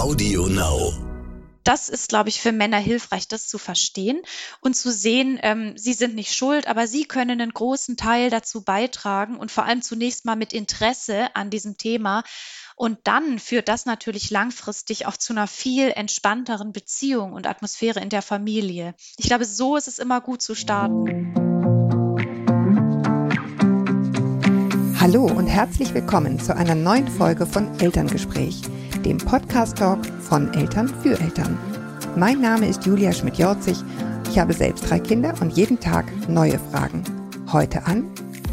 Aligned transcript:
Audio 0.00 0.46
Now. 0.46 0.94
Das 1.62 1.90
ist, 1.90 2.08
glaube 2.08 2.30
ich, 2.30 2.40
für 2.40 2.52
Männer 2.52 2.78
hilfreich, 2.78 3.28
das 3.28 3.48
zu 3.48 3.58
verstehen 3.58 4.22
und 4.62 4.74
zu 4.74 4.90
sehen, 4.90 5.38
ähm, 5.42 5.76
sie 5.76 5.92
sind 5.92 6.14
nicht 6.14 6.34
schuld, 6.34 6.68
aber 6.68 6.86
sie 6.86 7.04
können 7.04 7.38
einen 7.38 7.52
großen 7.52 7.98
Teil 7.98 8.30
dazu 8.30 8.64
beitragen 8.64 9.36
und 9.36 9.50
vor 9.50 9.64
allem 9.64 9.82
zunächst 9.82 10.24
mal 10.24 10.36
mit 10.36 10.54
Interesse 10.54 11.36
an 11.36 11.50
diesem 11.50 11.76
Thema. 11.76 12.22
Und 12.76 13.00
dann 13.04 13.38
führt 13.38 13.68
das 13.68 13.84
natürlich 13.84 14.30
langfristig 14.30 15.04
auch 15.04 15.18
zu 15.18 15.34
einer 15.34 15.46
viel 15.46 15.90
entspannteren 15.90 16.72
Beziehung 16.72 17.34
und 17.34 17.46
Atmosphäre 17.46 18.00
in 18.00 18.08
der 18.08 18.22
Familie. 18.22 18.94
Ich 19.18 19.26
glaube, 19.26 19.44
so 19.44 19.76
ist 19.76 19.86
es 19.86 19.98
immer 19.98 20.22
gut 20.22 20.40
zu 20.40 20.54
starten. 20.54 21.34
Hallo 24.98 25.24
und 25.26 25.46
herzlich 25.46 25.92
willkommen 25.92 26.38
zu 26.38 26.56
einer 26.56 26.74
neuen 26.74 27.08
Folge 27.08 27.46
von 27.46 27.80
Elterngespräch, 27.80 28.62
dem 29.04 29.18
Podcast-Talk 29.18 30.04
von 30.20 30.52
Eltern 30.54 30.88
für 30.88 31.18
Eltern. 31.18 31.58
Mein 32.16 32.40
Name 32.40 32.68
ist 32.68 32.84
Julia 32.84 33.12
Schmidt-Jorzig. 33.12 33.78
Ich 34.30 34.38
habe 34.38 34.52
selbst 34.52 34.88
drei 34.88 34.98
Kinder 34.98 35.34
und 35.40 35.56
jeden 35.56 35.80
Tag 35.80 36.06
neue 36.28 36.58
Fragen. 36.58 37.02
Heute 37.52 37.86
an 37.86 38.10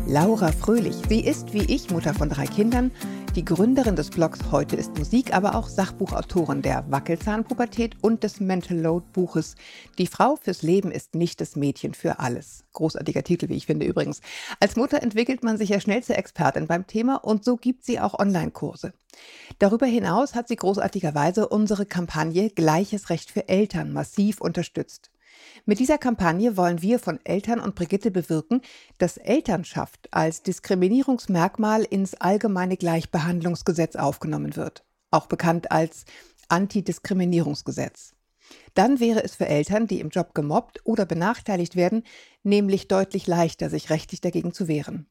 Laura 0.08 0.52
Fröhlich. 0.52 0.96
Sie 1.10 1.20
ist 1.20 1.54
wie 1.54 1.64
ich 1.64 1.92
Mutter 1.92 2.14
von 2.14 2.30
drei 2.30 2.46
Kindern 2.46 2.92
die 3.38 3.46
Gründerin 3.46 3.96
des 3.96 4.10
Blogs 4.10 4.40
Heute 4.52 4.76
ist 4.76 4.98
Musik, 4.98 5.32
aber 5.32 5.54
auch 5.54 5.70
Sachbuchautorin 5.70 6.64
der 6.64 6.84
Wackelzahnpubertät 6.90 7.96
und 8.02 8.24
des 8.24 8.40
Mental 8.40 8.76
Load 8.76 9.06
Buches 9.14 9.54
Die 10.00 10.08
Frau 10.08 10.38
fürs 10.38 10.64
Leben 10.64 10.90
ist 10.90 11.14
nicht 11.14 11.40
das 11.40 11.56
Mädchen 11.56 11.94
für 11.94 12.18
alles. 12.18 12.64
Großartiger 12.74 13.24
Titel, 13.24 13.48
wie 13.50 13.56
ich 13.56 13.68
finde 13.68 13.86
übrigens. 13.86 14.22
Als 14.60 14.76
Mutter 14.76 15.04
entwickelt 15.04 15.44
man 15.44 15.60
sich 15.60 15.70
ja 15.70 15.80
schnell 15.80 16.02
zur 16.02 16.18
Expertin 16.18 16.66
beim 16.66 16.88
Thema 16.88 17.24
und 17.24 17.46
so 17.46 17.58
gibt 17.58 17.86
sie 17.86 18.00
auch 18.00 18.18
Online-Kurse. 18.18 18.94
Darüber 19.60 19.86
hinaus 19.86 20.36
hat 20.36 20.48
sie 20.48 20.56
großartigerweise 20.56 21.48
unsere 21.48 21.86
Kampagne 21.86 22.50
Gleiches 22.50 23.10
Recht 23.10 23.32
für 23.32 23.48
Eltern 23.48 23.92
massiv 23.94 24.42
unterstützt. 24.42 25.12
Mit 25.66 25.80
dieser 25.80 25.98
Kampagne 25.98 26.58
wollen 26.58 26.82
wir 26.82 27.00
von 27.00 27.20
Eltern 27.24 27.60
und 27.60 27.76
Brigitte 27.76 28.12
bewirken, 28.12 28.62
dass 28.98 29.18
Elternschaft 29.18 30.08
als 30.12 30.44
Diskriminierungsmerkmal 30.44 31.84
ins 31.84 32.14
allgemeine 32.16 32.78
Gleichbehandlungsgesetz 32.78 33.96
aufgenommen 33.96 34.56
wird, 34.56 34.84
auch 35.12 35.28
bekannt 35.28 35.72
als 35.72 36.06
Antidiskriminierungsgesetz. 36.48 38.14
Dann 38.74 39.00
wäre 39.00 39.24
es 39.24 39.36
für 39.36 39.48
Eltern, 39.48 39.88
die 39.88 40.00
im 40.00 40.10
Job 40.10 40.34
gemobbt 40.34 40.80
oder 40.86 41.06
benachteiligt 41.06 41.76
werden, 41.76 42.04
nämlich 42.44 42.88
deutlich 42.88 43.28
leichter, 43.28 43.70
sich 43.70 43.90
rechtlich 43.90 44.22
dagegen 44.22 44.54
zu 44.54 44.68
wehren. 44.68 45.08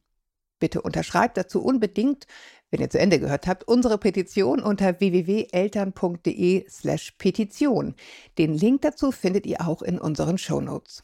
Bitte 0.59 0.81
unterschreibt 0.81 1.37
dazu 1.37 1.63
unbedingt, 1.63 2.25
wenn 2.69 2.81
ihr 2.81 2.89
zu 2.89 2.99
Ende 2.99 3.19
gehört 3.19 3.47
habt, 3.47 3.65
unsere 3.67 3.97
Petition 3.97 4.61
unter 4.61 4.99
www.eltern.de/slash 4.99 7.13
Petition. 7.17 7.95
Den 8.37 8.53
Link 8.53 8.81
dazu 8.81 9.11
findet 9.11 9.45
ihr 9.45 9.67
auch 9.67 9.81
in 9.81 9.99
unseren 9.99 10.37
Shownotes. 10.37 11.03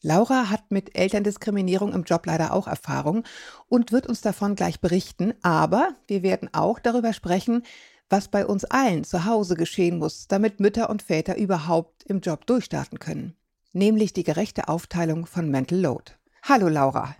Laura 0.00 0.48
hat 0.48 0.70
mit 0.70 0.96
Elterndiskriminierung 0.96 1.92
im 1.92 2.04
Job 2.04 2.24
leider 2.26 2.52
auch 2.52 2.68
Erfahrung 2.68 3.24
und 3.68 3.90
wird 3.90 4.06
uns 4.06 4.20
davon 4.20 4.54
gleich 4.54 4.80
berichten, 4.80 5.34
aber 5.42 5.96
wir 6.06 6.22
werden 6.22 6.48
auch 6.52 6.78
darüber 6.78 7.12
sprechen, 7.12 7.64
was 8.08 8.28
bei 8.28 8.46
uns 8.46 8.64
allen 8.64 9.02
zu 9.04 9.24
Hause 9.24 9.56
geschehen 9.56 9.98
muss, 9.98 10.28
damit 10.28 10.60
Mütter 10.60 10.88
und 10.88 11.02
Väter 11.02 11.36
überhaupt 11.36 12.04
im 12.04 12.20
Job 12.20 12.46
durchstarten 12.46 13.00
können, 13.00 13.34
nämlich 13.72 14.12
die 14.12 14.22
gerechte 14.22 14.68
Aufteilung 14.68 15.26
von 15.26 15.50
Mental 15.50 15.78
Load. 15.78 16.12
Hallo 16.42 16.68
Laura. 16.68 17.16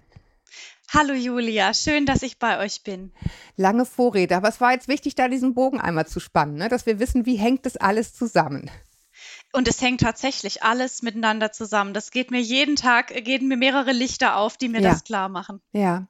Hallo 0.91 1.12
Julia, 1.12 1.75
schön, 1.75 2.06
dass 2.06 2.22
ich 2.22 2.39
bei 2.39 2.64
euch 2.64 2.83
bin. 2.83 3.12
Lange 3.56 3.84
Vorrede, 3.84 4.34
aber 4.34 4.48
es 4.48 4.58
war 4.58 4.72
jetzt 4.72 4.89
wichtig, 4.89 5.14
da 5.14 5.28
diesen 5.28 5.53
Bogen 5.53 5.78
einmal 5.78 6.06
zu 6.06 6.19
spannen, 6.19 6.55
ne? 6.55 6.70
dass 6.70 6.86
wir 6.86 6.98
wissen, 6.98 7.27
wie 7.27 7.36
hängt 7.36 7.67
das 7.67 7.77
alles 7.77 8.14
zusammen. 8.14 8.70
Und 9.59 9.67
es 9.67 9.83
hängt 9.83 10.03
tatsächlich 10.03 10.62
alles 10.62 11.03
miteinander 11.03 11.51
zusammen. 11.51 11.92
Das 11.92 12.12
geht 12.12 12.31
mir 12.31 12.41
jeden 12.41 12.77
Tag, 12.77 13.09
gehen 13.25 13.48
mir 13.48 13.56
mehrere 13.56 13.91
Lichter 13.91 14.37
auf, 14.37 14.56
die 14.56 14.69
mir 14.69 14.81
ja. 14.81 14.91
das 14.91 15.03
klar 15.03 15.28
machen. 15.28 15.60
Ja. 15.72 16.06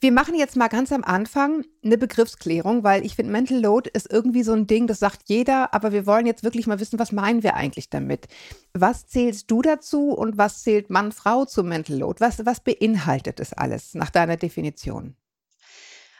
Wir 0.00 0.12
machen 0.12 0.34
jetzt 0.34 0.54
mal 0.54 0.68
ganz 0.68 0.92
am 0.92 1.02
Anfang 1.02 1.64
eine 1.82 1.96
Begriffsklärung, 1.96 2.84
weil 2.84 3.06
ich 3.06 3.16
finde, 3.16 3.32
Mental 3.32 3.58
Load 3.58 3.88
ist 3.90 4.12
irgendwie 4.12 4.42
so 4.42 4.52
ein 4.52 4.66
Ding, 4.66 4.86
das 4.86 4.98
sagt 4.98 5.22
jeder, 5.30 5.72
aber 5.72 5.92
wir 5.92 6.04
wollen 6.04 6.26
jetzt 6.26 6.44
wirklich 6.44 6.66
mal 6.66 6.78
wissen, 6.78 6.98
was 6.98 7.10
meinen 7.10 7.42
wir 7.42 7.54
eigentlich 7.54 7.88
damit? 7.88 8.28
Was 8.74 9.06
zählst 9.06 9.50
du 9.50 9.62
dazu 9.62 10.10
und 10.10 10.36
was 10.36 10.62
zählt 10.62 10.90
Mann, 10.90 11.10
Frau 11.10 11.46
zu 11.46 11.64
Mental 11.64 11.96
Load? 11.96 12.20
Was, 12.20 12.44
was 12.44 12.60
beinhaltet 12.60 13.40
das 13.40 13.54
alles 13.54 13.94
nach 13.94 14.10
deiner 14.10 14.36
Definition? 14.36 15.16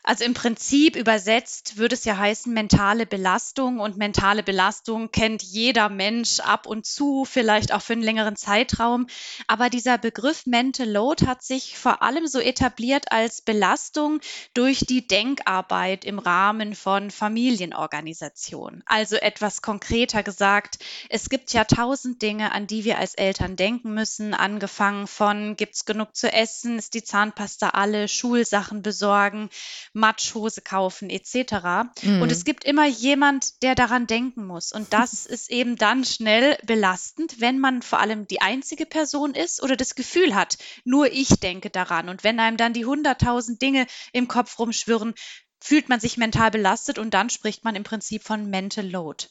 Also 0.07 0.25
im 0.25 0.35
Prinzip 0.35 0.97
übersetzt 0.97 1.79
würde 1.79 1.95
es 1.95 2.05
ja 2.05 2.19
heißen 2.19 2.53
mentale 2.53 3.07
Belastung. 3.07 3.81
Und 3.81 3.97
mentale 3.97 4.43
Belastung 4.43 5.11
kennt 5.11 5.43
jeder 5.43 5.89
Mensch 5.89 6.41
ab 6.41 6.67
und 6.67 6.85
zu, 6.85 7.25
vielleicht 7.25 7.73
auch 7.73 7.81
für 7.81 7.95
einen 7.95 8.03
längeren 8.03 8.37
Zeitraum. 8.37 9.07
Aber 9.47 9.71
dieser 9.71 9.97
Begriff 9.97 10.45
Mental 10.45 10.89
Load 10.89 11.27
hat 11.27 11.43
sich 11.43 11.79
vor 11.79 12.03
allem 12.03 12.27
so 12.27 12.39
etabliert 12.39 13.13
als 13.13 13.41
Belastung 13.41 14.21
durch 14.53 14.81
die 14.81 15.07
Denkarbeit 15.07 16.05
im 16.05 16.19
Rahmen 16.19 16.75
von 16.75 17.11
Familienorganisationen. 17.11 18.83
Also 18.85 19.17
etwas 19.17 19.63
konkreter 19.63 20.23
gesagt, 20.23 20.79
es 21.09 21.31
gibt 21.31 21.55
ja 21.55 21.65
tausend 21.65 22.21
Dinge, 22.21 22.53
an 22.53 22.67
die 22.67 22.85
wir 22.85 22.99
als 22.99 23.15
Eltern 23.15 23.57
denken 23.57 23.95
müssen, 23.95 24.35
angefangen 24.35 25.07
von 25.07 25.57
gibt's 25.57 25.87
genug 25.87 26.15
zu 26.15 26.31
essen, 26.31 26.79
ist 26.79 26.93
die 26.93 27.05
Zahnpasta 27.05 27.71
alle, 27.71 28.07
Schulsachen 28.07 28.83
besorgen, 28.83 29.49
Matschhose 29.95 30.61
kaufen 30.61 31.09
etc. 31.09 31.95
Mhm. 32.03 32.21
Und 32.21 32.31
es 32.31 32.45
gibt 32.45 32.65
immer 32.65 32.87
jemand, 32.87 33.63
der 33.63 33.75
daran 33.75 34.07
denken 34.07 34.45
muss. 34.45 34.73
Und 34.73 34.93
das 34.93 35.25
ist 35.27 35.51
eben 35.51 35.77
dann 35.77 36.05
schnell 36.05 36.59
belastend, 36.67 37.41
wenn 37.41 37.59
man 37.59 37.81
vor 37.81 38.01
allem 38.01 38.27
die 38.27 38.43
einzige 38.43 38.85
Person 38.85 39.35
ist 39.35 39.63
oder 39.63 39.77
das 39.77 39.95
Gefühl 39.95 40.35
hat, 40.35 40.59
nur 40.85 41.11
ich 41.11 41.29
denke 41.41 41.71
daran. 41.71 42.09
Und 42.09 42.25
wenn 42.25 42.39
einem 42.39 42.57
dann 42.57 42.75
die 42.75 42.85
hunderttausend 42.85 43.63
Dinge 43.63 43.87
im 44.13 44.29
Kopf 44.29 44.59
rumschwirren, 44.59 45.15
fühlt 45.61 45.89
man 45.89 46.01
sich 46.01 46.19
mental 46.19 46.51
belastet 46.51 46.99
und 46.99 47.15
dann 47.15 47.31
spricht 47.31 47.65
man 47.65 47.75
im 47.75 47.85
Prinzip 47.85 48.23
von 48.23 48.51
Mental 48.51 48.87
Load. 48.87 49.27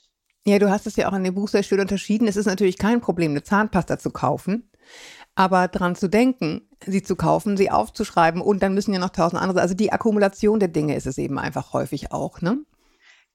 Ja, 0.45 0.59
du 0.59 0.69
hast 0.69 0.87
es 0.87 0.95
ja 0.97 1.07
auch 1.07 1.13
in 1.13 1.23
dem 1.23 1.35
Buch 1.35 1.47
sehr 1.47 1.63
schön 1.63 1.79
unterschieden. 1.79 2.27
Es 2.27 2.35
ist 2.35 2.47
natürlich 2.47 2.77
kein 2.77 2.99
Problem, 2.99 3.31
eine 3.31 3.43
Zahnpasta 3.43 3.97
zu 3.97 4.11
kaufen. 4.11 4.69
Aber 5.35 5.67
dran 5.67 5.95
zu 5.95 6.07
denken, 6.07 6.69
sie 6.85 7.01
zu 7.01 7.15
kaufen, 7.15 7.57
sie 7.57 7.71
aufzuschreiben 7.71 8.41
und 8.41 8.61
dann 8.61 8.73
müssen 8.73 8.93
ja 8.93 8.99
noch 8.99 9.09
tausend 9.09 9.41
andere, 9.41 9.61
also 9.61 9.73
die 9.73 9.91
Akkumulation 9.91 10.59
der 10.59 10.69
Dinge 10.69 10.95
ist 10.95 11.07
es 11.07 11.17
eben 11.17 11.39
einfach 11.39 11.73
häufig 11.73 12.11
auch, 12.11 12.41
ne? 12.41 12.59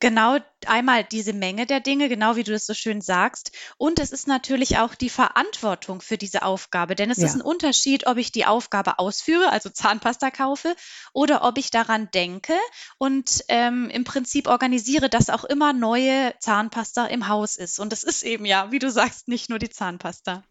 Genau, 0.01 0.39
einmal 0.65 1.03
diese 1.03 1.33
Menge 1.33 1.67
der 1.67 1.81
Dinge, 1.81 2.09
genau 2.09 2.37
wie 2.37 2.45
du 2.45 2.53
das 2.53 2.67
so 2.67 2.75
schön 2.75 3.01
sagst. 3.01 3.51
Und 3.79 3.99
es 3.99 4.13
ist 4.13 4.29
natürlich 4.29 4.79
auch 4.79 4.95
die 4.95 5.11
Verantwortung 5.11 6.01
für 6.01 6.17
diese 6.17 6.43
Aufgabe. 6.43 6.95
Denn 6.95 7.11
es 7.11 7.19
ja. 7.19 7.27
ist 7.27 7.35
ein 7.35 7.41
Unterschied, 7.41 8.07
ob 8.07 8.17
ich 8.17 8.31
die 8.31 8.47
Aufgabe 8.47 9.01
ausführe, 9.01 9.51
also 9.51 9.71
Zahnpasta 9.71 10.31
kaufe, 10.31 10.77
oder 11.13 11.43
ob 11.43 11.59
ich 11.59 11.73
daran 11.73 12.09
denke 12.15 12.55
und 12.99 13.45
ähm, 13.49 13.91
im 13.91 14.05
Prinzip 14.05 14.47
organisiere, 14.47 15.09
dass 15.09 15.31
auch 15.31 15.43
immer 15.43 15.73
neue 15.73 16.33
Zahnpasta 16.39 17.07
im 17.07 17.27
Haus 17.27 17.57
ist. 17.57 17.81
Und 17.81 17.93
es 17.93 18.05
ist 18.05 18.23
eben 18.23 18.45
ja, 18.45 18.71
wie 18.71 18.79
du 18.79 18.93
sagst, 18.93 19.27
nicht 19.27 19.51
nur 19.51 19.59
die 19.59 19.71
Zahnpasta. 19.71 20.45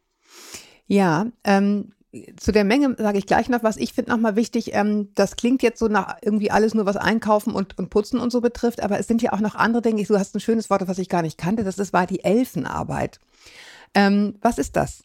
Ja, 0.88 1.28
ähm, 1.44 1.92
zu 2.38 2.52
der 2.52 2.64
Menge 2.64 2.96
sage 2.98 3.18
ich 3.18 3.26
gleich 3.26 3.50
noch 3.50 3.64
was. 3.64 3.78
Ich 3.78 3.94
finde 3.94 4.12
nochmal 4.12 4.36
wichtig, 4.36 4.74
ähm, 4.74 5.10
das 5.14 5.36
klingt 5.36 5.62
jetzt 5.62 5.80
so 5.80 5.88
nach 5.88 6.18
irgendwie 6.22 6.52
alles 6.52 6.74
nur, 6.74 6.86
was 6.86 6.98
Einkaufen 6.98 7.54
und, 7.54 7.78
und 7.78 7.90
Putzen 7.90 8.20
und 8.20 8.32
so 8.32 8.42
betrifft, 8.42 8.82
aber 8.82 8.98
es 9.00 9.08
sind 9.08 9.22
ja 9.22 9.34
auch 9.34 9.40
noch 9.40 9.56
andere 9.56 9.82
Dinge. 9.82 10.04
Du 10.04 10.18
hast 10.18 10.36
ein 10.36 10.40
schönes 10.40 10.70
Wort, 10.70 10.88
was 10.88 11.00
ich 11.00 11.10
gar 11.10 11.22
nicht 11.22 11.38
kannte, 11.38 11.64
das 11.64 11.78
ist, 11.78 11.94
war 11.94 12.08
die 12.08 12.24
Elfenarbeit. 12.24 13.20
Ähm, 13.94 14.36
was 14.42 14.58
ist 14.58 14.76
das? 14.76 15.04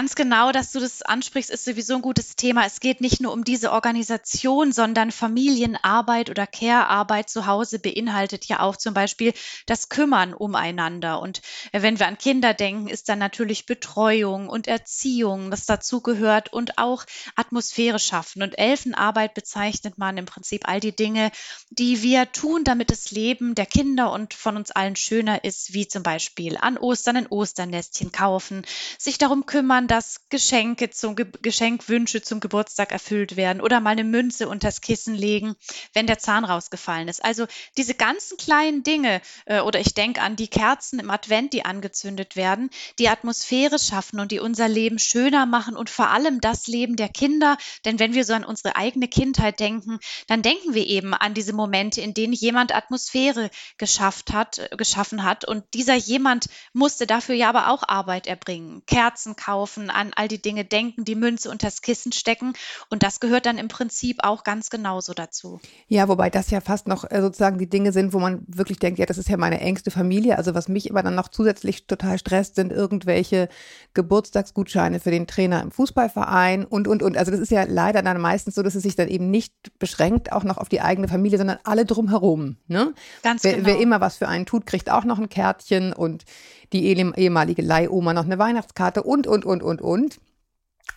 Ganz 0.00 0.14
genau, 0.14 0.50
dass 0.50 0.72
du 0.72 0.80
das 0.80 1.02
ansprichst, 1.02 1.50
ist 1.50 1.66
sowieso 1.66 1.96
ein 1.96 2.00
gutes 2.00 2.34
Thema. 2.34 2.64
Es 2.64 2.80
geht 2.80 3.02
nicht 3.02 3.20
nur 3.20 3.34
um 3.34 3.44
diese 3.44 3.70
Organisation, 3.70 4.72
sondern 4.72 5.12
Familienarbeit 5.12 6.30
oder 6.30 6.46
Care-Arbeit 6.46 7.28
zu 7.28 7.44
Hause 7.44 7.78
beinhaltet 7.78 8.46
ja 8.46 8.60
auch 8.60 8.76
zum 8.76 8.94
Beispiel 8.94 9.34
das 9.66 9.90
Kümmern 9.90 10.32
umeinander. 10.32 11.20
Und 11.20 11.42
wenn 11.72 11.98
wir 11.98 12.06
an 12.06 12.16
Kinder 12.16 12.54
denken, 12.54 12.88
ist 12.88 13.10
dann 13.10 13.18
natürlich 13.18 13.66
Betreuung 13.66 14.48
und 14.48 14.68
Erziehung, 14.68 15.50
das 15.50 15.66
dazu 15.66 16.00
gehört 16.00 16.50
und 16.50 16.78
auch 16.78 17.04
Atmosphäre 17.36 17.98
schaffen. 17.98 18.42
Und 18.42 18.58
Elfenarbeit 18.58 19.34
bezeichnet 19.34 19.98
man 19.98 20.16
im 20.16 20.24
Prinzip 20.24 20.66
all 20.66 20.80
die 20.80 20.96
Dinge, 20.96 21.30
die 21.68 22.02
wir 22.02 22.32
tun, 22.32 22.64
damit 22.64 22.90
das 22.90 23.10
Leben 23.10 23.54
der 23.54 23.66
Kinder 23.66 24.12
und 24.12 24.32
von 24.32 24.56
uns 24.56 24.70
allen 24.70 24.96
schöner 24.96 25.44
ist, 25.44 25.74
wie 25.74 25.86
zum 25.86 26.02
Beispiel 26.02 26.56
an 26.56 26.78
Ostern 26.78 27.18
ein 27.18 27.26
Osternestchen 27.26 28.12
kaufen, 28.12 28.64
sich 28.96 29.18
darum 29.18 29.44
kümmern, 29.44 29.89
dass 29.90 30.28
Geschenke 30.28 30.90
zum 30.90 31.16
Ge 31.16 31.26
Geschenkwünsche 31.42 32.22
zum 32.22 32.38
Geburtstag 32.38 32.92
erfüllt 32.92 33.36
werden 33.36 33.60
oder 33.60 33.80
mal 33.80 33.90
eine 33.90 34.04
Münze 34.04 34.48
unters 34.48 34.80
Kissen 34.80 35.16
legen, 35.16 35.56
wenn 35.94 36.06
der 36.06 36.20
Zahn 36.20 36.44
rausgefallen 36.44 37.08
ist. 37.08 37.24
Also 37.24 37.46
diese 37.76 37.94
ganzen 37.94 38.36
kleinen 38.36 38.84
Dinge 38.84 39.20
äh, 39.46 39.60
oder 39.60 39.80
ich 39.80 39.92
denke 39.94 40.20
an 40.20 40.36
die 40.36 40.46
Kerzen 40.46 41.00
im 41.00 41.10
Advent, 41.10 41.52
die 41.52 41.64
angezündet 41.64 42.36
werden, 42.36 42.70
die 43.00 43.08
Atmosphäre 43.08 43.80
schaffen 43.80 44.20
und 44.20 44.30
die 44.30 44.38
unser 44.38 44.68
Leben 44.68 45.00
schöner 45.00 45.44
machen 45.44 45.76
und 45.76 45.90
vor 45.90 46.10
allem 46.10 46.40
das 46.40 46.68
Leben 46.68 46.94
der 46.94 47.08
Kinder. 47.08 47.56
Denn 47.84 47.98
wenn 47.98 48.14
wir 48.14 48.24
so 48.24 48.34
an 48.34 48.44
unsere 48.44 48.76
eigene 48.76 49.08
Kindheit 49.08 49.58
denken, 49.58 49.98
dann 50.28 50.42
denken 50.42 50.72
wir 50.74 50.86
eben 50.86 51.14
an 51.14 51.34
diese 51.34 51.52
Momente, 51.52 52.00
in 52.00 52.14
denen 52.14 52.32
jemand 52.32 52.72
Atmosphäre 52.72 53.50
geschafft 53.76 54.32
hat, 54.32 54.70
geschaffen 54.76 55.24
hat 55.24 55.44
und 55.44 55.64
dieser 55.74 55.96
jemand 55.96 56.46
musste 56.72 57.08
dafür 57.08 57.34
ja 57.34 57.48
aber 57.48 57.70
auch 57.70 57.82
Arbeit 57.88 58.28
erbringen. 58.28 58.84
Kerzen 58.86 59.34
kaufen, 59.34 59.79
an 59.88 60.10
all 60.14 60.28
die 60.28 60.42
Dinge 60.42 60.64
denken, 60.64 61.04
die 61.04 61.14
Münze 61.14 61.50
unters 61.50 61.80
Kissen 61.80 62.12
stecken. 62.12 62.52
Und 62.90 63.02
das 63.02 63.20
gehört 63.20 63.46
dann 63.46 63.56
im 63.56 63.68
Prinzip 63.68 64.18
auch 64.22 64.44
ganz 64.44 64.68
genauso 64.68 65.14
dazu. 65.14 65.60
Ja, 65.88 66.08
wobei 66.08 66.28
das 66.28 66.50
ja 66.50 66.60
fast 66.60 66.88
noch 66.88 67.10
äh, 67.10 67.20
sozusagen 67.22 67.58
die 67.58 67.70
Dinge 67.70 67.92
sind, 67.92 68.12
wo 68.12 68.18
man 68.18 68.42
wirklich 68.48 68.78
denkt, 68.78 68.98
ja, 68.98 69.06
das 69.06 69.18
ist 69.18 69.28
ja 69.28 69.36
meine 69.36 69.60
engste 69.60 69.90
Familie. 69.90 70.36
Also 70.36 70.54
was 70.54 70.68
mich 70.68 70.88
immer 70.88 71.02
dann 71.02 71.14
noch 71.14 71.28
zusätzlich 71.28 71.86
total 71.86 72.18
stresst, 72.18 72.56
sind 72.56 72.72
irgendwelche 72.72 73.48
Geburtstagsgutscheine 73.94 75.00
für 75.00 75.10
den 75.10 75.26
Trainer 75.26 75.62
im 75.62 75.70
Fußballverein 75.70 76.64
und, 76.64 76.88
und, 76.88 77.02
und. 77.02 77.16
Also 77.16 77.30
das 77.30 77.40
ist 77.40 77.50
ja 77.50 77.64
leider 77.64 78.02
dann 78.02 78.20
meistens 78.20 78.56
so, 78.56 78.62
dass 78.62 78.74
es 78.74 78.82
sich 78.82 78.96
dann 78.96 79.08
eben 79.08 79.30
nicht 79.30 79.52
beschränkt 79.78 80.32
auch 80.32 80.44
noch 80.44 80.58
auf 80.58 80.68
die 80.68 80.80
eigene 80.80 81.08
Familie, 81.08 81.38
sondern 81.38 81.58
alle 81.64 81.84
drumherum. 81.84 82.56
Ne? 82.66 82.92
Ganz 83.22 83.44
wer, 83.44 83.54
genau. 83.54 83.66
Wer 83.66 83.80
immer 83.80 84.00
was 84.00 84.16
für 84.16 84.28
einen 84.28 84.46
tut, 84.46 84.66
kriegt 84.66 84.90
auch 84.90 85.04
noch 85.04 85.18
ein 85.18 85.28
Kärtchen 85.28 85.92
und 85.92 86.24
die 86.72 86.86
ehemalige 86.86 87.62
Leihoma 87.62 88.12
noch 88.12 88.24
eine 88.24 88.38
Weihnachtskarte 88.38 89.02
und, 89.02 89.26
und, 89.26 89.44
und, 89.44 89.62
und, 89.62 89.80
und. 89.80 90.20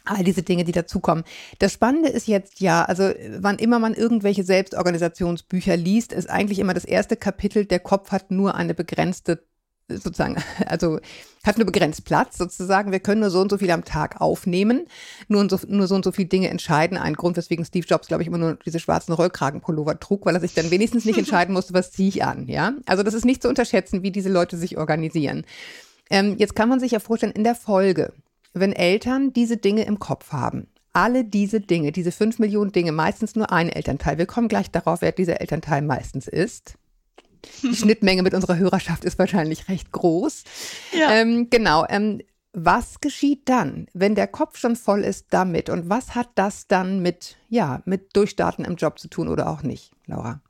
All 0.06 0.24
diese 0.24 0.44
Dinge, 0.44 0.64
die 0.64 0.72
dazukommen. 0.72 1.24
Das 1.60 1.72
Spannende 1.72 2.10
ist 2.10 2.28
jetzt 2.28 2.60
ja, 2.60 2.84
also 2.84 3.12
wann 3.38 3.58
immer 3.58 3.80
man 3.80 3.94
irgendwelche 3.94 4.44
Selbstorganisationsbücher 4.44 5.78
liest, 5.78 6.14
ist 6.14 6.30
eigentlich 6.30 6.60
immer 6.60 6.74
das 6.74 6.84
erste 6.84 7.16
Kapitel, 7.16 7.66
der 7.66 7.80
Kopf 7.80 8.12
hat 8.12 8.31
nur 8.31 8.56
eine 8.56 8.74
begrenzte 8.74 9.44
sozusagen, 9.98 10.38
also 10.66 11.00
hat 11.44 11.57
nur 11.57 11.66
begrenzt 11.66 12.06
Platz 12.06 12.38
sozusagen. 12.38 12.92
Wir 12.92 13.00
können 13.00 13.22
nur 13.22 13.30
so 13.30 13.42
und 13.42 13.50
so 13.50 13.57
viel 13.57 13.72
am 13.72 13.84
Tag 13.84 14.22
aufnehmen, 14.22 14.88
nur, 15.28 15.50
so, 15.50 15.60
nur 15.68 15.88
so 15.88 15.95
und 15.95 16.06
so 16.06 16.12
viele 16.12 16.30
Dinge 16.30 16.50
entscheiden. 16.50 16.98
Ein 16.98 17.16
Grund, 17.16 17.36
weswegen 17.36 17.66
Steve 17.66 17.86
Jobs, 17.86 18.07
glaube 18.07 18.24
ich, 18.24 18.28
immer 18.28 18.38
nur 18.38 18.57
diese 18.66 18.80
schwarzen 18.80 19.13
Rollkragenpullover 19.13 20.00
trug, 20.00 20.25
weil 20.25 20.36
er 20.36 20.42
sich 20.42 20.54
dann 20.54 20.72
wenigstens 20.72 21.06
nicht 21.06 21.18
entscheiden 21.19 21.54
musste, 21.54 21.74
was 21.74 21.92
ziehe 21.92 22.10
ich 22.10 22.24
an. 22.24 22.48
Ja, 22.48 22.74
also 22.86 23.04
das 23.04 23.13
ist 23.13 23.25
nicht 23.25 23.42
zu 23.42 23.50
unterschätzen, 23.50 24.04
wie 24.04 24.12
diese 24.12 24.30
Leute 24.30 24.57
sich 24.57 24.78
organisieren. 24.78 25.45
Ähm, 26.10 26.36
jetzt 26.38 26.56
kann 26.56 26.69
man 26.69 26.80
sich 26.80 26.92
ja 26.92 27.00
vorstellen, 27.00 27.34
in 27.34 27.44
der 27.44 27.56
Folge, 27.56 28.13
wenn 28.54 28.72
Eltern 28.72 29.34
diese 29.34 29.57
Dinge 29.57 29.84
im 29.84 30.00
Kopf 30.00 30.31
haben, 30.31 30.68
alle 30.94 31.25
diese 31.25 31.60
Dinge, 31.60 31.92
diese 31.92 32.12
fünf 32.12 32.40
Millionen 32.40 32.72
Dinge, 32.72 32.92
meistens 32.92 33.36
nur 33.36 33.51
ein 33.51 33.69
Elternteil. 33.69 34.18
Wir 34.18 34.28
kommen 34.28 34.48
gleich 34.48 34.69
darauf, 34.69 35.01
wer 35.01 35.12
dieser 35.12 35.42
Elternteil 35.42 35.81
meistens 35.81 36.28
ist. 36.28 36.75
Die 37.62 37.75
Schnittmenge 37.75 38.24
mit 38.24 38.34
unserer 38.34 38.57
Hörerschaft 38.57 39.04
ist 39.06 39.19
wahrscheinlich 39.19 39.68
recht 39.69 39.92
groß. 39.92 40.44
Ja. 40.92 41.12
Ähm, 41.12 41.50
genau. 41.50 41.86
Ähm, 41.90 42.22
was 42.54 43.01
geschieht 43.01 43.50
dann, 43.50 43.88
wenn 43.94 44.13
der 44.16 44.28
Kopf 44.28 44.57
schon 44.57 44.75
voll 44.75 45.04
ist 45.04 45.28
damit? 45.31 45.69
Und 45.69 45.90
was 45.90 46.13
hat 46.13 46.30
das 46.36 46.68
dann 46.68 47.01
mit, 47.01 47.38
ja, 47.50 47.81
mit 47.86 48.16
Durchstarten 48.16 48.63
im 48.63 48.75
Job 48.75 49.00
zu 49.00 49.07
tun 49.07 49.28
oder 49.28 49.50
auch 49.50 49.63
nicht, 49.63 49.92
Laura? 50.06 50.42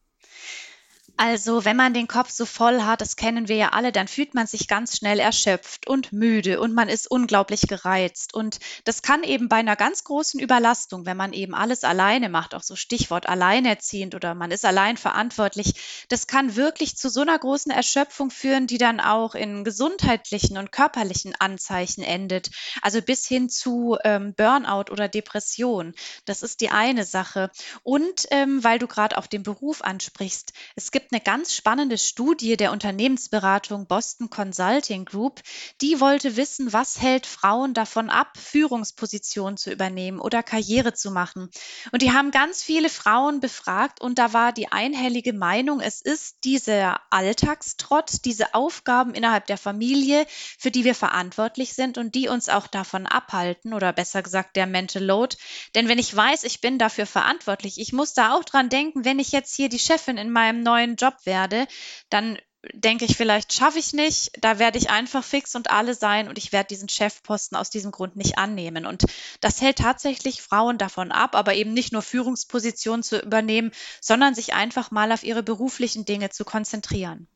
Also, 1.15 1.63
wenn 1.63 1.77
man 1.77 1.93
den 1.93 2.07
Kopf 2.07 2.31
so 2.31 2.45
voll 2.45 2.81
hat, 2.81 2.99
das 2.99 3.15
kennen 3.15 3.47
wir 3.47 3.55
ja 3.55 3.69
alle, 3.69 3.91
dann 3.91 4.07
fühlt 4.07 4.33
man 4.33 4.47
sich 4.47 4.67
ganz 4.67 4.97
schnell 4.97 5.19
erschöpft 5.19 5.87
und 5.87 6.11
müde 6.11 6.59
und 6.59 6.73
man 6.73 6.89
ist 6.89 7.09
unglaublich 7.09 7.67
gereizt. 7.67 8.33
Und 8.33 8.59
das 8.83 9.03
kann 9.03 9.23
eben 9.23 9.47
bei 9.47 9.57
einer 9.57 9.75
ganz 9.75 10.03
großen 10.03 10.39
Überlastung, 10.39 11.05
wenn 11.05 11.15
man 11.15 11.31
eben 11.31 11.53
alles 11.53 11.83
alleine 11.83 12.29
macht, 12.29 12.55
auch 12.55 12.63
so 12.63 12.75
Stichwort 12.75 13.29
alleinerziehend 13.29 14.15
oder 14.15 14.33
man 14.33 14.49
ist 14.49 14.65
allein 14.65 14.97
verantwortlich, 14.97 16.05
das 16.09 16.25
kann 16.25 16.55
wirklich 16.55 16.97
zu 16.97 17.09
so 17.09 17.21
einer 17.21 17.37
großen 17.37 17.71
Erschöpfung 17.71 18.31
führen, 18.31 18.65
die 18.65 18.79
dann 18.79 18.99
auch 18.99 19.35
in 19.35 19.63
gesundheitlichen 19.63 20.57
und 20.57 20.71
körperlichen 20.71 21.35
Anzeichen 21.39 22.03
endet. 22.03 22.49
Also 22.81 23.03
bis 23.03 23.27
hin 23.27 23.49
zu 23.49 23.97
ähm, 24.03 24.33
Burnout 24.33 24.91
oder 24.91 25.07
Depression. 25.07 25.93
Das 26.25 26.41
ist 26.41 26.59
die 26.59 26.71
eine 26.71 27.05
Sache. 27.05 27.51
Und 27.83 28.25
ähm, 28.31 28.63
weil 28.63 28.79
du 28.79 28.87
gerade 28.87 29.17
auf 29.17 29.27
den 29.27 29.43
Beruf 29.43 29.83
ansprichst, 29.83 30.53
es 30.75 30.91
gibt 30.91 31.12
eine 31.13 31.21
ganz 31.21 31.53
spannende 31.53 31.99
Studie 31.99 32.57
der 32.57 32.71
Unternehmensberatung 32.71 33.85
Boston 33.85 34.31
Consulting 34.31 35.05
Group. 35.05 35.41
Die 35.79 35.99
wollte 35.99 36.37
wissen, 36.37 36.73
was 36.73 36.99
hält 36.99 37.27
Frauen 37.27 37.75
davon 37.75 38.09
ab, 38.09 38.35
Führungspositionen 38.35 39.55
zu 39.55 39.71
übernehmen 39.71 40.19
oder 40.19 40.41
Karriere 40.41 40.93
zu 40.93 41.11
machen. 41.11 41.51
Und 41.91 42.01
die 42.01 42.13
haben 42.13 42.31
ganz 42.31 42.63
viele 42.63 42.89
Frauen 42.89 43.41
befragt 43.41 44.01
und 44.01 44.17
da 44.17 44.33
war 44.33 44.53
die 44.53 44.71
einhellige 44.71 45.33
Meinung, 45.33 45.81
es 45.81 46.01
ist 46.01 46.37
dieser 46.45 46.99
Alltagstrott, 47.11 48.25
diese 48.25 48.55
Aufgaben 48.55 49.13
innerhalb 49.13 49.45
der 49.45 49.59
Familie, 49.59 50.25
für 50.57 50.71
die 50.71 50.83
wir 50.83 50.95
verantwortlich 50.95 51.75
sind 51.75 51.99
und 51.99 52.15
die 52.15 52.27
uns 52.27 52.49
auch 52.49 52.65
davon 52.65 53.05
abhalten 53.05 53.73
oder 53.73 53.93
besser 53.93 54.23
gesagt 54.23 54.55
der 54.55 54.65
Mental 54.65 55.03
Load. 55.03 55.37
Denn 55.75 55.87
wenn 55.87 55.99
ich 55.99 56.15
weiß, 56.15 56.43
ich 56.43 56.59
bin 56.59 56.79
dafür 56.79 57.05
verantwortlich, 57.05 57.79
ich 57.79 57.93
muss 57.93 58.15
da 58.15 58.33
auch 58.33 58.43
dran 58.43 58.69
denken, 58.69 59.05
wenn 59.05 59.19
ich 59.19 59.31
jetzt 59.31 59.55
hier 59.55 59.69
die 59.69 59.77
Chefin 59.77 60.17
in 60.17 60.31
meinem 60.31 60.63
neuen 60.63 60.92
Job 60.95 61.15
werde, 61.25 61.67
dann 62.09 62.37
denke 62.73 63.05
ich, 63.05 63.17
vielleicht 63.17 63.53
schaffe 63.53 63.79
ich 63.79 63.93
nicht, 63.93 64.31
da 64.39 64.57
werde 64.57 64.77
ich 64.77 64.89
einfach 64.89 65.23
fix 65.23 65.55
und 65.55 65.69
alle 65.69 65.95
sein 65.95 66.29
und 66.29 66.37
ich 66.37 66.53
werde 66.53 66.67
diesen 66.69 66.87
Chefposten 66.87 67.57
aus 67.57 67.69
diesem 67.69 67.91
Grund 67.91 68.15
nicht 68.15 68.37
annehmen. 68.37 68.85
Und 68.85 69.03
das 69.41 69.61
hält 69.61 69.79
tatsächlich 69.79 70.41
Frauen 70.41 70.77
davon 70.77 71.11
ab, 71.11 71.35
aber 71.35 71.55
eben 71.55 71.73
nicht 71.73 71.91
nur 71.91 72.01
Führungspositionen 72.01 73.03
zu 73.03 73.19
übernehmen, 73.19 73.71
sondern 73.99 74.33
sich 74.33 74.53
einfach 74.53 74.91
mal 74.91 75.11
auf 75.11 75.23
ihre 75.23 75.43
beruflichen 75.43 76.05
Dinge 76.05 76.29
zu 76.29 76.45
konzentrieren. 76.45 77.27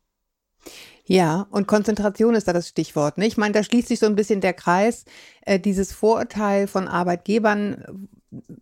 Ja, 1.06 1.48
und 1.52 1.68
Konzentration 1.68 2.36
ist 2.36 2.48
da 2.48 2.54
das 2.54 2.68
Stichwort. 2.68 3.18
Ne? 3.18 3.28
Ich 3.28 3.38
meine, 3.38 3.54
da 3.54 3.64
schließt 3.64 3.88
sich 3.88 4.00
so 4.00 4.06
ein 4.06 4.16
bisschen 4.16 4.42
der 4.42 4.54
Kreis, 4.54 5.06
äh, 5.42 5.60
dieses 5.60 5.94
Vorurteil 5.94 6.68
von 6.68 6.88
Arbeitgebern, 6.88 8.10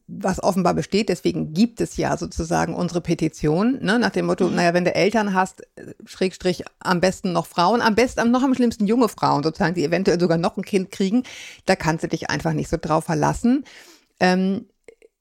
was 0.07 0.44
offenbar 0.44 0.73
besteht. 0.73 1.09
Deswegen 1.09 1.53
gibt 1.53 1.81
es 1.81 1.97
ja 1.97 2.17
sozusagen 2.17 2.75
unsere 2.75 3.01
Petition, 3.01 3.79
ne? 3.81 3.97
nach 3.97 4.12
dem 4.12 4.27
Motto, 4.27 4.47
mhm. 4.47 4.56
naja, 4.56 4.73
wenn 4.73 4.85
du 4.85 4.94
Eltern 4.94 5.33
hast, 5.33 5.62
äh, 5.75 5.94
Schrägstrich, 6.06 6.63
am 6.79 7.01
besten 7.01 7.31
noch 7.31 7.47
Frauen, 7.47 7.81
am 7.81 7.95
besten, 7.95 8.31
noch 8.31 8.44
am 8.44 8.53
schlimmsten 8.53 8.85
junge 8.88 9.09
Frauen 9.09 9.44
sozusagen, 9.44 9.75
die 9.75 9.83
eventuell 9.83 10.19
sogar 10.19 10.38
noch 10.38 10.57
ein 10.57 10.63
Kind 10.63 10.91
kriegen, 10.91 11.23
da 11.65 11.75
kannst 11.75 12.03
du 12.03 12.07
dich 12.07 12.29
einfach 12.29 12.53
nicht 12.53 12.69
so 12.69 12.77
drauf 12.79 13.06
verlassen. 13.06 13.63
Ähm, 14.19 14.67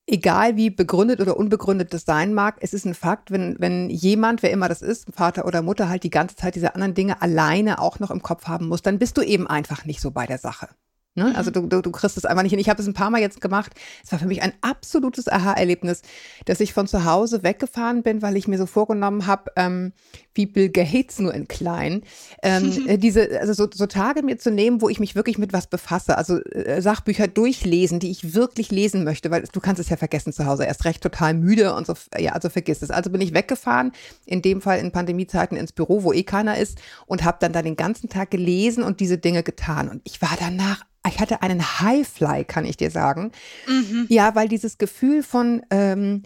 egal 0.07 0.57
wie 0.57 0.71
begründet 0.71 1.21
oder 1.21 1.37
unbegründet 1.37 1.95
das 1.95 2.05
sein 2.05 2.35
mag, 2.35 2.57
es 2.61 2.75
ist 2.75 2.85
ein 2.85 2.95
Fakt, 2.95 3.31
wenn, 3.31 3.57
wenn 3.59 3.89
jemand, 3.89 4.43
wer 4.43 4.51
immer 4.51 4.69
das 4.69 4.83
ist, 4.83 5.07
Vater 5.15 5.47
oder 5.47 5.63
Mutter, 5.63 5.89
halt 5.89 6.03
die 6.03 6.11
ganze 6.11 6.37
Zeit 6.37 6.55
diese 6.55 6.75
anderen 6.75 6.95
Dinge 6.95 7.23
alleine 7.23 7.79
auch 7.81 7.99
noch 7.99 8.11
im 8.11 8.23
Kopf 8.23 8.47
haben 8.47 8.69
muss, 8.69 8.83
dann 8.83 8.99
bist 8.99 9.17
du 9.17 9.23
eben 9.23 9.47
einfach 9.47 9.85
nicht 9.87 10.01
so 10.01 10.11
bei 10.11 10.27
der 10.27 10.39
Sache. 10.39 10.69
Ne? 11.17 11.33
Also 11.37 11.51
mhm. 11.51 11.55
du, 11.55 11.77
du, 11.77 11.83
du 11.83 11.93
kriegst 11.93 12.17
es 12.17 12.25
einfach 12.25 12.43
nicht 12.43 12.51
hin. 12.51 12.59
Ich 12.59 12.69
habe 12.69 12.83
es 12.83 12.89
ein 12.89 12.95
paar 12.95 13.11
Mal 13.11 13.21
jetzt 13.21 13.41
gemacht. 13.41 13.73
Es 14.03 14.11
war 14.11 14.19
für 14.19 14.27
mich 14.27 14.43
ein 14.43 14.53
absolutes 14.63 15.29
Aha-Erlebnis, 15.29 16.03
dass 16.45 16.59
ich 16.59 16.73
von 16.73 16.89
zu 16.89 17.05
Hause 17.05 17.45
weggefahren 17.45 18.03
bin, 18.03 18.21
weil 18.21 18.37
ich 18.37 18.49
mir 18.49 18.59
so 18.59 18.67
vorgenommen 18.67 19.27
habe, 19.27 19.53
ähm, 19.55 19.93
wie 20.35 20.47
Bill 20.47 20.71
Gates 20.71 21.21
nur 21.21 21.33
in 21.33 21.47
klein, 21.47 22.03
ähm, 22.43 22.73
äh, 22.89 22.99
diese, 22.99 23.41
also 23.41 23.53
so, 23.53 23.69
so 23.73 23.87
Tage 23.87 24.23
mir 24.23 24.39
zu 24.39 24.51
nehmen, 24.51 24.81
wo 24.81 24.89
ich 24.89 24.99
mich 24.99 25.15
wirklich 25.15 25.39
mit 25.39 25.53
was 25.53 25.69
befasse. 25.69 26.19
Also 26.19 26.43
äh, 26.43 26.83
Sachbücher 26.83 27.29
durchlesen, 27.29 28.01
die 28.01 28.11
ich 28.11 28.35
wirklich 28.35 28.73
lesen 28.73 29.05
möchte, 29.05 29.31
weil 29.31 29.45
du 29.53 29.61
kannst 29.61 29.81
es 29.81 29.91
ja 29.91 29.97
vergessen 29.97 30.33
zu 30.33 30.47
Hause. 30.47 30.65
Erst 30.65 30.85
recht 30.85 31.01
total 31.01 31.35
müde 31.35 31.75
und 31.75 31.87
so, 31.87 31.95
ja, 32.19 32.33
also 32.33 32.49
vergiss 32.49 32.83
es. 32.83 32.91
Also 32.91 33.11
bin 33.11 33.21
ich 33.21 33.35
weggefahren, 33.35 33.93
in 34.27 34.43
dem 34.43 34.61
Fall 34.61 34.81
in 34.81 34.91
Pandemiezeiten 34.91 35.57
ins 35.57 35.71
Büro, 35.71 36.03
wo 36.03 36.13
eh 36.13 36.25
keiner 36.25 36.59
ist 36.59 36.81
und 37.07 37.23
habe 37.23 37.37
dann 37.41 37.53
da 37.53 37.63
den 37.63 37.77
ganzen 37.77 38.09
Tag 38.09 38.33
gelesen 38.33 38.83
und 38.83 38.99
diese 38.99 39.19
Dinge 39.19 39.45
getan. 39.45 39.89
Und 39.89 40.03
ich 40.05 40.21
war 40.21 40.37
danach 40.39 40.85
ich 41.09 41.21
hatte 41.21 41.43
einen 41.43 41.81
Highfly, 41.81 42.45
kann 42.45 42.65
ich 42.65 42.77
dir 42.77 42.91
sagen. 42.91 43.33
Mhm. 43.67 44.07
Ja, 44.09 44.35
weil 44.35 44.49
dieses 44.49 44.79
Gefühl 44.79 45.23
von, 45.23 45.63
ähm, 45.71 46.23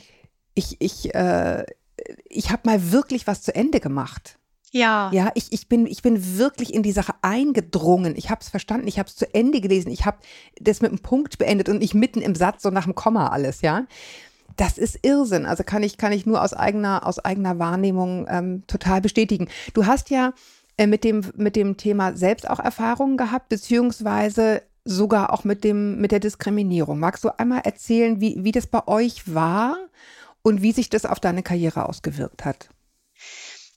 ich, 0.54 0.76
ich, 0.80 1.14
äh, 1.14 1.64
ich 2.28 2.50
habe 2.50 2.62
mal 2.64 2.92
wirklich 2.92 3.26
was 3.26 3.42
zu 3.42 3.54
Ende 3.54 3.80
gemacht. 3.80 4.38
Ja. 4.70 5.10
Ja, 5.12 5.30
ich, 5.34 5.52
ich, 5.52 5.68
bin, 5.68 5.86
ich 5.86 6.02
bin 6.02 6.38
wirklich 6.38 6.74
in 6.74 6.82
die 6.82 6.92
Sache 6.92 7.14
eingedrungen. 7.22 8.14
Ich 8.16 8.30
habe 8.30 8.40
es 8.42 8.48
verstanden, 8.48 8.86
ich 8.86 8.98
habe 8.98 9.08
es 9.08 9.16
zu 9.16 9.32
Ende 9.34 9.60
gelesen, 9.60 9.90
ich 9.90 10.04
habe 10.04 10.18
das 10.60 10.80
mit 10.80 10.90
einem 10.90 11.00
Punkt 11.00 11.38
beendet 11.38 11.68
und 11.68 11.78
nicht 11.78 11.94
mitten 11.94 12.20
im 12.20 12.34
Satz, 12.34 12.62
so 12.62 12.70
nach 12.70 12.84
dem 12.84 12.94
Komma 12.94 13.28
alles, 13.28 13.62
ja. 13.62 13.86
Das 14.56 14.76
ist 14.76 15.06
Irrsinn. 15.06 15.46
Also 15.46 15.62
kann 15.62 15.82
ich, 15.82 15.98
kann 15.98 16.12
ich 16.12 16.26
nur 16.26 16.42
aus 16.42 16.52
eigener, 16.52 17.06
aus 17.06 17.18
eigener 17.18 17.58
Wahrnehmung 17.58 18.26
ähm, 18.28 18.64
total 18.66 19.00
bestätigen. 19.00 19.48
Du 19.72 19.86
hast 19.86 20.10
ja 20.10 20.32
mit 20.86 21.04
dem, 21.04 21.24
mit 21.36 21.56
dem 21.56 21.76
Thema 21.76 22.16
selbst 22.16 22.48
auch 22.48 22.60
Erfahrungen 22.60 23.16
gehabt, 23.16 23.48
beziehungsweise 23.48 24.62
sogar 24.84 25.32
auch 25.32 25.44
mit 25.44 25.64
dem, 25.64 26.00
mit 26.00 26.12
der 26.12 26.20
Diskriminierung. 26.20 26.98
Magst 26.98 27.24
du 27.24 27.38
einmal 27.38 27.60
erzählen, 27.64 28.20
wie, 28.20 28.36
wie 28.42 28.52
das 28.52 28.66
bei 28.66 28.86
euch 28.86 29.34
war 29.34 29.76
und 30.42 30.62
wie 30.62 30.72
sich 30.72 30.88
das 30.88 31.04
auf 31.04 31.20
deine 31.20 31.42
Karriere 31.42 31.88
ausgewirkt 31.88 32.44
hat? 32.44 32.70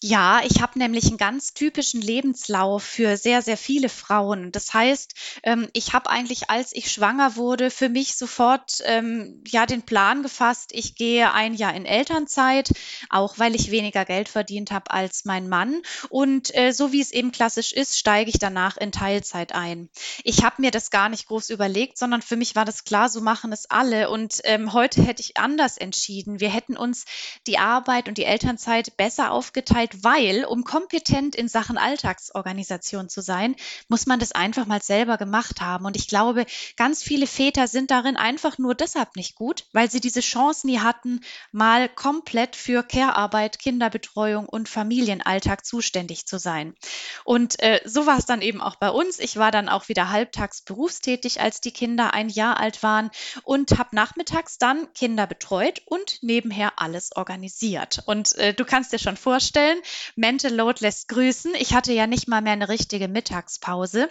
Ja, 0.04 0.42
ich 0.44 0.64
habe 0.64 0.80
nämlich 0.80 1.06
einen 1.10 1.20
ganz 1.20 1.54
typischen 1.54 2.02
Lebenslauf 2.02 2.82
für 2.82 3.18
sehr, 3.18 3.44
sehr 3.44 3.56
viele 3.56 3.88
Frauen. 3.88 4.52
Das 4.52 4.74
heißt, 4.74 5.14
ähm, 5.44 5.70
ich 5.74 5.94
habe 5.94 6.10
eigentlich, 6.10 6.50
als 6.50 6.74
ich 6.74 6.92
schwanger 6.92 7.36
wurde, 7.36 7.70
für 7.70 7.88
mich 7.88 8.16
sofort 8.16 8.82
ähm, 8.86 9.44
ja 9.48 9.68
den 9.68 9.84
Plan 9.84 10.24
gefasst, 10.24 10.72
ich 10.74 10.96
gehe 10.96 11.32
ein 11.34 11.54
Jahr 11.54 11.76
in 11.76 11.86
Elternzeit, 11.86 12.72
auch 13.12 13.38
weil 13.38 13.54
ich 13.54 13.70
weniger 13.70 14.04
Geld 14.04 14.28
verdient 14.28 14.72
habe 14.72 14.90
als 14.90 15.24
mein 15.26 15.48
Mann. 15.48 15.84
Und 16.10 16.56
äh, 16.58 16.72
so 16.72 16.92
wie 16.92 17.02
es 17.02 17.12
eben 17.12 17.32
klassisch 17.32 17.72
ist, 17.72 18.00
steige 18.00 18.32
ich 18.32 18.40
danach 18.40 18.78
in 18.78 18.92
Teilzeit 18.92 19.54
ein. 19.54 19.88
Ich 20.24 20.44
habe 20.44 20.64
mir 20.64 20.72
das 20.72 20.90
gar 20.90 21.10
nicht 21.10 21.28
groß 21.28 21.52
überlegt, 21.52 22.00
sondern 22.00 22.24
für 22.24 22.38
mich 22.38 22.56
war 22.56 22.66
das 22.66 22.86
klar, 22.86 23.08
so 23.08 23.22
machen 23.22 23.54
es 23.54 23.70
alle. 23.70 24.10
Und 24.10 24.40
ähm, 24.46 24.74
heute 24.74 25.04
hätte 25.04 25.22
ich 25.22 25.38
anders 25.38 25.78
entschieden. 25.78 26.40
Wir 26.40 26.50
hätten 26.50 26.76
uns 26.76 27.06
die 27.46 27.60
Arbeit 27.60 28.08
und 28.08 28.18
die 28.18 28.26
Elternzeit 28.26 28.98
besser 28.98 29.30
aufgeteilt 29.30 29.91
weil, 30.04 30.46
um 30.46 30.64
kompetent 30.64 31.36
in 31.36 31.48
Sachen 31.48 31.78
Alltagsorganisation 31.78 33.10
zu 33.10 33.22
sein, 33.22 33.56
muss 33.88 34.06
man 34.06 34.20
das 34.20 34.32
einfach 34.32 34.66
mal 34.66 34.82
selber 34.82 35.18
gemacht 35.18 35.62
haben. 35.62 35.86
Und 35.86 35.96
ich 35.96 36.08
glaube, 36.08 36.46
ganz 36.78 37.04
viele 37.04 37.28
Väter 37.28 37.68
sind 37.68 37.92
darin 37.92 38.18
einfach 38.18 38.58
nur 38.58 38.76
deshalb 38.76 39.16
nicht 39.16 39.36
gut, 39.36 39.66
weil 39.74 39.90
sie 39.90 40.00
diese 40.00 40.22
Chance 40.22 40.68
nie 40.68 40.80
hatten, 40.80 41.22
mal 41.52 41.90
komplett 41.90 42.56
für 42.56 42.84
Care-Arbeit, 42.84 43.60
Kinderbetreuung 43.60 44.48
und 44.48 44.70
Familienalltag 44.70 45.66
zuständig 45.66 46.26
zu 46.26 46.40
sein. 46.40 46.76
Und 47.24 47.62
äh, 47.62 47.82
so 47.86 48.06
war 48.06 48.18
es 48.18 48.26
dann 48.26 48.42
eben 48.42 48.62
auch 48.62 48.76
bei 48.76 48.90
uns. 48.90 49.20
Ich 49.20 49.38
war 49.38 49.52
dann 49.52 49.70
auch 49.70 49.90
wieder 49.90 50.10
halbtags 50.10 50.62
berufstätig, 50.62 51.42
als 51.42 51.62
die 51.62 51.72
Kinder 51.72 52.14
ein 52.14 52.30
Jahr 52.30 52.60
alt 52.60 52.84
waren 52.84 53.12
und 53.44 53.78
habe 53.78 53.96
nachmittags 53.96 54.58
dann 54.58 54.92
Kinder 54.94 55.28
betreut 55.28 55.82
und 55.86 56.20
nebenher 56.22 56.74
alles 56.78 57.16
organisiert. 57.16 58.04
Und 58.06 58.36
äh, 58.38 58.54
du 58.54 58.66
kannst 58.66 58.94
dir 58.94 59.00
schon 59.00 59.18
vorstellen, 59.18 59.81
Mental 60.16 60.54
Load 60.54 60.80
lässt 60.82 61.08
grüßen. 61.08 61.54
Ich 61.56 61.74
hatte 61.74 61.94
ja 61.94 62.08
nicht 62.08 62.28
mal 62.28 62.42
mehr 62.42 62.54
eine 62.54 62.70
richtige 62.70 63.08
Mittagspause 63.08 64.10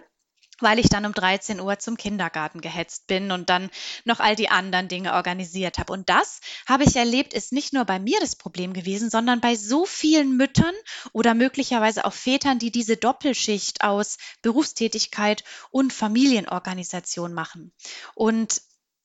weil 0.60 0.78
ich 0.78 0.88
dann 0.88 1.06
um 1.06 1.12
13 1.12 1.60
Uhr 1.60 1.78
zum 1.78 1.96
Kindergarten 1.96 2.60
gehetzt 2.60 3.06
bin 3.06 3.32
und 3.32 3.50
dann 3.50 3.70
noch 4.04 4.20
all 4.20 4.36
die 4.36 4.48
anderen 4.48 4.88
Dinge 4.88 5.14
organisiert 5.14 5.78
habe. 5.78 5.92
Und 5.92 6.08
das 6.08 6.40
habe 6.66 6.84
ich 6.84 6.96
erlebt, 6.96 7.34
ist 7.34 7.52
nicht 7.52 7.72
nur 7.72 7.84
bei 7.84 7.98
mir 7.98 8.18
das 8.20 8.36
Problem 8.36 8.72
gewesen, 8.72 9.10
sondern 9.10 9.40
bei 9.40 9.56
so 9.56 9.86
vielen 9.86 10.36
Müttern 10.36 10.74
oder 11.12 11.34
möglicherweise 11.34 12.04
auch 12.04 12.12
Vätern, 12.12 12.58
die 12.58 12.70
diese 12.70 12.96
Doppelschicht 12.96 13.82
aus 13.82 14.18
Berufstätigkeit 14.42 15.44
und 15.70 15.92
Familienorganisation 15.92 17.32
machen. 17.32 17.72
Und 18.14 18.62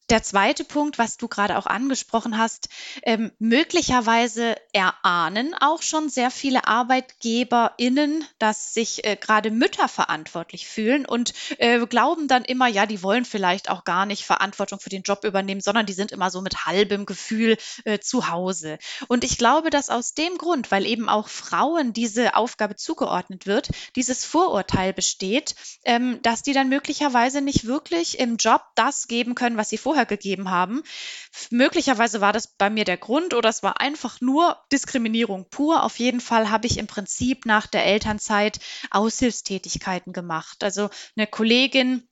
der 0.10 0.22
zweite 0.22 0.64
Punkt, 0.64 1.00
was 1.00 1.18
du 1.18 1.28
gerade 1.28 1.58
auch 1.58 1.66
angesprochen 1.66 2.38
hast, 2.38 2.70
ähm, 3.04 3.32
möglicherweise 3.40 4.56
erahnen 4.72 5.56
auch 5.60 5.82
schon 5.82 6.10
sehr 6.10 6.30
viele 6.30 6.68
ArbeitgeberInnen, 6.68 8.24
dass 8.38 8.74
sich 8.74 9.04
äh, 9.04 9.16
gerade 9.20 9.50
Mütter 9.50 9.88
verantwortlich 9.88 10.68
fühlen 10.68 11.06
und 11.06 11.34
äh, 11.58 11.86
glauben 11.88 12.28
dann 12.28 12.46
immer, 12.46 12.68
ja, 12.68 12.86
die 12.86 13.02
wollen 13.02 13.26
vielleicht 13.26 13.70
auch 13.70 13.84
gar 13.84 14.06
nicht 14.06 14.26
Verantwortung 14.26 14.80
für 14.80 14.90
den 14.90 15.02
Job 15.02 15.24
übernehmen, 15.24 15.62
sondern 15.62 15.88
die 15.88 15.94
sind 15.94 16.12
immer 16.12 16.30
so 16.30 16.42
mit 16.42 16.66
halbem 16.66 17.06
Gefühl 17.06 17.58
äh, 17.84 18.00
zu 18.00 18.30
Hause. 18.30 18.78
Und 19.08 19.24
ich 19.24 19.40
glaube, 19.40 19.72
dass 19.72 19.90
aus 19.90 20.14
dem 20.14 20.38
Grund, 20.38 20.70
weil 20.70 20.86
eben 20.86 21.10
auch 21.10 21.30
Frauen 21.30 21.94
diese 21.94 22.36
Aufgabe 22.36 22.76
zugeordnet 22.76 23.48
wird, 23.48 23.70
dieses 23.96 24.24
Vorurteil 24.24 24.94
besteht, 24.94 25.56
ähm, 25.84 26.22
dass 26.22 26.44
die 26.44 26.54
dann 26.54 26.70
möglicherweise 26.70 27.42
nicht 27.42 27.66
wirklich 27.66 28.20
im 28.20 28.38
Job 28.38 28.62
das 28.76 29.08
geben 29.08 29.34
können, 29.34 29.58
was 29.58 29.70
sie 29.70 29.78
vorher 29.78 29.95
vorher 29.96 30.06
gegeben 30.06 30.52
haben. 30.52 30.84
Möglicherweise 31.52 32.20
war 32.20 32.34
das 32.34 32.48
bei 32.48 32.70
mir 32.70 32.84
der 32.84 32.98
Grund 32.98 33.34
oder 33.34 33.48
es 33.48 33.64
war 33.64 33.80
einfach 33.80 34.20
nur 34.20 34.58
Diskriminierung 34.72 35.50
pur. 35.50 35.84
Auf 35.84 36.00
jeden 36.00 36.20
Fall 36.20 36.50
habe 36.50 36.68
ich 36.68 36.78
im 36.78 36.88
Prinzip 36.88 37.46
nach 37.46 37.66
der 37.66 37.86
Elternzeit 37.86 38.60
Aushilfstätigkeiten 38.92 40.12
gemacht. 40.12 40.66
Also 40.66 40.90
eine 41.16 41.28
Kollegin, 41.28 42.10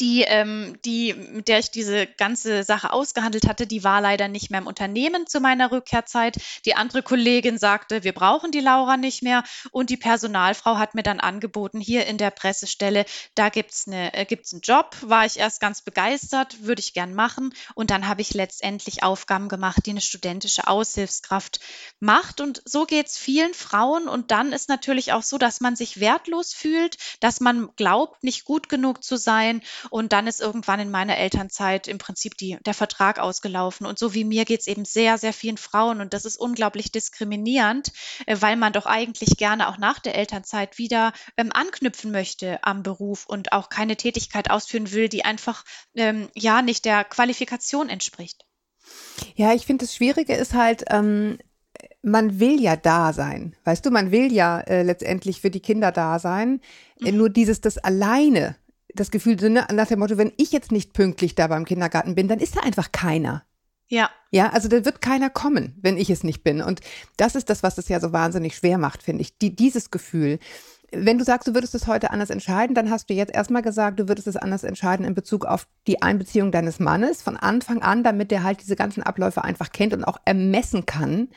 die, 0.00 0.22
ähm, 0.22 0.78
die, 0.84 1.14
mit 1.14 1.48
der 1.48 1.58
ich 1.58 1.70
diese 1.70 2.06
ganze 2.06 2.64
Sache 2.64 2.92
ausgehandelt 2.92 3.46
hatte, 3.48 3.66
die 3.66 3.82
war 3.82 4.00
leider 4.00 4.28
nicht 4.28 4.50
mehr 4.50 4.60
im 4.60 4.66
Unternehmen 4.66 5.26
zu 5.26 5.40
meiner 5.40 5.72
Rückkehrzeit. 5.72 6.36
Die 6.64 6.74
andere 6.74 7.02
Kollegin 7.02 7.58
sagte, 7.58 8.04
wir 8.04 8.12
brauchen 8.12 8.50
die 8.50 8.60
Laura 8.60 8.96
nicht 8.96 9.22
mehr. 9.22 9.42
Und 9.70 9.90
die 9.90 9.96
Personalfrau 9.96 10.76
hat 10.76 10.94
mir 10.94 11.02
dann 11.02 11.20
angeboten, 11.20 11.80
hier 11.80 12.06
in 12.06 12.18
der 12.18 12.30
Pressestelle, 12.30 13.06
da 13.34 13.48
gibt's 13.48 13.86
eine, 13.86 14.12
äh, 14.12 14.26
gibt's 14.26 14.52
einen 14.52 14.60
Job. 14.60 14.96
War 15.00 15.24
ich 15.24 15.38
erst 15.38 15.60
ganz 15.60 15.80
begeistert, 15.80 16.62
würde 16.62 16.80
ich 16.80 16.92
gern 16.92 17.14
machen. 17.14 17.54
Und 17.74 17.90
dann 17.90 18.06
habe 18.06 18.20
ich 18.20 18.34
letztendlich 18.34 19.02
Aufgaben 19.02 19.48
gemacht, 19.48 19.86
die 19.86 19.90
eine 19.90 20.00
studentische 20.02 20.66
Aushilfskraft 20.66 21.60
macht. 22.00 22.40
Und 22.40 22.62
so 22.66 22.84
geht's 22.84 23.16
vielen 23.16 23.54
Frauen. 23.54 24.08
Und 24.08 24.30
dann 24.30 24.52
ist 24.52 24.68
natürlich 24.68 25.12
auch 25.12 25.22
so, 25.22 25.38
dass 25.38 25.60
man 25.60 25.74
sich 25.74 26.00
wertlos 26.00 26.52
fühlt, 26.52 26.98
dass 27.20 27.40
man 27.40 27.70
glaubt, 27.76 28.22
nicht 28.22 28.44
gut 28.44 28.68
genug 28.68 29.02
zu 29.02 29.16
sein 29.16 29.62
und 29.90 30.12
dann 30.12 30.26
ist 30.26 30.40
irgendwann 30.40 30.80
in 30.80 30.90
meiner 30.90 31.16
Elternzeit 31.16 31.88
im 31.88 31.98
Prinzip 31.98 32.36
die, 32.36 32.58
der 32.64 32.74
Vertrag 32.74 33.18
ausgelaufen. 33.18 33.86
Und 33.86 33.98
so 33.98 34.14
wie 34.14 34.24
mir 34.24 34.44
geht 34.44 34.60
es 34.60 34.66
eben 34.66 34.84
sehr, 34.84 35.18
sehr 35.18 35.32
vielen 35.32 35.56
Frauen. 35.56 36.00
Und 36.00 36.12
das 36.12 36.24
ist 36.24 36.36
unglaublich 36.36 36.92
diskriminierend, 36.92 37.92
äh, 38.26 38.36
weil 38.40 38.56
man 38.56 38.72
doch 38.72 38.86
eigentlich 38.86 39.36
gerne 39.36 39.68
auch 39.68 39.78
nach 39.78 39.98
der 39.98 40.14
Elternzeit 40.14 40.78
wieder 40.78 41.12
ähm, 41.36 41.50
anknüpfen 41.52 42.10
möchte 42.10 42.62
am 42.62 42.82
Beruf 42.82 43.26
und 43.26 43.52
auch 43.52 43.68
keine 43.68 43.96
Tätigkeit 43.96 44.50
ausführen 44.50 44.92
will, 44.92 45.08
die 45.08 45.24
einfach 45.24 45.64
ähm, 45.94 46.28
ja 46.34 46.62
nicht 46.62 46.84
der 46.84 47.04
Qualifikation 47.04 47.88
entspricht. 47.88 48.44
Ja, 49.34 49.52
ich 49.52 49.66
finde, 49.66 49.84
das 49.84 49.94
Schwierige 49.94 50.34
ist 50.34 50.54
halt, 50.54 50.84
ähm, 50.90 51.38
man 52.02 52.38
will 52.38 52.60
ja 52.60 52.76
da 52.76 53.12
sein. 53.12 53.56
Weißt 53.64 53.84
du, 53.84 53.90
man 53.90 54.12
will 54.12 54.32
ja 54.32 54.60
äh, 54.60 54.82
letztendlich 54.82 55.40
für 55.40 55.50
die 55.50 55.60
Kinder 55.60 55.92
da 55.92 56.18
sein. 56.18 56.60
Mhm. 57.00 57.16
Nur 57.16 57.30
dieses, 57.30 57.60
das 57.60 57.78
alleine 57.78 58.56
das 58.94 59.10
Gefühl, 59.10 59.38
so, 59.38 59.48
ne, 59.48 59.66
nach 59.72 59.86
dem 59.86 59.98
Motto, 59.98 60.18
wenn 60.18 60.32
ich 60.36 60.52
jetzt 60.52 60.72
nicht 60.72 60.92
pünktlich 60.92 61.34
da 61.34 61.46
beim 61.48 61.64
Kindergarten 61.64 62.14
bin, 62.14 62.28
dann 62.28 62.38
ist 62.38 62.56
da 62.56 62.60
einfach 62.60 62.92
keiner. 62.92 63.44
Ja. 63.88 64.10
Ja, 64.30 64.50
also 64.50 64.68
da 64.68 64.84
wird 64.84 65.00
keiner 65.00 65.30
kommen, 65.30 65.78
wenn 65.80 65.96
ich 65.96 66.10
es 66.10 66.24
nicht 66.24 66.42
bin. 66.42 66.60
Und 66.60 66.80
das 67.16 67.34
ist 67.34 67.48
das, 67.50 67.62
was 67.62 67.78
es 67.78 67.88
ja 67.88 68.00
so 68.00 68.12
wahnsinnig 68.12 68.56
schwer 68.56 68.78
macht, 68.78 69.02
finde 69.02 69.22
ich. 69.22 69.38
Die, 69.38 69.54
dieses 69.54 69.90
Gefühl. 69.90 70.38
Wenn 70.92 71.18
du 71.18 71.24
sagst, 71.24 71.48
du 71.48 71.54
würdest 71.54 71.74
es 71.74 71.86
heute 71.86 72.10
anders 72.10 72.30
entscheiden, 72.30 72.74
dann 72.74 72.90
hast 72.90 73.10
du 73.10 73.14
jetzt 73.14 73.34
erstmal 73.34 73.62
gesagt, 73.62 73.98
du 73.98 74.08
würdest 74.08 74.28
es 74.28 74.36
anders 74.36 74.64
entscheiden 74.64 75.06
in 75.06 75.14
Bezug 75.14 75.44
auf 75.44 75.66
die 75.86 76.02
Einbeziehung 76.02 76.52
deines 76.52 76.78
Mannes 76.78 77.22
von 77.22 77.36
Anfang 77.36 77.82
an, 77.82 78.04
damit 78.04 78.30
der 78.30 78.42
halt 78.42 78.60
diese 78.60 78.76
ganzen 78.76 79.02
Abläufe 79.02 79.42
einfach 79.42 79.72
kennt 79.72 79.94
und 79.94 80.04
auch 80.04 80.18
ermessen 80.24 80.86
kann, 80.86 81.28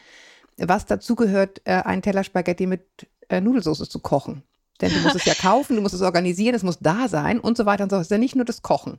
was 0.57 0.85
dazugehört, 0.85 1.61
äh, 1.65 1.73
einen 1.73 2.01
Teller 2.01 2.23
Spaghetti 2.23 2.67
mit 2.67 3.07
äh, 3.29 3.41
Nudelsauce 3.41 3.89
zu 3.89 3.99
kochen. 3.99 4.43
Denn 4.81 4.93
du 4.93 4.99
musst 4.99 5.15
es 5.15 5.25
ja 5.25 5.33
kaufen, 5.33 5.75
du 5.75 5.81
musst 5.81 5.95
es 5.95 6.01
organisieren, 6.01 6.55
es 6.55 6.63
muss 6.63 6.79
da 6.79 7.07
sein 7.07 7.39
und 7.39 7.57
so 7.57 7.65
weiter 7.65 7.83
und 7.83 7.89
so. 7.89 7.97
Es 7.97 8.03
ist 8.03 8.11
ja 8.11 8.17
nicht 8.17 8.35
nur 8.35 8.45
das 8.45 8.61
Kochen. 8.61 8.97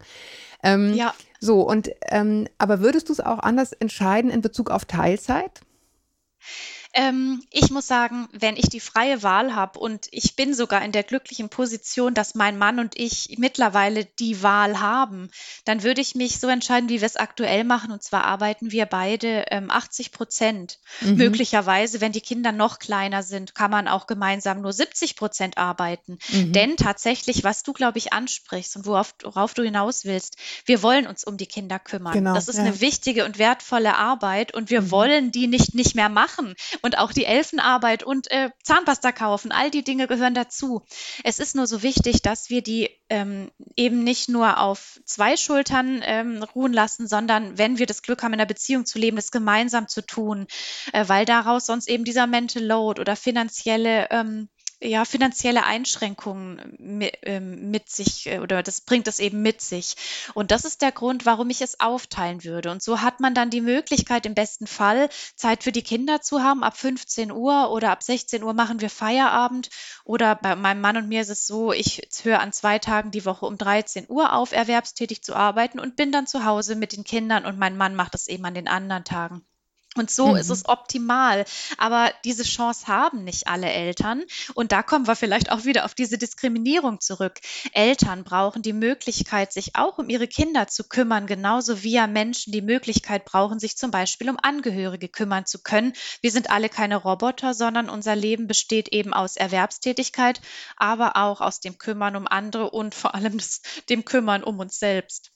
Ähm, 0.63 0.95
ja. 0.95 1.15
So, 1.41 1.63
und 1.63 1.91
ähm, 2.11 2.47
aber 2.59 2.81
würdest 2.81 3.09
du 3.09 3.13
es 3.13 3.21
auch 3.21 3.39
anders 3.39 3.73
entscheiden 3.73 4.31
in 4.31 4.43
Bezug 4.43 4.71
auf 4.71 4.85
Teilzeit? 4.85 5.61
Ähm, 6.93 7.43
ich 7.51 7.71
muss 7.71 7.87
sagen, 7.87 8.29
wenn 8.33 8.57
ich 8.57 8.69
die 8.69 8.81
freie 8.81 9.23
Wahl 9.23 9.55
habe 9.55 9.79
und 9.79 10.09
ich 10.11 10.35
bin 10.35 10.55
sogar 10.55 10.85
in 10.85 10.91
der 10.91 11.05
glücklichen 11.05 11.49
Position, 11.49 12.15
dass 12.15 12.35
mein 12.35 12.59
Mann 12.59 12.81
und 12.81 12.99
ich 12.99 13.37
mittlerweile 13.39 14.05
die 14.05 14.43
Wahl 14.43 14.81
haben, 14.81 15.31
dann 15.65 15.85
würde 15.85 16.01
ich 16.01 16.17
mich 16.17 16.41
so 16.41 16.49
entscheiden, 16.49 16.89
wie 16.89 17.01
wir 17.01 17.07
es 17.07 17.17
aktuell 17.17 17.63
machen. 17.63 17.93
Und 17.93 18.03
zwar 18.03 18.25
arbeiten 18.25 18.73
wir 18.73 18.87
beide 18.87 19.45
ähm, 19.51 19.71
80 19.71 20.11
Prozent. 20.11 20.81
Mhm. 21.01 21.15
Möglicherweise, 21.17 22.01
wenn 22.01 22.11
die 22.11 22.21
Kinder 22.21 22.51
noch 22.51 22.81
kleiner 22.81 23.23
sind, 23.23 23.55
kann 23.55 23.71
man 23.71 23.87
auch 23.87 24.09
gemeinsam 24.09 24.61
nur 24.61 24.73
70 24.73 25.15
Prozent 25.15 25.59
arbeiten. 25.59 26.19
Mhm. 26.29 26.53
Denn 26.53 26.77
tatsächlich, 26.77 27.45
was 27.45 27.63
du, 27.63 27.73
glaube 27.73 27.99
ich, 27.99 28.13
ansprichst 28.13 28.75
und 28.77 28.87
worauf, 28.87 29.15
worauf, 29.23 29.55
du 29.55 29.63
hinaus 29.63 30.05
willst, 30.05 30.37
wir 30.65 30.83
wollen 30.83 31.07
uns 31.07 31.23
um 31.23 31.37
die 31.37 31.47
Kinder 31.47 31.79
kümmern. 31.79 32.15
Genau, 32.15 32.35
das 32.35 32.49
ist 32.49 32.57
ja. 32.57 32.65
eine 32.65 32.81
wichtige 32.81 33.25
und 33.25 33.39
wertvolle 33.39 33.97
Arbeit 33.97 34.55
und 34.55 34.71
wir 34.71 34.83
mhm. 34.83 34.91
wollen 34.91 35.33
die 35.33 35.47
nicht, 35.47 35.75
nicht 35.75 35.95
mehr 35.95 36.09
machen 36.09 36.57
und 36.83 36.99
auch 36.99 37.13
die 37.13 37.25
Elfenarbeit 37.25 38.03
und 38.03 38.31
äh, 38.31 38.51
Zahnpasta 38.63 39.13
kaufen, 39.13 39.53
all 39.53 39.71
die 39.71 39.85
Dinge 39.85 40.07
gehören 40.07 40.35
dazu. 40.35 40.83
Es 41.25 41.39
ist 41.39 41.55
nur 41.57 41.67
so 41.67 41.83
wichtig, 41.83 42.23
dass 42.23 42.51
wir 42.51 42.63
die 42.63 42.91
ähm, 43.09 43.51
eben 43.77 44.05
nicht 44.05 44.29
nur 44.29 44.61
auf 44.61 45.01
zwei 45.05 45.37
Schultern 45.37 46.03
ähm, 46.05 46.43
ruhen 46.43 46.73
lassen, 46.73 47.07
sondern 47.07 47.59
wenn 47.59 47.79
wir 47.79 47.87
das 47.87 48.03
Glück 48.03 48.23
haben, 48.23 48.33
in 48.33 48.41
einer 48.41 48.47
Beziehung 48.47 48.87
zu 48.87 48.99
leben, 48.99 49.17
das 49.17 49.31
gemeinsam 49.31 49.89
zu 49.89 50.05
tun, 50.05 50.47
äh, 50.93 51.09
weil 51.09 51.25
daraus 51.25 51.67
sonst 51.67 51.89
eben 51.89 52.05
dieser 52.05 52.27
Mental 52.27 52.63
Load 52.63 53.01
oder 53.01 53.17
finanzielle 53.17 54.09
ähm, 54.11 54.49
ja, 54.83 55.05
finanzielle 55.05 55.65
Einschränkungen 55.65 56.75
mit, 56.79 57.19
ähm, 57.23 57.71
mit 57.71 57.91
sich 57.91 58.27
äh, 58.27 58.39
oder 58.39 58.63
das 58.63 58.81
bringt 58.81 59.09
es 59.09 59.19
eben 59.19 59.43
mit 59.43 59.61
sich. 59.61 59.97
Und 60.35 60.51
das 60.51 60.65
ist 60.65 60.81
der 60.81 60.93
Grund, 60.93 61.27
warum 61.27 61.51
ich 61.51 61.61
es 61.61 61.81
aufteilen 61.81 62.45
würde. 62.45 62.71
Und 62.71 62.83
so 62.83 63.03
hat 63.03 63.21
man 63.21 63.35
dann 63.35 63.51
die 63.51 63.61
Möglichkeit, 63.61 64.25
im 64.25 64.35
besten 64.35 64.67
Fall 64.67 65.11
Zeit 65.37 65.65
für 65.65 65.73
die 65.73 65.83
Kinder 65.83 66.23
zu 66.23 66.43
haben. 66.43 66.63
Ab 66.63 66.77
15 66.77 67.31
Uhr 67.31 67.71
oder 67.71 67.91
ab 67.91 68.03
16 68.03 68.43
Uhr 68.43 68.55
machen 68.55 68.81
wir 68.81 68.91
Feierabend. 68.91 69.69
Oder 70.05 70.35
bei 70.35 70.57
meinem 70.57 70.81
Mann 70.81 70.97
und 70.97 71.09
mir 71.09 71.21
ist 71.21 71.31
es 71.31 71.47
so, 71.47 71.73
ich 71.73 72.01
höre 72.23 72.41
an 72.41 72.53
zwei 72.53 72.79
Tagen 72.79 73.11
die 73.11 73.27
Woche 73.27 73.47
um 73.47 73.59
13 73.59 74.07
Uhr 74.09 74.33
auf, 74.33 74.53
erwerbstätig 74.53 75.23
zu 75.23 75.35
arbeiten 75.35 75.79
und 75.79 75.97
bin 75.97 76.11
dann 76.11 76.27
zu 76.27 76.45
Hause 76.45 76.75
mit 76.75 76.97
den 76.97 77.05
Kindern 77.05 77.45
und 77.45 77.59
mein 77.59 77.77
Mann 77.77 77.95
macht 77.95 78.15
es 78.15 78.29
eben 78.29 78.45
an 78.47 78.55
den 78.55 78.69
anderen 78.69 79.05
Tagen. 79.05 79.45
Und 79.97 80.09
so 80.09 80.29
mhm. 80.29 80.37
ist 80.37 80.51
es 80.51 80.69
optimal. 80.69 81.45
Aber 81.77 82.13
diese 82.25 82.45
Chance 82.45 82.87
haben 82.87 83.25
nicht 83.25 83.49
alle 83.49 83.69
Eltern. 83.69 84.23
Und 84.55 84.71
da 84.71 84.85
kommen 84.85 85.09
wir 85.09 85.17
vielleicht 85.17 85.51
auch 85.51 85.65
wieder 85.65 85.85
auf 85.85 85.95
diese 85.95 86.17
Diskriminierung 86.17 87.01
zurück. 87.01 87.41
Eltern 87.73 88.23
brauchen 88.23 88.63
die 88.63 88.73
Möglichkeit, 88.73 89.53
sich 89.53 89.75
auch 89.75 89.99
um 89.99 90.09
ihre 90.09 90.29
Kinder 90.29 90.69
zu 90.69 90.85
kümmern, 90.85 91.27
genauso 91.27 91.83
wie 91.83 91.93
ja 91.93 92.07
Menschen 92.07 92.53
die 92.53 92.63
Möglichkeit 92.63 93.25
brauchen, 93.25 93.59
sich 93.59 93.77
zum 93.77 93.91
Beispiel 93.91 94.31
um 94.31 94.39
Angehörige 94.41 95.09
kümmern 95.09 95.45
zu 95.45 95.61
können. 95.61 95.93
Wir 96.21 96.31
sind 96.31 96.51
alle 96.51 96.69
keine 96.69 96.97
Roboter, 96.97 97.53
sondern 97.53 97.91
unser 97.91 98.15
Leben 98.15 98.47
besteht 98.47 98.91
eben 98.91 99.13
aus 99.13 99.37
Erwerbstätigkeit, 99.37 100.41
aber 100.77 101.17
auch 101.17 101.41
aus 101.41 101.59
dem 101.59 101.79
Kümmern 101.79 102.15
um 102.15 102.29
andere 102.29 102.71
und 102.71 102.95
vor 102.95 103.17
allem 103.17 103.39
das, 103.39 103.61
dem 103.89 104.05
Kümmern 104.05 104.45
um 104.45 104.61
uns 104.61 104.79
selbst. 104.79 105.33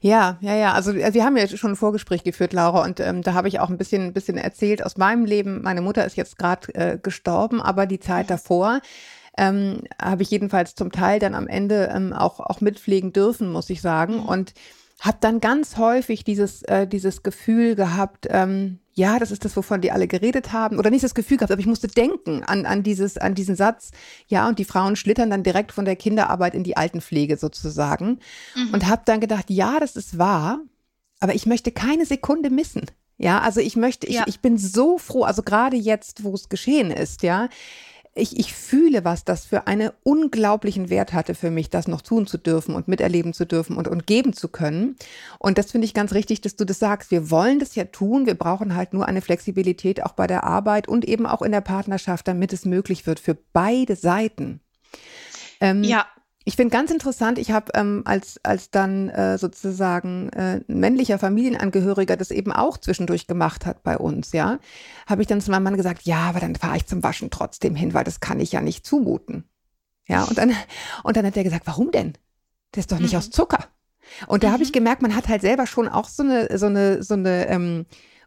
Ja, 0.00 0.38
ja, 0.40 0.54
ja. 0.54 0.72
Also 0.72 0.92
äh, 0.92 1.14
wir 1.14 1.24
haben 1.24 1.36
ja 1.36 1.46
schon 1.48 1.72
ein 1.72 1.76
Vorgespräch 1.76 2.24
geführt, 2.24 2.52
Laura, 2.52 2.84
und 2.84 3.00
ähm, 3.00 3.22
da 3.22 3.34
habe 3.34 3.48
ich 3.48 3.60
auch 3.60 3.68
ein 3.68 3.78
bisschen, 3.78 4.02
ein 4.02 4.12
bisschen 4.12 4.38
erzählt 4.38 4.84
aus 4.84 4.96
meinem 4.96 5.24
Leben. 5.24 5.62
Meine 5.62 5.82
Mutter 5.82 6.04
ist 6.04 6.16
jetzt 6.16 6.38
gerade 6.38 6.74
äh, 6.74 6.98
gestorben, 6.98 7.60
aber 7.60 7.86
die 7.86 8.00
Zeit 8.00 8.30
davor 8.30 8.80
ähm, 9.36 9.82
habe 10.00 10.22
ich 10.22 10.30
jedenfalls 10.30 10.74
zum 10.74 10.90
Teil 10.90 11.20
dann 11.20 11.34
am 11.34 11.46
Ende 11.46 11.90
ähm, 11.94 12.12
auch, 12.12 12.40
auch 12.40 12.60
mitpflegen 12.60 13.12
dürfen, 13.12 13.50
muss 13.50 13.70
ich 13.70 13.80
sagen. 13.80 14.14
Mhm. 14.14 14.26
Und 14.26 14.54
habe 15.00 15.18
dann 15.20 15.40
ganz 15.40 15.76
häufig 15.76 16.24
dieses, 16.24 16.62
äh, 16.62 16.86
dieses 16.86 17.22
Gefühl 17.22 17.76
gehabt, 17.76 18.26
ähm, 18.30 18.80
ja, 18.94 19.20
das 19.20 19.30
ist 19.30 19.44
das, 19.44 19.56
wovon 19.56 19.80
die 19.80 19.92
alle 19.92 20.08
geredet 20.08 20.52
haben, 20.52 20.78
oder 20.78 20.90
nicht 20.90 21.04
das 21.04 21.14
Gefühl 21.14 21.36
gehabt, 21.36 21.52
aber 21.52 21.60
ich 21.60 21.68
musste 21.68 21.86
denken 21.86 22.42
an, 22.42 22.66
an, 22.66 22.82
dieses, 22.82 23.16
an 23.16 23.36
diesen 23.36 23.54
Satz, 23.54 23.92
ja, 24.26 24.48
und 24.48 24.58
die 24.58 24.64
Frauen 24.64 24.96
schlittern 24.96 25.30
dann 25.30 25.44
direkt 25.44 25.70
von 25.70 25.84
der 25.84 25.94
Kinderarbeit 25.94 26.54
in 26.54 26.64
die 26.64 26.76
Altenpflege 26.76 27.36
sozusagen. 27.36 28.18
Mhm. 28.56 28.74
Und 28.74 28.88
habe 28.88 29.02
dann 29.04 29.20
gedacht, 29.20 29.50
ja, 29.50 29.78
das 29.78 29.94
ist 29.94 30.18
wahr, 30.18 30.58
aber 31.20 31.34
ich 31.34 31.46
möchte 31.46 31.70
keine 31.70 32.04
Sekunde 32.04 32.50
missen. 32.50 32.86
Ja, 33.18 33.40
also 33.40 33.60
ich 33.60 33.76
möchte, 33.76 34.10
ja. 34.10 34.22
ich, 34.22 34.34
ich 34.34 34.40
bin 34.40 34.58
so 34.58 34.98
froh, 34.98 35.24
also 35.24 35.42
gerade 35.42 35.76
jetzt, 35.76 36.24
wo 36.24 36.34
es 36.34 36.48
geschehen 36.48 36.90
ist, 36.90 37.22
ja, 37.22 37.48
ich, 38.18 38.38
ich 38.38 38.52
fühle, 38.52 39.04
was 39.04 39.24
das 39.24 39.46
für 39.46 39.66
einen 39.66 39.90
unglaublichen 40.02 40.90
Wert 40.90 41.12
hatte 41.12 41.34
für 41.34 41.50
mich, 41.50 41.70
das 41.70 41.88
noch 41.88 42.02
tun 42.02 42.26
zu 42.26 42.38
dürfen 42.38 42.74
und 42.74 42.88
miterleben 42.88 43.32
zu 43.32 43.46
dürfen 43.46 43.76
und, 43.76 43.88
und 43.88 44.06
geben 44.06 44.32
zu 44.32 44.48
können. 44.48 44.96
Und 45.38 45.58
das 45.58 45.70
finde 45.70 45.86
ich 45.86 45.94
ganz 45.94 46.12
richtig, 46.12 46.40
dass 46.40 46.56
du 46.56 46.64
das 46.64 46.78
sagst. 46.78 47.10
Wir 47.10 47.30
wollen 47.30 47.58
das 47.58 47.74
ja 47.74 47.84
tun. 47.84 48.26
Wir 48.26 48.34
brauchen 48.34 48.74
halt 48.74 48.92
nur 48.92 49.06
eine 49.06 49.20
Flexibilität 49.20 50.04
auch 50.04 50.12
bei 50.12 50.26
der 50.26 50.44
Arbeit 50.44 50.88
und 50.88 51.04
eben 51.04 51.26
auch 51.26 51.42
in 51.42 51.52
der 51.52 51.60
Partnerschaft, 51.60 52.28
damit 52.28 52.52
es 52.52 52.64
möglich 52.64 53.06
wird 53.06 53.20
für 53.20 53.36
beide 53.52 53.96
Seiten. 53.96 54.60
Ähm, 55.60 55.82
ja, 55.84 56.06
ich 56.48 56.56
finde 56.56 56.72
ganz 56.74 56.90
interessant, 56.90 57.38
ich 57.38 57.50
habe 57.50 57.72
ähm, 57.74 58.00
als, 58.06 58.40
als 58.42 58.70
dann 58.70 59.10
äh, 59.10 59.36
sozusagen 59.36 60.30
äh, 60.30 60.62
ein 60.66 60.80
männlicher 60.80 61.18
Familienangehöriger 61.18 62.16
das 62.16 62.30
eben 62.30 62.52
auch 62.52 62.78
zwischendurch 62.78 63.26
gemacht 63.26 63.66
hat 63.66 63.82
bei 63.82 63.98
uns, 63.98 64.32
ja, 64.32 64.58
habe 65.06 65.20
ich 65.20 65.28
dann 65.28 65.42
zu 65.42 65.50
meinem 65.50 65.64
Mann 65.64 65.76
gesagt, 65.76 66.04
ja, 66.04 66.20
aber 66.20 66.40
dann 66.40 66.56
fahre 66.56 66.78
ich 66.78 66.86
zum 66.86 67.02
Waschen 67.02 67.28
trotzdem 67.28 67.74
hin, 67.74 67.92
weil 67.92 68.04
das 68.04 68.20
kann 68.20 68.40
ich 68.40 68.50
ja 68.50 68.62
nicht 68.62 68.86
zumuten. 68.86 69.44
Ja, 70.06 70.24
und 70.24 70.38
dann, 70.38 70.54
und 71.02 71.18
dann 71.18 71.26
hat 71.26 71.36
er 71.36 71.44
gesagt, 71.44 71.66
warum 71.66 71.90
denn? 71.90 72.14
Der 72.74 72.80
ist 72.80 72.92
doch 72.92 72.98
nicht 72.98 73.12
mhm. 73.12 73.18
aus 73.18 73.28
Zucker. 73.28 73.66
Und 74.26 74.42
da 74.42 74.48
mhm. 74.48 74.52
habe 74.54 74.62
ich 74.62 74.72
gemerkt, 74.72 75.02
man 75.02 75.14
hat 75.14 75.28
halt 75.28 75.42
selber 75.42 75.66
schon 75.66 75.86
auch 75.86 76.08
so 76.08 76.22
eine, 76.22 76.56
so 76.56 76.64
eine, 76.64 77.02
so 77.02 77.12
eine 77.12 77.46
ähm, 77.48 77.84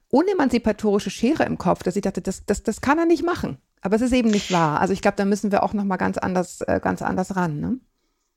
unemanzipatorische 0.09 1.09
Schere 1.09 1.45
im 1.45 1.57
Kopf, 1.57 1.81
dass 1.81 1.95
ich 1.95 2.03
dachte, 2.03 2.21
das, 2.21 2.45
das, 2.45 2.61
das 2.61 2.81
kann 2.81 2.99
er 2.99 3.05
nicht 3.05 3.25
machen. 3.25 3.57
Aber 3.81 3.95
es 3.95 4.03
ist 4.03 4.13
eben 4.13 4.29
nicht 4.29 4.51
wahr. 4.51 4.79
Also 4.79 4.93
ich 4.93 5.01
glaube, 5.01 5.17
da 5.17 5.25
müssen 5.25 5.51
wir 5.51 5.63
auch 5.63 5.73
noch 5.73 5.85
mal 5.85 5.97
ganz 5.97 6.19
anders, 6.19 6.61
äh, 6.61 6.79
ganz 6.79 7.01
anders 7.01 7.35
ran. 7.35 7.59
Ne? 7.59 7.79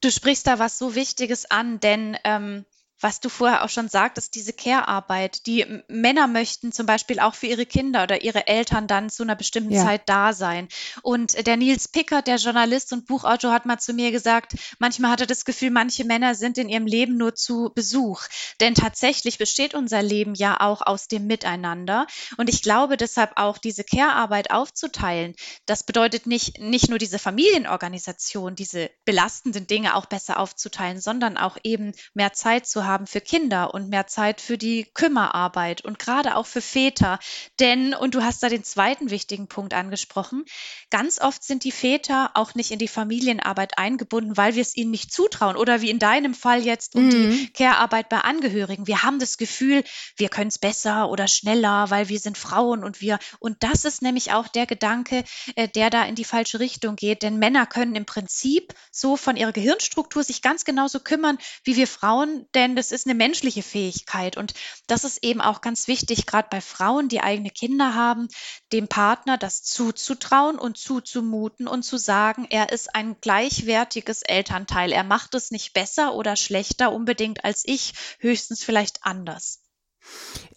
Du 0.05 0.11
sprichst 0.11 0.47
da 0.47 0.59
was 0.59 0.77
so 0.77 0.95
Wichtiges 0.95 1.51
an, 1.51 1.81
denn 1.81 2.19
ähm, 2.25 2.67
was 3.01 3.21
du 3.21 3.29
vorher 3.29 3.65
auch 3.65 3.69
schon 3.69 3.89
sagtest, 3.89 4.35
diese 4.35 4.53
Care-Arbeit. 4.53 5.47
Die 5.47 5.67
Männer 5.89 6.27
möchten 6.27 6.73
zum 6.73 6.87
Beispiel 6.87 7.21
auch 7.21 7.35
für 7.35 7.47
ihre 7.47 7.67
Kinder 7.67 8.05
oder 8.05 8.23
ihre 8.23 8.47
Eltern 8.47 8.87
dann 8.87 9.11
zu 9.11 9.23
einer 9.23 9.37
bestimmten 9.37 9.73
ja. 9.73 9.85
Zeit 9.85 10.09
da 10.09 10.33
sein. 10.33 10.69
Und 11.03 11.47
der 11.47 11.57
Nils 11.57 11.89
Pickert, 11.89 12.27
der 12.27 12.37
Journalist 12.37 12.93
und 12.93 13.07
Buchautor, 13.07 13.53
hat 13.53 13.67
mal 13.67 13.79
zu 13.79 13.93
mir 13.93 14.11
gesagt, 14.11 14.55
manchmal 14.79 15.11
hat 15.11 15.21
er 15.21 15.27
das 15.27 15.45
Gefühl, 15.45 15.71
manche 15.71 16.05
Männer 16.05 16.35
sind 16.35 16.57
in 16.57 16.69
ihrem 16.69 16.87
Leben 16.87 17.17
nur 17.17 17.35
zu 17.35 17.73
Besuch. 17.75 18.23
Denn 18.61 18.75
tatsächlich 18.75 19.39
besteht 19.39 19.75
unser 19.75 20.03
Leben 20.03 20.35
ja 20.35 20.61
auch 20.61 20.81
aus 20.81 21.09
dem 21.09 21.27
Miteinander. 21.27 22.07
Und 22.37 22.49
ich 22.49 22.63
glaube 22.63 22.97
deshalb 22.97 23.33
auch, 23.37 23.59
diese 23.59 23.85
Care-Arbeit 23.85 24.51
aufzuteilen, 24.51 25.35
das 25.67 25.83
bedeutet 25.83 26.27
nicht, 26.27 26.59
nicht 26.61 26.89
nur 26.89 26.99
diese 26.99 27.19
Familienorganisation, 27.19 28.55
diese 28.55 28.91
belastenden 29.05 29.67
Dinge 29.67 29.95
auch 29.97 30.07
besser 30.07 30.39
aufzuteilen, 30.39 31.01
sondern 31.01 31.37
auch 31.37 31.59
eben 31.63 31.93
mehr 32.15 32.33
Zeit 32.33 32.67
zu 32.67 32.87
haben 32.87 32.94
für 33.07 33.21
Kinder 33.21 33.75
und 33.75 33.89
mehr 33.89 34.07
Zeit 34.07 34.41
für 34.41 34.57
die 34.57 34.87
Kümmerarbeit 34.95 35.85
und 35.85 35.99
gerade 35.99 36.37
auch 36.37 36.47
für 36.47 36.61
Väter. 36.61 37.19
Denn, 37.61 37.95
und 37.95 38.15
du 38.15 38.23
hast 38.23 38.43
da 38.43 38.49
den 38.49 38.65
zweiten 38.65 39.11
wichtigen 39.11 39.49
Punkt 39.49 39.75
angesprochen, 39.75 40.45
ganz 40.91 41.21
oft 41.21 41.43
sind 41.45 41.65
die 41.65 41.73
Väter 41.73 42.31
auch 42.35 42.55
nicht 42.55 42.71
in 42.71 42.79
die 42.79 42.89
Familienarbeit 42.89 43.79
eingebunden, 43.79 44.37
weil 44.37 44.55
wir 44.55 44.63
es 44.63 44.77
ihnen 44.77 44.91
nicht 44.91 45.13
zutrauen 45.13 45.57
oder 45.57 45.81
wie 45.81 45.91
in 45.91 45.99
deinem 45.99 46.35
Fall 46.35 46.65
jetzt 46.65 46.95
um 46.95 47.07
mhm. 47.07 47.11
die 47.11 47.53
Care-Arbeit 47.53 48.09
bei 48.09 48.19
Angehörigen. 48.19 48.87
Wir 48.87 49.03
haben 49.03 49.19
das 49.19 49.37
Gefühl, 49.37 49.85
wir 50.17 50.29
können 50.29 50.49
es 50.49 50.59
besser 50.59 51.11
oder 51.11 51.29
schneller, 51.29 51.91
weil 51.91 52.09
wir 52.09 52.19
sind 52.19 52.39
Frauen 52.39 52.85
und 52.85 53.01
wir, 53.01 53.19
und 53.41 53.63
das 53.63 53.85
ist 53.85 54.03
nämlich 54.03 54.33
auch 54.33 54.49
der 54.49 54.67
Gedanke, 54.67 55.25
äh, 55.57 55.69
der 55.69 55.91
da 55.91 56.05
in 56.05 56.15
die 56.15 56.25
falsche 56.25 56.61
Richtung 56.61 56.97
geht. 56.97 57.23
Denn 57.23 57.39
Männer 57.39 57.67
können 57.67 57.95
im 57.97 58.07
Prinzip 58.07 58.75
so 58.91 59.17
von 59.17 59.37
ihrer 59.37 59.53
Gehirnstruktur 59.53 60.23
sich 60.23 60.43
ganz 60.43 60.65
genauso 60.65 61.01
kümmern 61.01 61.39
wie 61.65 61.77
wir 61.77 61.87
Frauen, 61.87 62.47
denn 62.55 62.74
das 62.77 62.93
ist 62.93 63.07
eine 63.07 63.15
menschliche 63.15 63.63
Fähigkeit. 63.63 64.37
Und 64.37 64.55
das 64.87 65.05
ist 65.05 65.25
eben 65.25 65.41
auch 65.41 65.61
ganz 65.61 65.89
wichtig, 65.89 66.27
gerade 66.27 66.49
bei 66.51 66.61
Frauen, 66.61 67.09
die 67.09 67.21
eigene 67.21 67.51
Kinder 67.51 67.95
haben, 67.95 68.29
dem 68.73 68.89
Partner 68.89 69.39
das 69.39 69.63
zuzutrauen 69.63 70.59
und 70.59 70.77
zuzumuten 70.77 71.67
und 71.67 71.83
zu 71.83 71.97
sagen, 71.97 72.47
er 72.51 72.73
ist 72.73 72.95
ein 72.95 73.17
gleichwertiges 73.21 74.23
Elternteil. 74.23 74.93
Er 74.93 75.05
macht 75.05 75.35
es 75.35 75.51
nicht 75.51 75.73
besser 75.73 76.15
oder 76.15 76.37
schlechter 76.37 76.93
unbedingt 76.93 77.45
als 77.45 77.63
ich, 77.67 77.95
höchstens 78.19 78.65
vielleicht 78.65 79.05
anders. 79.05 79.61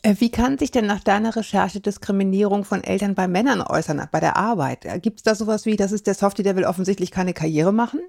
Äh, 0.03 0.15
wie 0.19 0.30
kann 0.30 0.58
sich 0.58 0.71
denn 0.71 0.86
nach 0.86 1.03
deiner 1.03 1.36
Recherche 1.36 1.80
Diskriminierung 1.80 2.65
von 2.65 2.84
Eltern 2.84 3.15
bei 3.15 3.27
Männern 3.27 3.62
äußern, 3.62 4.08
bei 4.12 4.19
der 4.19 4.38
Arbeit? 4.38 4.86
Gibt 5.01 5.19
es 5.19 5.23
da 5.23 5.36
sowas 5.36 5.65
wie, 5.65 5.75
das 5.75 5.91
ist 5.91 6.08
der 6.08 6.13
Softie, 6.13 6.43
der 6.43 6.56
will 6.56 6.65
offensichtlich 6.65 7.12
keine 7.12 7.34
Karriere 7.34 7.73
machen? 7.73 8.01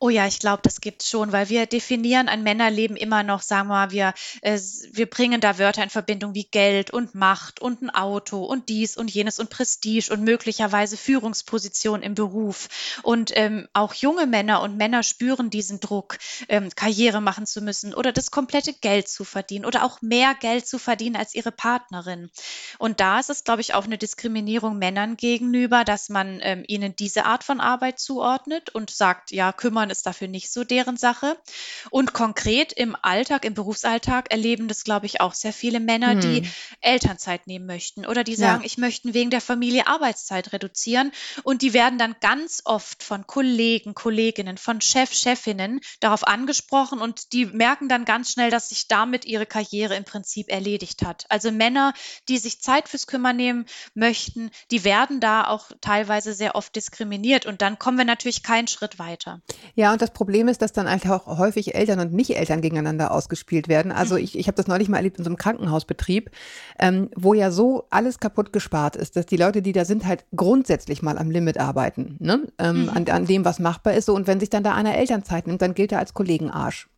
Oh 0.00 0.10
ja, 0.10 0.28
ich 0.28 0.38
glaube, 0.38 0.62
das 0.62 0.80
gibt's 0.80 1.10
schon, 1.10 1.32
weil 1.32 1.48
wir 1.48 1.66
definieren 1.66 2.28
ein 2.28 2.44
Männerleben 2.44 2.96
immer 2.96 3.24
noch, 3.24 3.42
sagen 3.42 3.66
wir 3.66 3.74
mal, 3.74 3.90
wir, 3.90 4.14
äh, 4.42 4.56
wir 4.92 5.10
bringen 5.10 5.40
da 5.40 5.58
Wörter 5.58 5.82
in 5.82 5.90
Verbindung 5.90 6.34
wie 6.34 6.44
Geld 6.44 6.92
und 6.92 7.16
Macht 7.16 7.60
und 7.60 7.82
ein 7.82 7.90
Auto 7.90 8.44
und 8.44 8.68
dies 8.68 8.96
und 8.96 9.10
jenes 9.10 9.40
und 9.40 9.50
Prestige 9.50 10.12
und 10.12 10.22
möglicherweise 10.22 10.96
Führungsposition 10.96 12.02
im 12.02 12.14
Beruf. 12.14 12.68
Und 13.02 13.32
ähm, 13.36 13.66
auch 13.72 13.92
junge 13.92 14.26
Männer 14.26 14.62
und 14.62 14.76
Männer 14.76 15.02
spüren 15.02 15.50
diesen 15.50 15.80
Druck, 15.80 16.18
ähm, 16.48 16.70
Karriere 16.76 17.20
machen 17.20 17.44
zu 17.44 17.60
müssen 17.60 17.92
oder 17.92 18.12
das 18.12 18.30
komplette 18.30 18.74
Geld 18.74 19.08
zu 19.08 19.24
verdienen 19.24 19.64
oder 19.64 19.84
auch 19.84 20.00
mehr 20.00 20.36
Geld 20.36 20.68
zu 20.68 20.78
verdienen 20.78 21.16
als 21.16 21.34
ihre 21.34 21.50
Partnerin. 21.50 22.30
Und 22.78 23.00
da 23.00 23.18
ist 23.18 23.30
es, 23.30 23.42
glaube 23.42 23.62
ich, 23.62 23.74
auch 23.74 23.84
eine 23.84 23.98
Diskriminierung 23.98 24.78
Männern 24.78 25.16
gegenüber, 25.16 25.82
dass 25.82 26.08
man 26.08 26.38
ähm, 26.42 26.62
ihnen 26.68 26.94
diese 26.94 27.24
Art 27.24 27.42
von 27.42 27.58
Arbeit 27.60 27.98
zuordnet 27.98 28.70
und 28.70 28.90
sagt, 28.90 29.32
ja, 29.32 29.52
kümmern 29.52 29.87
ist 29.90 30.06
dafür 30.06 30.28
nicht 30.28 30.52
so 30.52 30.64
deren 30.64 30.96
Sache. 30.96 31.36
Und 31.90 32.12
konkret 32.12 32.72
im 32.72 32.96
Alltag, 33.00 33.44
im 33.44 33.54
Berufsalltag 33.54 34.30
erleben 34.30 34.68
das, 34.68 34.84
glaube 34.84 35.06
ich, 35.06 35.20
auch 35.20 35.34
sehr 35.34 35.52
viele 35.52 35.80
Männer, 35.80 36.12
hm. 36.12 36.20
die 36.20 36.48
Elternzeit 36.80 37.46
nehmen 37.46 37.66
möchten 37.66 38.06
oder 38.06 38.24
die 38.24 38.34
sagen, 38.34 38.60
ja. 38.60 38.66
ich 38.66 38.78
möchte 38.78 39.14
wegen 39.14 39.30
der 39.30 39.40
Familie 39.40 39.86
Arbeitszeit 39.86 40.52
reduzieren. 40.52 41.12
Und 41.42 41.62
die 41.62 41.72
werden 41.72 41.98
dann 41.98 42.16
ganz 42.20 42.62
oft 42.64 43.02
von 43.02 43.26
Kollegen, 43.26 43.94
Kolleginnen, 43.94 44.58
von 44.58 44.80
Chef, 44.80 45.12
Chefinnen 45.12 45.80
darauf 46.00 46.26
angesprochen 46.26 47.00
und 47.00 47.32
die 47.32 47.46
merken 47.46 47.88
dann 47.88 48.04
ganz 48.04 48.32
schnell, 48.32 48.50
dass 48.50 48.68
sich 48.68 48.88
damit 48.88 49.24
ihre 49.24 49.46
Karriere 49.46 49.94
im 49.96 50.04
Prinzip 50.04 50.50
erledigt 50.50 51.04
hat. 51.04 51.26
Also 51.28 51.50
Männer, 51.50 51.94
die 52.28 52.38
sich 52.38 52.60
Zeit 52.60 52.88
fürs 52.88 53.06
Kümmern 53.06 53.36
nehmen 53.36 53.66
möchten, 53.94 54.50
die 54.70 54.84
werden 54.84 55.20
da 55.20 55.46
auch 55.46 55.70
teilweise 55.80 56.34
sehr 56.34 56.54
oft 56.54 56.74
diskriminiert 56.76 57.46
und 57.46 57.62
dann 57.62 57.78
kommen 57.78 57.98
wir 57.98 58.04
natürlich 58.04 58.42
keinen 58.42 58.68
Schritt 58.68 58.98
weiter. 58.98 59.40
Ja, 59.78 59.92
und 59.92 60.02
das 60.02 60.10
Problem 60.10 60.48
ist, 60.48 60.60
dass 60.60 60.72
dann 60.72 60.90
halt 60.90 61.08
auch 61.08 61.38
häufig 61.38 61.76
Eltern 61.76 62.00
und 62.00 62.12
Nicht-Eltern 62.12 62.60
gegeneinander 62.60 63.12
ausgespielt 63.12 63.68
werden. 63.68 63.92
Also 63.92 64.16
mhm. 64.16 64.24
ich, 64.24 64.36
ich 64.36 64.48
habe 64.48 64.56
das 64.56 64.66
neulich 64.66 64.88
mal 64.88 64.96
erlebt 64.96 65.18
in 65.18 65.24
so 65.24 65.30
einem 65.30 65.36
Krankenhausbetrieb, 65.36 66.32
ähm, 66.80 67.10
wo 67.14 67.32
ja 67.32 67.52
so 67.52 67.84
alles 67.88 68.18
kaputt 68.18 68.52
gespart 68.52 68.96
ist, 68.96 69.14
dass 69.14 69.24
die 69.26 69.36
Leute, 69.36 69.62
die 69.62 69.70
da 69.70 69.84
sind, 69.84 70.04
halt 70.04 70.24
grundsätzlich 70.34 71.00
mal 71.00 71.16
am 71.16 71.30
Limit 71.30 71.60
arbeiten, 71.60 72.16
ne? 72.18 72.48
Ähm, 72.58 72.82
mhm. 72.82 72.88
an, 72.88 73.08
an 73.08 73.26
dem, 73.26 73.44
was 73.44 73.60
machbar 73.60 73.94
ist. 73.94 74.06
So, 74.06 74.16
und 74.16 74.26
wenn 74.26 74.40
sich 74.40 74.50
dann 74.50 74.64
da 74.64 74.74
einer 74.74 74.96
Elternzeit 74.96 75.46
nimmt, 75.46 75.62
dann 75.62 75.74
gilt 75.74 75.92
er 75.92 76.00
als 76.00 76.12
Kollegenarsch. 76.12 76.88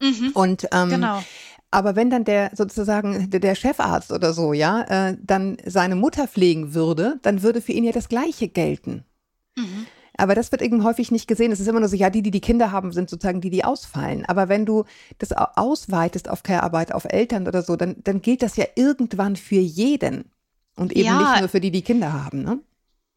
Mhm. 0.00 0.30
Und 0.32 0.66
ähm, 0.72 0.88
genau. 0.88 1.22
Aber 1.70 1.94
wenn 1.94 2.08
dann 2.08 2.24
der 2.24 2.52
sozusagen 2.54 3.28
der, 3.28 3.54
Chefarzt 3.54 4.12
oder 4.12 4.32
so, 4.32 4.54
ja, 4.54 5.10
äh, 5.10 5.16
dann 5.22 5.58
seine 5.66 5.94
Mutter 5.94 6.26
pflegen 6.26 6.72
würde, 6.72 7.18
dann 7.20 7.42
würde 7.42 7.60
für 7.60 7.72
ihn 7.72 7.84
ja 7.84 7.92
das 7.92 8.08
Gleiche 8.08 8.48
gelten. 8.48 9.04
Mhm. 9.58 9.86
Aber 10.20 10.34
das 10.34 10.52
wird 10.52 10.62
eben 10.62 10.84
häufig 10.84 11.10
nicht 11.10 11.26
gesehen. 11.26 11.50
Es 11.50 11.60
ist 11.60 11.66
immer 11.66 11.80
nur 11.80 11.88
so, 11.88 11.96
ja, 11.96 12.10
die, 12.10 12.22
die 12.22 12.30
die 12.30 12.40
Kinder 12.40 12.72
haben, 12.72 12.92
sind 12.92 13.08
sozusagen 13.10 13.40
die, 13.40 13.50
die 13.50 13.64
ausfallen. 13.64 14.24
Aber 14.26 14.48
wenn 14.48 14.66
du 14.66 14.84
das 15.18 15.32
ausweitest 15.32 16.28
auf 16.28 16.42
Care-Arbeit, 16.42 16.92
auf 16.92 17.04
Eltern 17.04 17.48
oder 17.48 17.62
so, 17.62 17.76
dann, 17.76 17.96
dann 18.04 18.20
gilt 18.20 18.42
das 18.42 18.56
ja 18.56 18.66
irgendwann 18.74 19.36
für 19.36 19.56
jeden. 19.56 20.24
Und 20.76 20.92
eben 20.92 21.06
ja. 21.06 21.18
nicht 21.18 21.40
nur 21.40 21.48
für 21.48 21.60
die, 21.60 21.70
die 21.70 21.82
Kinder 21.82 22.12
haben. 22.12 22.42
Ne? 22.42 22.60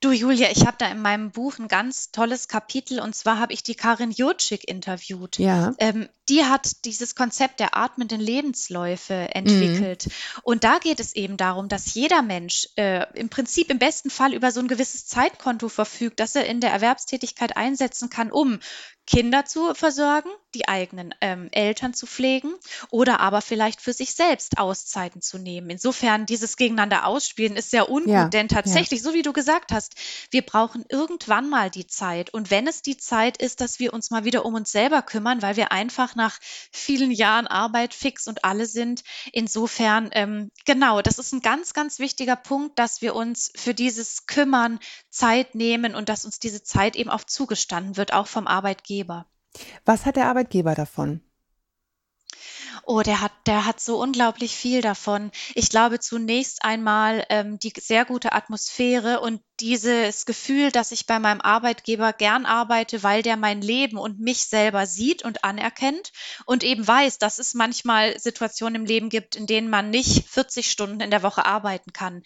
Du, 0.04 0.12
Julia, 0.12 0.52
ich 0.52 0.66
habe 0.66 0.76
da 0.78 0.92
in 0.92 1.02
meinem 1.02 1.32
Buch 1.32 1.60
ein 1.60 1.70
ganz 1.70 2.12
tolles 2.12 2.50
Kapitel 2.50 3.00
und 3.00 3.16
zwar 3.16 3.40
habe 3.40 3.54
ich 3.54 3.64
die 3.64 3.74
Karin 3.74 4.12
Jutschik 4.12 4.68
interviewt. 4.68 5.40
Ja. 5.40 5.74
Ähm, 5.78 6.10
die 6.28 6.44
hat 6.44 6.84
dieses 6.84 7.16
Konzept 7.16 7.62
der 7.62 7.78
atmenden 7.78 8.20
Lebensläufe 8.20 9.14
entwickelt. 9.14 10.08
Mhm. 10.08 10.12
Und 10.44 10.66
da 10.66 10.80
geht 10.80 11.00
es 11.00 11.16
eben 11.16 11.38
darum, 11.38 11.70
dass 11.70 11.94
jeder 11.94 12.22
Mensch 12.22 12.68
äh, 12.76 13.06
im 13.18 13.30
Prinzip 13.30 13.72
im 13.72 13.80
besten 13.80 14.10
Fall 14.10 14.34
über 14.34 14.52
so 14.52 14.60
ein 14.60 14.68
gewisses 14.68 15.08
Zeitkonto 15.08 15.70
verfügt, 15.70 16.20
das 16.20 16.36
er 16.36 16.48
in 16.48 16.60
der 16.60 16.72
Erwerbstätigkeit 16.72 17.56
einsetzen 17.56 18.10
kann, 18.10 18.30
um 18.30 18.60
Kinder 19.06 19.44
zu 19.44 19.74
versorgen, 19.74 20.30
die 20.56 20.68
eigenen 20.68 21.14
ähm, 21.20 21.50
Eltern 21.52 21.94
zu 21.94 22.06
pflegen 22.06 22.54
oder 22.90 23.20
aber 23.20 23.42
vielleicht 23.42 23.82
für 23.82 23.92
sich 23.92 24.14
selbst 24.14 24.58
Auszeiten 24.58 25.22
zu 25.22 25.38
nehmen. 25.38 25.70
Insofern 25.70 26.26
dieses 26.26 26.56
Gegeneinander 26.56 27.06
ausspielen 27.06 27.58
ist 27.58 27.72
sehr 27.72 27.90
ungut, 27.90 28.10
ja, 28.10 28.28
denn 28.30 28.48
tatsächlich, 28.48 29.02
ja. 29.02 29.04
so 29.04 29.14
wie 29.14 29.22
du 29.22 29.34
gesagt 29.34 29.72
hast, 29.74 29.96
wir 30.32 30.42
brauchen 30.42 30.86
irgendwann 30.88 31.50
mal 31.50 31.70
die 31.70 31.88
Zeit. 31.88 32.34
Und 32.34 32.50
wenn 32.50 32.66
es 32.66 32.82
die 32.82 32.96
Zeit 32.96 33.38
ist, 33.38 33.60
dass 33.60 33.80
wir 33.80 33.94
uns 33.94 34.10
mal 34.10 34.24
wieder 34.24 34.46
um 34.46 34.54
uns 34.54 34.72
selber 34.72 35.02
kümmern, 35.02 35.42
weil 35.42 35.58
wir 35.58 35.72
einfach 35.72 36.16
nach 36.16 36.40
vielen 36.72 37.12
Jahren 37.12 37.48
Arbeit 37.48 37.94
fix 37.94 38.28
und 38.28 38.46
alle 38.46 38.66
sind. 38.68 39.04
Insofern, 39.34 40.10
ähm, 40.14 40.50
genau, 40.66 41.02
das 41.02 41.20
ist 41.20 41.34
ein 41.34 41.42
ganz, 41.42 41.74
ganz 41.74 42.00
wichtiger 42.00 42.38
Punkt, 42.38 42.80
dass 42.80 43.02
wir 43.02 43.16
uns 43.16 43.52
für 43.56 43.74
dieses 43.74 44.28
Kümmern 44.28 44.80
Zeit 45.10 45.56
nehmen 45.56 45.94
und 45.94 46.08
dass 46.08 46.24
uns 46.24 46.40
diese 46.40 46.64
Zeit 46.64 46.96
eben 46.96 47.10
auch 47.10 47.26
zugestanden 47.26 47.98
wird, 47.98 48.14
auch 48.14 48.28
vom 48.28 48.48
Arbeitgeber. 48.48 48.93
Arbeitgeber. 48.94 49.26
Was 49.86 50.06
hat 50.06 50.16
der 50.16 50.28
Arbeitgeber 50.28 50.76
davon? 50.76 51.22
Oh, 52.86 53.02
der 53.02 53.22
hat, 53.22 53.32
der 53.46 53.66
hat 53.66 53.80
so 53.80 54.02
unglaublich 54.02 54.56
viel 54.56 54.82
davon. 54.82 55.32
Ich 55.56 55.70
glaube 55.70 56.00
zunächst 56.00 56.64
einmal 56.64 57.26
ähm, 57.30 57.60
die 57.60 57.74
sehr 57.80 58.06
gute 58.06 58.34
Atmosphäre 58.34 59.20
und 59.20 59.42
dieses 59.60 60.26
Gefühl, 60.26 60.72
dass 60.72 60.92
ich 60.92 61.06
bei 61.06 61.20
meinem 61.20 61.42
Arbeitgeber 61.42 62.12
gern 62.12 62.46
arbeite, 62.46 63.04
weil 63.04 63.22
der 63.22 63.38
mein 63.38 63.62
Leben 63.62 63.98
und 63.98 64.20
mich 64.20 64.46
selber 64.46 64.88
sieht 64.88 65.24
und 65.24 65.44
anerkennt 65.44 66.12
und 66.46 66.64
eben 66.64 66.86
weiß, 66.86 67.20
dass 67.20 67.40
es 67.40 67.54
manchmal 67.54 68.20
Situationen 68.20 68.82
im 68.82 68.86
Leben 68.86 69.10
gibt, 69.10 69.36
in 69.36 69.46
denen 69.46 69.70
man 69.70 69.90
nicht 69.90 70.28
40 70.28 70.70
Stunden 70.70 71.02
in 71.02 71.12
der 71.12 71.24
Woche 71.24 71.46
arbeiten 71.46 71.94
kann. 71.94 72.24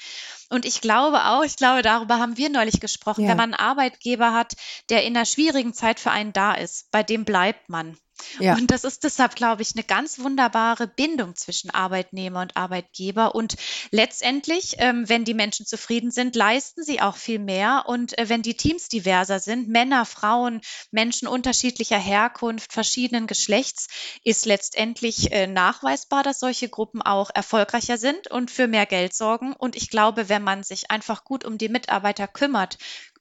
Und 0.49 0.65
ich 0.65 0.81
glaube 0.81 1.25
auch, 1.25 1.43
ich 1.43 1.57
glaube, 1.57 1.81
darüber 1.81 2.19
haben 2.19 2.37
wir 2.37 2.49
neulich 2.49 2.79
gesprochen, 2.79 3.23
ja. 3.23 3.29
wenn 3.29 3.37
man 3.37 3.53
einen 3.53 3.67
Arbeitgeber 3.69 4.33
hat, 4.33 4.53
der 4.89 5.03
in 5.03 5.15
einer 5.15 5.25
schwierigen 5.25 5.73
Zeit 5.73 5.99
für 5.99 6.11
einen 6.11 6.33
da 6.33 6.53
ist, 6.53 6.89
bei 6.91 7.03
dem 7.03 7.25
bleibt 7.25 7.69
man. 7.69 7.97
Ja. 8.39 8.55
Und 8.55 8.71
das 8.71 8.83
ist 8.83 9.03
deshalb, 9.03 9.35
glaube 9.35 9.61
ich, 9.61 9.73
eine 9.75 9.83
ganz 9.83 10.19
wunderbare 10.19 10.87
Bindung 10.87 11.35
zwischen 11.35 11.69
Arbeitnehmer 11.69 12.41
und 12.41 12.57
Arbeitgeber. 12.57 13.35
Und 13.35 13.55
letztendlich, 13.91 14.75
ähm, 14.79 15.07
wenn 15.07 15.25
die 15.25 15.33
Menschen 15.33 15.65
zufrieden 15.65 16.11
sind, 16.11 16.35
leisten 16.35 16.83
sie 16.83 17.01
auch 17.01 17.15
viel 17.15 17.39
mehr. 17.39 17.83
Und 17.87 18.17
äh, 18.17 18.29
wenn 18.29 18.41
die 18.41 18.55
Teams 18.55 18.89
diverser 18.89 19.39
sind, 19.39 19.69
Männer, 19.69 20.05
Frauen, 20.05 20.61
Menschen 20.91 21.27
unterschiedlicher 21.27 21.99
Herkunft, 21.99 22.73
verschiedenen 22.73 23.27
Geschlechts, 23.27 23.87
ist 24.23 24.45
letztendlich 24.45 25.31
äh, 25.31 25.47
nachweisbar, 25.47 26.23
dass 26.23 26.39
solche 26.39 26.69
Gruppen 26.69 27.01
auch 27.01 27.29
erfolgreicher 27.33 27.97
sind 27.97 28.29
und 28.29 28.51
für 28.51 28.67
mehr 28.67 28.85
Geld 28.85 29.13
sorgen. 29.13 29.53
Und 29.53 29.75
ich 29.75 29.89
glaube, 29.89 30.29
wenn 30.29 30.43
man 30.43 30.63
sich 30.63 30.91
einfach 30.91 31.23
gut 31.23 31.45
um 31.45 31.57
die 31.57 31.69
Mitarbeiter 31.69 32.27
kümmert, 32.27 32.77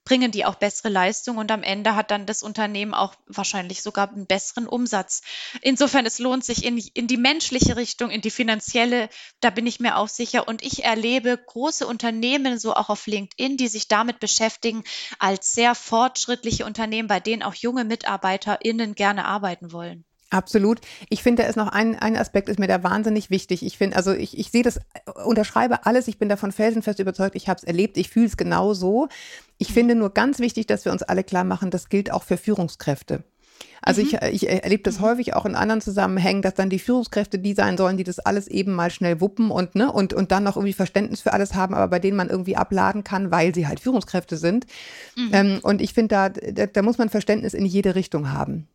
bringen 0.07 0.31
die 0.31 0.47
auch 0.47 0.55
bessere 0.55 0.89
Leistung 0.89 1.37
und 1.37 1.51
am 1.51 1.63
Ende 1.63 1.97
hat 1.97 2.11
dann 2.11 2.25
das 2.27 2.43
Unternehmen 2.43 2.95
auch 2.95 3.15
wahrscheinlich 3.27 3.83
sogar 3.83 4.09
einen 4.09 4.27
besseren 4.27 4.67
Umsatz. 4.67 5.21
Insofern, 5.61 6.07
es 6.07 6.21
lohnt 6.21 6.45
sich 6.45 6.65
in, 6.65 6.79
in 6.95 7.09
die 7.09 7.17
menschliche 7.19 7.77
Richtung, 7.77 8.11
in 8.11 8.23
die 8.23 8.31
finanzielle, 8.31 9.11
da 9.41 9.51
bin 9.51 9.67
ich 9.67 9.81
mir 9.81 9.99
auch 9.99 10.09
sicher. 10.09 10.47
Und 10.47 10.63
ich 10.63 10.85
erlebe 10.85 11.37
große 11.37 11.87
Unternehmen, 11.87 12.59
so 12.59 12.73
auch 12.73 12.89
auf 12.89 13.07
LinkedIn, 13.07 13.57
die 13.57 13.69
sich 13.69 13.89
damit 13.89 14.21
beschäftigen, 14.21 14.85
als 15.19 15.53
sehr 15.53 15.75
fortschrittliche 15.75 16.65
Unternehmen, 16.65 17.09
bei 17.09 17.19
denen 17.19 17.43
auch 17.43 17.55
junge 17.55 17.85
MitarbeiterInnen 17.85 18.95
gerne 18.95 19.25
arbeiten 19.25 19.73
wollen. 19.73 20.05
Absolut. 20.31 20.81
Ich 21.09 21.23
finde, 21.23 21.43
da 21.43 21.49
ist 21.49 21.57
noch 21.57 21.69
ein, 21.69 21.97
ein 21.97 22.17
Aspekt, 22.17 22.49
ist 22.49 22.59
mir 22.59 22.67
da 22.67 22.83
wahnsinnig 22.83 23.31
wichtig. 23.31 23.65
Ich 23.65 23.79
finde, 23.79 23.97
also 23.97 24.13
ich, 24.13 24.37
ich 24.37 24.51
sehe 24.51 24.65
das, 24.65 24.81
unterschreibe 25.25 25.87
alles, 25.87 26.09
ich 26.09 26.19
bin 26.19 26.29
davon 26.29 26.51
felsenfest 26.51 26.99
überzeugt, 26.99 27.37
ich 27.37 27.49
habe 27.49 27.59
es 27.59 27.65
erlebt, 27.65 27.97
ich 27.97 28.09
fühle 28.09 28.27
es 28.27 28.37
genau 28.37 28.75
so. 28.75 29.09
Ich 29.59 29.73
finde 29.73 29.95
nur 29.95 30.11
ganz 30.11 30.41
wichtig, 30.41 30.67
dass 30.67 30.85
wir 30.85 30.93
uns 30.93 31.05
alle 31.05 31.23
klar 31.23 31.45
machen, 31.45 31.71
das 31.71 31.89
gilt 31.89 32.13
auch 32.13 32.25
für 32.25 32.37
Führungskräfte. 32.37 33.23
Also 33.83 34.03
mhm. 34.03 34.09
ich, 34.09 34.43
ich 34.43 34.49
erlebe 34.49 34.83
das 34.83 34.99
mhm. 34.99 35.05
häufig 35.05 35.35
auch 35.35 35.47
in 35.47 35.55
anderen 35.55 35.81
Zusammenhängen, 35.81 36.43
dass 36.43 36.55
dann 36.55 36.71
die 36.71 36.81
Führungskräfte 36.81 37.39
die 37.39 37.55
sein 37.55 37.77
sollen, 37.77 37.97
die 37.97 38.05
das 38.05 38.19
alles 38.19 38.49
eben 38.49 38.75
mal 38.75 38.91
schnell 38.91 39.21
wuppen 39.21 39.53
und, 39.53 39.77
ne, 39.77 39.93
und, 39.93 40.13
und 40.13 40.33
dann 40.33 40.43
noch 40.43 40.57
irgendwie 40.57 40.73
Verständnis 40.73 41.21
für 41.21 41.33
alles 41.33 41.55
haben, 41.55 41.75
aber 41.75 41.89
bei 41.89 41.99
denen 42.01 42.17
man 42.17 42.29
irgendwie 42.29 42.57
abladen 42.57 43.05
kann, 43.05 43.31
weil 43.31 43.55
sie 43.55 43.69
halt 43.69 43.79
Führungskräfte 43.79 44.37
sind. 44.37 44.67
Mhm. 45.17 45.31
Ähm, 45.33 45.59
und 45.63 45.81
ich 45.81 45.95
finde, 45.95 46.09
da, 46.09 46.29
da, 46.31 46.67
da 46.67 46.83
muss 46.83 46.99
man 46.99 47.11
Verständnis 47.11 47.55
in 47.55 47.65
jede 47.65 47.95
Richtung 47.95 48.33
haben. 48.33 48.67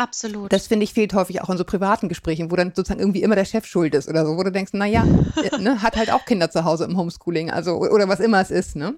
Absolut. 0.00 0.50
Das 0.50 0.66
finde 0.66 0.84
ich 0.84 0.94
fehlt 0.94 1.12
häufig 1.12 1.42
auch 1.42 1.50
in 1.50 1.58
so 1.58 1.64
privaten 1.64 2.08
Gesprächen, 2.08 2.50
wo 2.50 2.56
dann 2.56 2.72
sozusagen 2.74 3.00
irgendwie 3.00 3.22
immer 3.22 3.34
der 3.34 3.44
Chef 3.44 3.66
schuld 3.66 3.94
ist 3.94 4.08
oder 4.08 4.24
so, 4.24 4.38
wo 4.38 4.42
du 4.42 4.50
denkst, 4.50 4.72
naja, 4.72 5.06
äh, 5.36 5.58
ne, 5.60 5.82
hat 5.82 5.96
halt 5.96 6.10
auch 6.10 6.24
Kinder 6.24 6.50
zu 6.50 6.64
Hause 6.64 6.84
im 6.84 6.96
Homeschooling, 6.96 7.50
also 7.50 7.76
oder 7.76 8.08
was 8.08 8.18
immer 8.18 8.40
es 8.40 8.50
ist, 8.50 8.76
ne? 8.76 8.94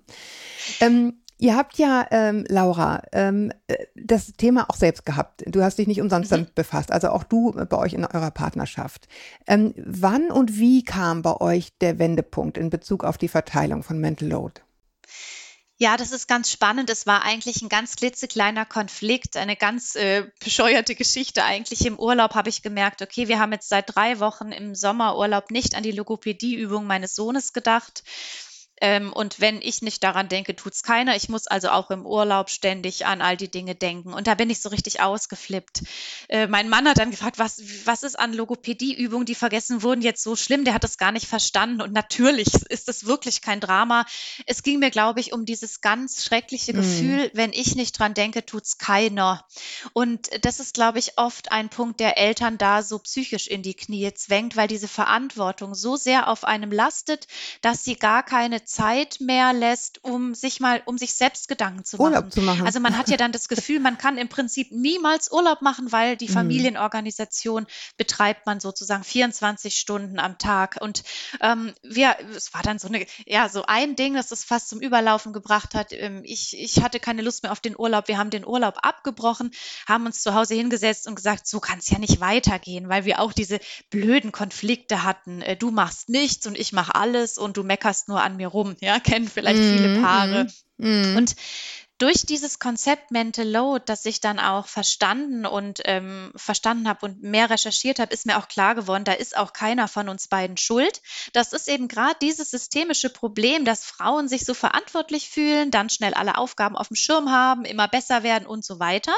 Ähm, 0.80 1.14
Ihr 1.38 1.56
habt 1.56 1.76
ja, 1.76 2.06
ähm, 2.12 2.44
Laura, 2.46 3.02
ähm, 3.10 3.50
äh, 3.66 3.74
das 3.96 4.34
Thema 4.34 4.70
auch 4.70 4.76
selbst 4.76 5.04
gehabt. 5.04 5.42
Du 5.44 5.60
hast 5.60 5.76
dich 5.76 5.88
nicht 5.88 6.00
umsonst 6.00 6.30
mhm. 6.30 6.36
damit 6.36 6.54
befasst, 6.54 6.92
also 6.92 7.08
auch 7.08 7.24
du 7.24 7.50
bei 7.50 7.76
euch 7.78 7.94
in 7.94 8.04
eurer 8.04 8.30
Partnerschaft. 8.30 9.08
Ähm, 9.48 9.74
wann 9.76 10.30
und 10.30 10.56
wie 10.60 10.84
kam 10.84 11.22
bei 11.22 11.40
euch 11.40 11.76
der 11.80 11.98
Wendepunkt 11.98 12.58
in 12.58 12.70
Bezug 12.70 13.02
auf 13.02 13.18
die 13.18 13.26
Verteilung 13.26 13.82
von 13.82 13.98
Mental 13.98 14.28
Load? 14.28 14.60
Ja, 15.82 15.96
das 15.96 16.12
ist 16.12 16.28
ganz 16.28 16.48
spannend. 16.48 16.90
Es 16.90 17.08
war 17.08 17.22
eigentlich 17.22 17.60
ein 17.60 17.68
ganz 17.68 17.96
klitzekleiner 17.96 18.64
Konflikt, 18.64 19.36
eine 19.36 19.56
ganz 19.56 19.96
äh, 19.96 20.28
bescheuerte 20.38 20.94
Geschichte. 20.94 21.42
Eigentlich 21.42 21.84
im 21.84 21.98
Urlaub 21.98 22.36
habe 22.36 22.50
ich 22.50 22.62
gemerkt, 22.62 23.02
okay, 23.02 23.26
wir 23.26 23.40
haben 23.40 23.50
jetzt 23.50 23.68
seit 23.68 23.92
drei 23.92 24.20
Wochen 24.20 24.52
im 24.52 24.76
Sommerurlaub 24.76 25.50
nicht 25.50 25.74
an 25.74 25.82
die 25.82 25.90
Logopädieübung 25.90 26.86
meines 26.86 27.16
Sohnes 27.16 27.52
gedacht. 27.52 28.04
Ähm, 28.82 29.12
und 29.12 29.38
wenn 29.38 29.62
ich 29.62 29.80
nicht 29.80 30.02
daran 30.02 30.28
denke, 30.28 30.56
tut 30.56 30.74
es 30.74 30.82
keiner. 30.82 31.14
Ich 31.14 31.28
muss 31.28 31.46
also 31.46 31.68
auch 31.68 31.92
im 31.92 32.04
Urlaub 32.04 32.50
ständig 32.50 33.06
an 33.06 33.22
all 33.22 33.36
die 33.36 33.48
Dinge 33.48 33.76
denken. 33.76 34.12
Und 34.12 34.26
da 34.26 34.34
bin 34.34 34.50
ich 34.50 34.60
so 34.60 34.70
richtig 34.70 35.00
ausgeflippt. 35.00 35.84
Äh, 36.28 36.48
mein 36.48 36.68
Mann 36.68 36.88
hat 36.88 36.98
dann 36.98 37.12
gefragt, 37.12 37.38
was, 37.38 37.62
was 37.84 38.02
ist 38.02 38.18
an 38.18 38.32
Logopädieübungen, 38.32 39.24
die 39.24 39.36
vergessen 39.36 39.84
wurden, 39.84 40.02
jetzt 40.02 40.24
so 40.24 40.34
schlimm? 40.34 40.64
Der 40.64 40.74
hat 40.74 40.82
das 40.82 40.98
gar 40.98 41.12
nicht 41.12 41.28
verstanden. 41.28 41.80
Und 41.80 41.92
natürlich 41.92 42.48
ist 42.70 42.88
das 42.88 43.06
wirklich 43.06 43.40
kein 43.40 43.60
Drama. 43.60 44.04
Es 44.46 44.64
ging 44.64 44.80
mir, 44.80 44.90
glaube 44.90 45.20
ich, 45.20 45.32
um 45.32 45.46
dieses 45.46 45.80
ganz 45.80 46.24
schreckliche 46.24 46.72
mhm. 46.72 46.78
Gefühl, 46.78 47.30
wenn 47.34 47.52
ich 47.52 47.76
nicht 47.76 47.96
dran 47.96 48.14
denke, 48.14 48.44
tut 48.44 48.64
es 48.64 48.78
keiner. 48.78 49.46
Und 49.92 50.28
das 50.44 50.58
ist, 50.58 50.74
glaube 50.74 50.98
ich, 50.98 51.18
oft 51.18 51.52
ein 51.52 51.68
Punkt, 51.68 52.00
der 52.00 52.18
Eltern 52.18 52.58
da 52.58 52.82
so 52.82 52.98
psychisch 52.98 53.46
in 53.46 53.62
die 53.62 53.74
Knie 53.74 54.12
zwängt, 54.12 54.56
weil 54.56 54.66
diese 54.66 54.88
Verantwortung 54.88 55.76
so 55.76 55.94
sehr 55.94 56.26
auf 56.26 56.42
einem 56.42 56.72
lastet, 56.72 57.28
dass 57.60 57.84
sie 57.84 57.94
gar 57.94 58.24
keine 58.24 58.64
Zeit 58.72 59.20
mehr 59.20 59.52
lässt, 59.52 60.02
um 60.02 60.34
sich 60.34 60.58
mal, 60.58 60.82
um 60.86 60.96
sich 60.96 61.12
selbst 61.12 61.46
Gedanken 61.46 61.84
zu 61.84 61.98
machen. 61.98 62.06
Urlaub 62.06 62.32
zu 62.32 62.40
machen. 62.40 62.64
Also 62.64 62.80
man 62.80 62.96
hat 62.96 63.10
ja 63.10 63.18
dann 63.18 63.30
das 63.30 63.48
Gefühl, 63.48 63.80
man 63.80 63.98
kann 63.98 64.16
im 64.16 64.28
Prinzip 64.28 64.72
niemals 64.72 65.30
Urlaub 65.30 65.60
machen, 65.60 65.92
weil 65.92 66.16
die 66.16 66.28
mhm. 66.28 66.32
Familienorganisation 66.32 67.66
betreibt 67.98 68.46
man 68.46 68.60
sozusagen 68.60 69.04
24 69.04 69.78
Stunden 69.78 70.18
am 70.18 70.38
Tag. 70.38 70.78
Und 70.80 71.04
ähm, 71.42 71.74
wir, 71.82 72.16
es 72.34 72.54
war 72.54 72.62
dann 72.62 72.78
so 72.78 72.88
eine, 72.88 73.04
ja, 73.26 73.50
so 73.50 73.64
ein 73.66 73.94
Ding, 73.94 74.14
das 74.14 74.32
es 74.32 74.42
fast 74.42 74.70
zum 74.70 74.80
Überlaufen 74.80 75.34
gebracht 75.34 75.74
hat. 75.74 75.92
Ähm, 75.92 76.22
ich, 76.24 76.58
ich 76.58 76.82
hatte 76.82 76.98
keine 76.98 77.20
Lust 77.20 77.42
mehr 77.42 77.52
auf 77.52 77.60
den 77.60 77.78
Urlaub. 77.78 78.08
Wir 78.08 78.16
haben 78.16 78.30
den 78.30 78.46
Urlaub 78.46 78.78
abgebrochen, 78.80 79.50
haben 79.86 80.06
uns 80.06 80.22
zu 80.22 80.32
Hause 80.34 80.54
hingesetzt 80.54 81.06
und 81.06 81.14
gesagt, 81.14 81.46
so 81.46 81.60
kann 81.60 81.78
es 81.78 81.90
ja 81.90 81.98
nicht 81.98 82.20
weitergehen, 82.20 82.88
weil 82.88 83.04
wir 83.04 83.20
auch 83.20 83.34
diese 83.34 83.60
blöden 83.90 84.32
Konflikte 84.32 85.04
hatten. 85.04 85.42
Äh, 85.42 85.56
du 85.58 85.70
machst 85.70 86.08
nichts 86.08 86.46
und 86.46 86.58
ich 86.58 86.72
mache 86.72 86.94
alles 86.94 87.36
und 87.36 87.58
du 87.58 87.64
meckerst 87.64 88.08
nur 88.08 88.22
an 88.22 88.36
mir 88.38 88.48
rum 88.48 88.61
rum, 88.62 88.76
ja, 88.80 88.98
kennen 89.00 89.28
vielleicht 89.28 89.60
mm, 89.60 89.72
viele 89.76 90.00
Paare. 90.00 90.46
Mm, 90.78 91.12
mm. 91.12 91.16
Und 91.16 91.36
durch 92.02 92.26
dieses 92.26 92.58
Konzept 92.58 93.12
Mental 93.12 93.48
Load, 93.48 93.84
das 93.86 94.04
ich 94.06 94.20
dann 94.20 94.40
auch 94.40 94.66
verstanden 94.66 95.46
und 95.46 95.82
ähm, 95.84 96.32
verstanden 96.34 96.88
habe 96.88 97.06
und 97.06 97.22
mehr 97.22 97.48
recherchiert 97.48 98.00
habe, 98.00 98.12
ist 98.12 98.26
mir 98.26 98.38
auch 98.38 98.48
klar 98.48 98.74
geworden, 98.74 99.04
da 99.04 99.12
ist 99.12 99.36
auch 99.36 99.52
keiner 99.52 99.86
von 99.86 100.08
uns 100.08 100.26
beiden 100.26 100.56
schuld. 100.56 101.00
Das 101.32 101.52
ist 101.52 101.68
eben 101.68 101.86
gerade 101.86 102.16
dieses 102.20 102.50
systemische 102.50 103.08
Problem, 103.08 103.64
dass 103.64 103.84
Frauen 103.84 104.26
sich 104.26 104.44
so 104.44 104.52
verantwortlich 104.52 105.30
fühlen, 105.30 105.70
dann 105.70 105.90
schnell 105.90 106.12
alle 106.14 106.38
Aufgaben 106.38 106.76
auf 106.76 106.88
dem 106.88 106.96
Schirm 106.96 107.30
haben, 107.30 107.64
immer 107.64 107.86
besser 107.86 108.24
werden 108.24 108.46
und 108.46 108.64
so 108.64 108.80
weiter. 108.80 109.14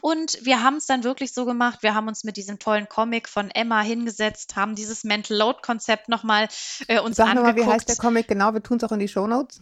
Und 0.00 0.38
wir 0.44 0.62
haben 0.62 0.76
es 0.76 0.86
dann 0.86 1.02
wirklich 1.02 1.34
so 1.34 1.44
gemacht, 1.44 1.82
wir 1.82 1.96
haben 1.96 2.06
uns 2.06 2.22
mit 2.22 2.36
diesem 2.36 2.60
tollen 2.60 2.88
Comic 2.88 3.28
von 3.28 3.50
Emma 3.50 3.80
hingesetzt, 3.80 4.54
haben 4.54 4.76
dieses 4.76 5.02
Mental 5.02 5.36
Load 5.36 5.58
Konzept 5.62 6.08
nochmal 6.08 6.46
äh, 6.86 7.00
uns 7.00 7.16
Sag 7.16 7.30
angeguckt. 7.30 7.48
Sag 7.48 7.56
mal, 7.56 7.66
wie 7.66 7.74
heißt 7.74 7.88
der 7.88 7.96
Comic 7.96 8.28
genau? 8.28 8.54
Wir 8.54 8.62
tun 8.62 8.76
es 8.76 8.84
auch 8.84 8.92
in 8.92 9.00
die 9.00 9.08
Show 9.08 9.26
Notes. 9.26 9.60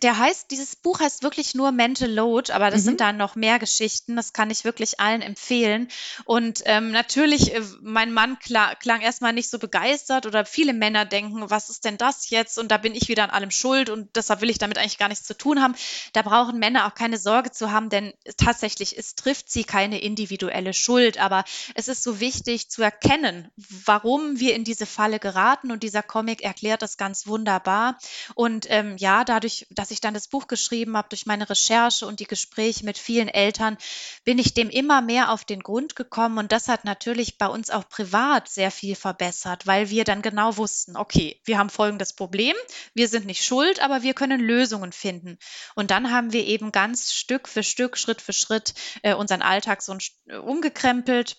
Der 0.00 0.16
heißt, 0.16 0.50
dieses 0.50 0.74
Buch 0.74 1.00
heißt 1.00 1.22
wirklich 1.22 1.54
nur 1.54 1.70
Mental 1.70 2.10
Load, 2.10 2.50
aber 2.50 2.70
das 2.70 2.80
mhm. 2.80 2.84
sind 2.84 3.00
dann 3.00 3.18
noch 3.18 3.34
mehr 3.34 3.58
Geschichten. 3.58 4.16
Das 4.16 4.32
kann 4.32 4.50
ich 4.50 4.64
wirklich 4.64 5.00
allen 5.00 5.20
empfehlen. 5.20 5.88
Und 6.24 6.62
ähm, 6.64 6.92
natürlich, 6.92 7.54
äh, 7.54 7.60
mein 7.82 8.12
Mann 8.12 8.38
klang, 8.38 8.74
klang 8.80 9.02
erstmal 9.02 9.34
nicht 9.34 9.50
so 9.50 9.58
begeistert 9.58 10.24
oder 10.24 10.46
viele 10.46 10.72
Männer 10.72 11.04
denken, 11.04 11.50
was 11.50 11.68
ist 11.68 11.84
denn 11.84 11.98
das 11.98 12.30
jetzt? 12.30 12.58
Und 12.58 12.70
da 12.70 12.78
bin 12.78 12.94
ich 12.94 13.08
wieder 13.08 13.24
an 13.24 13.30
allem 13.30 13.50
schuld 13.50 13.90
und 13.90 14.16
deshalb 14.16 14.40
will 14.40 14.48
ich 14.48 14.58
damit 14.58 14.78
eigentlich 14.78 14.98
gar 14.98 15.08
nichts 15.08 15.26
zu 15.26 15.36
tun 15.36 15.60
haben. 15.60 15.74
Da 16.14 16.22
brauchen 16.22 16.58
Männer 16.58 16.86
auch 16.86 16.94
keine 16.94 17.18
Sorge 17.18 17.50
zu 17.50 17.70
haben, 17.70 17.90
denn 17.90 18.14
tatsächlich, 18.38 18.96
es 18.96 19.14
trifft 19.14 19.50
sie 19.50 19.64
keine 19.64 20.00
individuelle 20.00 20.72
Schuld. 20.72 21.18
Aber 21.18 21.44
es 21.74 21.88
ist 21.88 22.02
so 22.02 22.18
wichtig 22.18 22.70
zu 22.70 22.82
erkennen, 22.82 23.50
warum 23.84 24.40
wir 24.40 24.54
in 24.54 24.64
diese 24.64 24.86
Falle 24.86 25.18
geraten. 25.18 25.70
Und 25.70 25.82
dieser 25.82 26.02
Comic 26.02 26.42
erklärt 26.42 26.80
das 26.80 26.96
ganz 26.96 27.26
wunderbar. 27.26 27.98
Und 28.34 28.66
ähm, 28.70 28.96
ja, 28.96 29.24
dadurch, 29.24 29.66
dass 29.82 29.90
ich 29.90 30.00
dann 30.00 30.14
das 30.14 30.28
Buch 30.28 30.46
geschrieben 30.46 30.96
habe, 30.96 31.08
durch 31.08 31.26
meine 31.26 31.50
Recherche 31.50 32.06
und 32.06 32.20
die 32.20 32.28
Gespräche 32.28 32.84
mit 32.84 32.98
vielen 32.98 33.26
Eltern, 33.26 33.76
bin 34.22 34.38
ich 34.38 34.54
dem 34.54 34.70
immer 34.70 35.02
mehr 35.02 35.32
auf 35.32 35.44
den 35.44 35.58
Grund 35.58 35.96
gekommen 35.96 36.38
und 36.38 36.52
das 36.52 36.68
hat 36.68 36.84
natürlich 36.84 37.36
bei 37.36 37.48
uns 37.48 37.68
auch 37.68 37.88
privat 37.88 38.48
sehr 38.48 38.70
viel 38.70 38.94
verbessert, 38.94 39.66
weil 39.66 39.90
wir 39.90 40.04
dann 40.04 40.22
genau 40.22 40.56
wussten, 40.56 40.96
okay, 40.96 41.40
wir 41.44 41.58
haben 41.58 41.68
folgendes 41.68 42.12
Problem, 42.12 42.54
wir 42.94 43.08
sind 43.08 43.26
nicht 43.26 43.44
schuld, 43.44 43.82
aber 43.82 44.04
wir 44.04 44.14
können 44.14 44.40
Lösungen 44.40 44.92
finden. 44.92 45.36
Und 45.74 45.90
dann 45.90 46.12
haben 46.12 46.32
wir 46.32 46.46
eben 46.46 46.70
ganz 46.70 47.10
Stück 47.10 47.48
für 47.48 47.64
Stück, 47.64 47.98
Schritt 47.98 48.22
für 48.22 48.32
Schritt 48.32 48.74
äh, 49.02 49.14
unseren 49.14 49.42
Alltag 49.42 49.82
so 49.82 49.96
umgekrempelt 50.44 51.38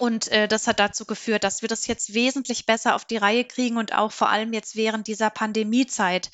und 0.00 0.28
äh, 0.28 0.48
das 0.48 0.66
hat 0.66 0.80
dazu 0.80 1.04
geführt, 1.04 1.44
dass 1.44 1.60
wir 1.60 1.68
das 1.68 1.86
jetzt 1.86 2.14
wesentlich 2.14 2.64
besser 2.64 2.94
auf 2.94 3.04
die 3.04 3.18
Reihe 3.18 3.44
kriegen 3.44 3.76
und 3.76 3.94
auch 3.94 4.12
vor 4.12 4.30
allem 4.30 4.54
jetzt 4.54 4.74
während 4.74 5.06
dieser 5.06 5.28
Pandemiezeit, 5.28 6.30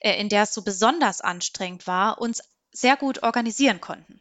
äh, 0.00 0.20
in 0.20 0.28
der 0.28 0.42
es 0.42 0.52
so 0.52 0.60
besonders 0.60 1.22
anstrengend 1.22 1.86
war, 1.86 2.20
uns 2.20 2.42
sehr 2.72 2.94
gut 2.94 3.22
organisieren 3.22 3.80
konnten. 3.80 4.20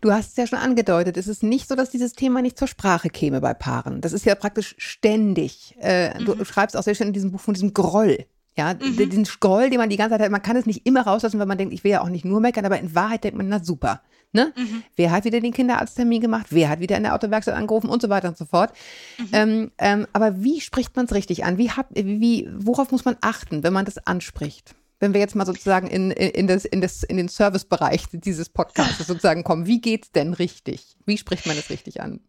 Du 0.00 0.10
hast 0.10 0.30
es 0.30 0.36
ja 0.36 0.48
schon 0.48 0.58
angedeutet, 0.58 1.16
es 1.16 1.28
ist 1.28 1.44
nicht 1.44 1.68
so, 1.68 1.76
dass 1.76 1.90
dieses 1.90 2.14
Thema 2.14 2.42
nicht 2.42 2.58
zur 2.58 2.66
Sprache 2.66 3.08
käme 3.08 3.40
bei 3.40 3.54
Paaren. 3.54 4.00
Das 4.00 4.12
ist 4.12 4.26
ja 4.26 4.34
praktisch 4.34 4.74
ständig. 4.78 5.76
Äh, 5.80 6.18
mhm. 6.18 6.24
Du 6.24 6.44
schreibst 6.44 6.76
auch 6.76 6.82
sehr 6.82 6.96
schön 6.96 7.06
in 7.06 7.12
diesem 7.12 7.30
Buch 7.30 7.40
von 7.40 7.54
diesem 7.54 7.72
Groll. 7.72 8.26
Ja, 8.56 8.74
mhm. 8.74 8.96
den 8.96 9.24
Groll, 9.40 9.70
den 9.70 9.78
man 9.78 9.88
die 9.88 9.96
ganze 9.96 10.14
Zeit 10.14 10.22
hat, 10.22 10.30
man 10.30 10.42
kann 10.42 10.56
es 10.56 10.66
nicht 10.66 10.86
immer 10.86 11.02
rauslassen, 11.02 11.38
weil 11.38 11.46
man 11.46 11.56
denkt, 11.56 11.72
ich 11.72 11.84
will 11.84 11.92
ja 11.92 12.02
auch 12.02 12.10
nicht 12.10 12.26
nur 12.26 12.40
meckern, 12.40 12.66
aber 12.66 12.78
in 12.78 12.94
Wahrheit 12.94 13.24
denkt 13.24 13.38
man, 13.38 13.48
na 13.48 13.64
super. 13.64 14.02
Ne? 14.34 14.52
Mhm. 14.56 14.82
Wer 14.96 15.10
hat 15.10 15.24
wieder 15.24 15.40
den 15.40 15.52
Kinderarzttermin 15.52 16.20
gemacht? 16.20 16.46
Wer 16.50 16.70
hat 16.70 16.80
wieder 16.80 16.96
in 16.96 17.02
der 17.02 17.14
Autowerkstatt 17.14 17.54
angerufen 17.54 17.88
und 17.88 18.00
so 18.00 18.08
weiter 18.08 18.28
und 18.28 18.38
so 18.38 18.46
fort. 18.46 18.72
Mhm. 19.18 19.28
Ähm, 19.32 19.72
ähm, 19.78 20.06
aber 20.14 20.42
wie 20.42 20.60
spricht 20.60 20.96
man 20.96 21.04
es 21.04 21.12
richtig 21.12 21.44
an? 21.44 21.58
Wie, 21.58 21.70
hab, 21.70 21.88
wie, 21.94 22.48
worauf 22.56 22.90
muss 22.90 23.04
man 23.04 23.16
achten, 23.20 23.62
wenn 23.62 23.74
man 23.74 23.84
das 23.84 23.98
anspricht? 24.06 24.74
Wenn 25.00 25.12
wir 25.12 25.20
jetzt 25.20 25.34
mal 25.34 25.44
sozusagen 25.44 25.88
in, 25.88 26.10
in, 26.12 26.46
das, 26.46 26.64
in, 26.64 26.80
das, 26.80 27.02
in 27.02 27.16
den 27.16 27.28
Servicebereich 27.28 28.04
dieses 28.12 28.48
Podcasts 28.48 29.06
sozusagen 29.06 29.44
kommen, 29.44 29.66
wie 29.66 29.80
geht 29.80 30.04
es 30.04 30.12
denn 30.12 30.32
richtig? 30.32 30.96
Wie 31.04 31.18
spricht 31.18 31.46
man 31.46 31.58
es 31.58 31.68
richtig 31.70 32.00
an? 32.00 32.20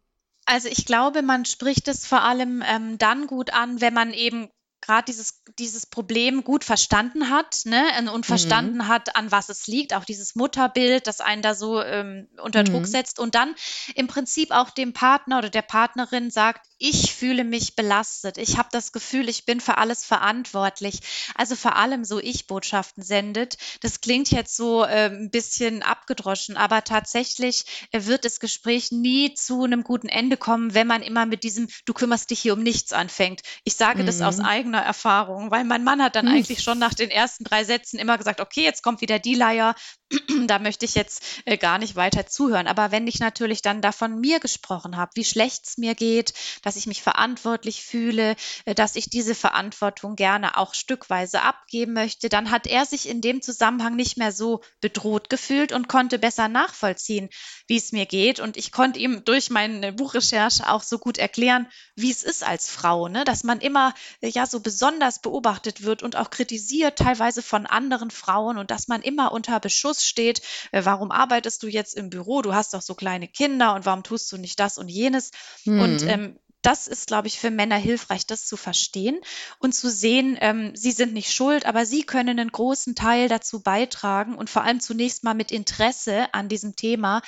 Also 0.45 0.67
ich 0.67 0.85
glaube, 0.85 1.21
man 1.21 1.45
spricht 1.45 1.87
es 1.87 2.05
vor 2.05 2.23
allem 2.23 2.63
ähm, 2.67 2.97
dann 2.97 3.27
gut 3.27 3.53
an, 3.53 3.79
wenn 3.79 3.93
man 3.93 4.11
eben 4.11 4.49
gerade 4.83 5.05
dieses, 5.05 5.41
dieses 5.57 5.85
Problem 5.85 6.43
gut 6.43 6.63
verstanden 6.63 7.29
hat 7.29 7.61
ne, 7.65 7.83
und 8.13 8.25
verstanden 8.25 8.77
mhm. 8.77 8.87
hat, 8.87 9.15
an 9.15 9.31
was 9.31 9.49
es 9.49 9.67
liegt, 9.67 9.93
auch 9.93 10.05
dieses 10.05 10.35
Mutterbild, 10.35 11.07
das 11.07 11.21
einen 11.21 11.41
da 11.41 11.55
so 11.55 11.81
ähm, 11.81 12.27
unter 12.41 12.63
Druck 12.63 12.81
mhm. 12.81 12.87
setzt 12.87 13.19
und 13.19 13.35
dann 13.35 13.55
im 13.95 14.07
Prinzip 14.07 14.51
auch 14.51 14.69
dem 14.69 14.93
Partner 14.93 15.39
oder 15.39 15.49
der 15.49 15.61
Partnerin 15.61 16.31
sagt, 16.31 16.67
ich 16.77 17.13
fühle 17.13 17.45
mich 17.45 17.77
belastet, 17.77 18.37
ich 18.37 18.57
habe 18.57 18.67
das 18.71 18.91
Gefühl, 18.91 19.29
ich 19.29 19.45
bin 19.45 19.61
für 19.61 19.77
alles 19.77 20.03
verantwortlich. 20.03 20.99
Also 21.33 21.55
vor 21.55 21.77
allem 21.77 22.03
so 22.03 22.19
Ich-Botschaften 22.19 23.03
sendet. 23.03 23.57
Das 23.79 24.01
klingt 24.01 24.31
jetzt 24.31 24.57
so 24.57 24.83
äh, 24.83 25.05
ein 25.05 25.29
bisschen 25.31 25.81
abgedroschen, 25.81 26.57
aber 26.57 26.83
tatsächlich 26.83 27.87
äh, 27.91 28.03
wird 28.03 28.25
das 28.25 28.41
Gespräch 28.41 28.91
nie 28.91 29.33
zu 29.33 29.63
einem 29.63 29.83
guten 29.83 30.09
Ende 30.09 30.35
kommen, 30.35 30.73
wenn 30.73 30.87
man 30.87 31.01
immer 31.01 31.25
mit 31.25 31.43
diesem 31.43 31.69
Du 31.85 31.93
kümmerst 31.93 32.31
dich 32.31 32.41
hier 32.41 32.53
um 32.53 32.63
nichts 32.63 32.91
anfängt. 32.91 33.43
Ich 33.63 33.75
sage 33.75 34.01
mhm. 34.01 34.07
das 34.07 34.21
aus 34.21 34.39
mhm. 34.39 34.45
eigener 34.45 34.72
eigener 34.73 34.85
Erfahrung, 34.85 35.51
weil 35.51 35.63
mein 35.63 35.83
Mann 35.83 36.01
hat 36.01 36.15
dann 36.15 36.27
hm. 36.27 36.35
eigentlich 36.35 36.63
schon 36.63 36.79
nach 36.79 36.93
den 36.93 37.09
ersten 37.09 37.43
drei 37.43 37.63
Sätzen 37.63 37.99
immer 37.99 38.17
gesagt, 38.17 38.41
okay, 38.41 38.63
jetzt 38.63 38.83
kommt 38.83 39.01
wieder 39.01 39.19
die 39.19 39.35
Leier, 39.35 39.75
da 40.47 40.59
möchte 40.59 40.85
ich 40.85 40.95
jetzt 40.95 41.23
äh, 41.45 41.57
gar 41.57 41.77
nicht 41.77 41.95
weiter 41.95 42.25
zuhören. 42.27 42.67
Aber 42.67 42.91
wenn 42.91 43.07
ich 43.07 43.19
natürlich 43.19 43.61
dann 43.61 43.81
davon 43.81 44.19
mir 44.19 44.39
gesprochen 44.39 44.97
habe, 44.97 45.11
wie 45.15 45.23
schlecht 45.23 45.67
es 45.67 45.77
mir 45.77 45.95
geht, 45.95 46.33
dass 46.61 46.75
ich 46.75 46.87
mich 46.87 47.01
verantwortlich 47.01 47.83
fühle, 47.83 48.35
äh, 48.65 48.75
dass 48.75 48.95
ich 48.95 49.09
diese 49.09 49.35
Verantwortung 49.35 50.15
gerne 50.15 50.57
auch 50.57 50.73
stückweise 50.73 51.41
abgeben 51.41 51.93
möchte, 51.93 52.29
dann 52.29 52.51
hat 52.51 52.67
er 52.67 52.85
sich 52.85 53.07
in 53.07 53.21
dem 53.21 53.41
Zusammenhang 53.41 53.95
nicht 53.95 54.17
mehr 54.17 54.31
so 54.31 54.61
bedroht 54.81 55.29
gefühlt 55.29 55.71
und 55.71 55.87
konnte 55.87 56.19
besser 56.19 56.47
nachvollziehen, 56.47 57.29
wie 57.67 57.77
es 57.77 57.91
mir 57.91 58.05
geht. 58.05 58.39
Und 58.39 58.57
ich 58.57 58.71
konnte 58.71 58.99
ihm 58.99 59.23
durch 59.25 59.49
meine 59.49 59.93
Buchrecherche 59.93 60.69
auch 60.69 60.83
so 60.83 60.99
gut 60.99 61.17
erklären, 61.17 61.67
wie 61.95 62.11
es 62.11 62.23
ist 62.23 62.43
als 62.43 62.69
Frau, 62.69 63.07
ne? 63.07 63.23
dass 63.23 63.43
man 63.43 63.59
immer 63.59 63.93
äh, 64.21 64.29
ja 64.29 64.45
so 64.45 64.59
besonders 64.63 65.19
beobachtet 65.19 65.83
wird 65.83 66.01
und 66.01 66.15
auch 66.15 66.29
kritisiert, 66.29 66.97
teilweise 66.97 67.41
von 67.41 67.65
anderen 67.65 68.09
Frauen 68.09 68.57
und 68.57 68.71
dass 68.71 68.87
man 68.87 69.01
immer 69.01 69.31
unter 69.31 69.59
Beschuss 69.59 70.05
steht, 70.05 70.41
äh, 70.71 70.83
warum 70.83 71.11
arbeitest 71.11 71.61
du 71.63 71.67
jetzt 71.67 71.95
im 71.95 72.09
Büro? 72.09 72.41
Du 72.41 72.53
hast 72.53 72.73
doch 72.73 72.81
so 72.81 72.95
kleine 72.95 73.27
Kinder 73.27 73.75
und 73.75 73.85
warum 73.85 74.03
tust 74.03 74.31
du 74.31 74.37
nicht 74.37 74.59
das 74.59 74.77
und 74.77 74.89
jenes? 74.89 75.31
Mhm. 75.65 75.79
Und 75.79 76.03
ähm, 76.03 76.39
das 76.63 76.87
ist, 76.87 77.07
glaube 77.07 77.27
ich, 77.27 77.39
für 77.39 77.51
Männer 77.51 77.75
hilfreich, 77.75 78.25
das 78.25 78.47
zu 78.47 78.55
verstehen 78.55 79.19
und 79.59 79.75
zu 79.75 79.89
sehen, 79.89 80.37
ähm, 80.39 80.73
sie 80.75 80.91
sind 80.91 81.13
nicht 81.13 81.33
schuld, 81.33 81.65
aber 81.65 81.85
sie 81.85 82.03
können 82.03 82.39
einen 82.39 82.51
großen 82.51 82.95
Teil 82.95 83.27
dazu 83.27 83.61
beitragen 83.61 84.35
und 84.35 84.49
vor 84.49 84.63
allem 84.63 84.79
zunächst 84.79 85.25
mal 85.25 85.33
mit 85.33 85.51
Interesse 85.51 86.33
an 86.33 86.47
diesem 86.47 86.75
Thema. 86.75 87.21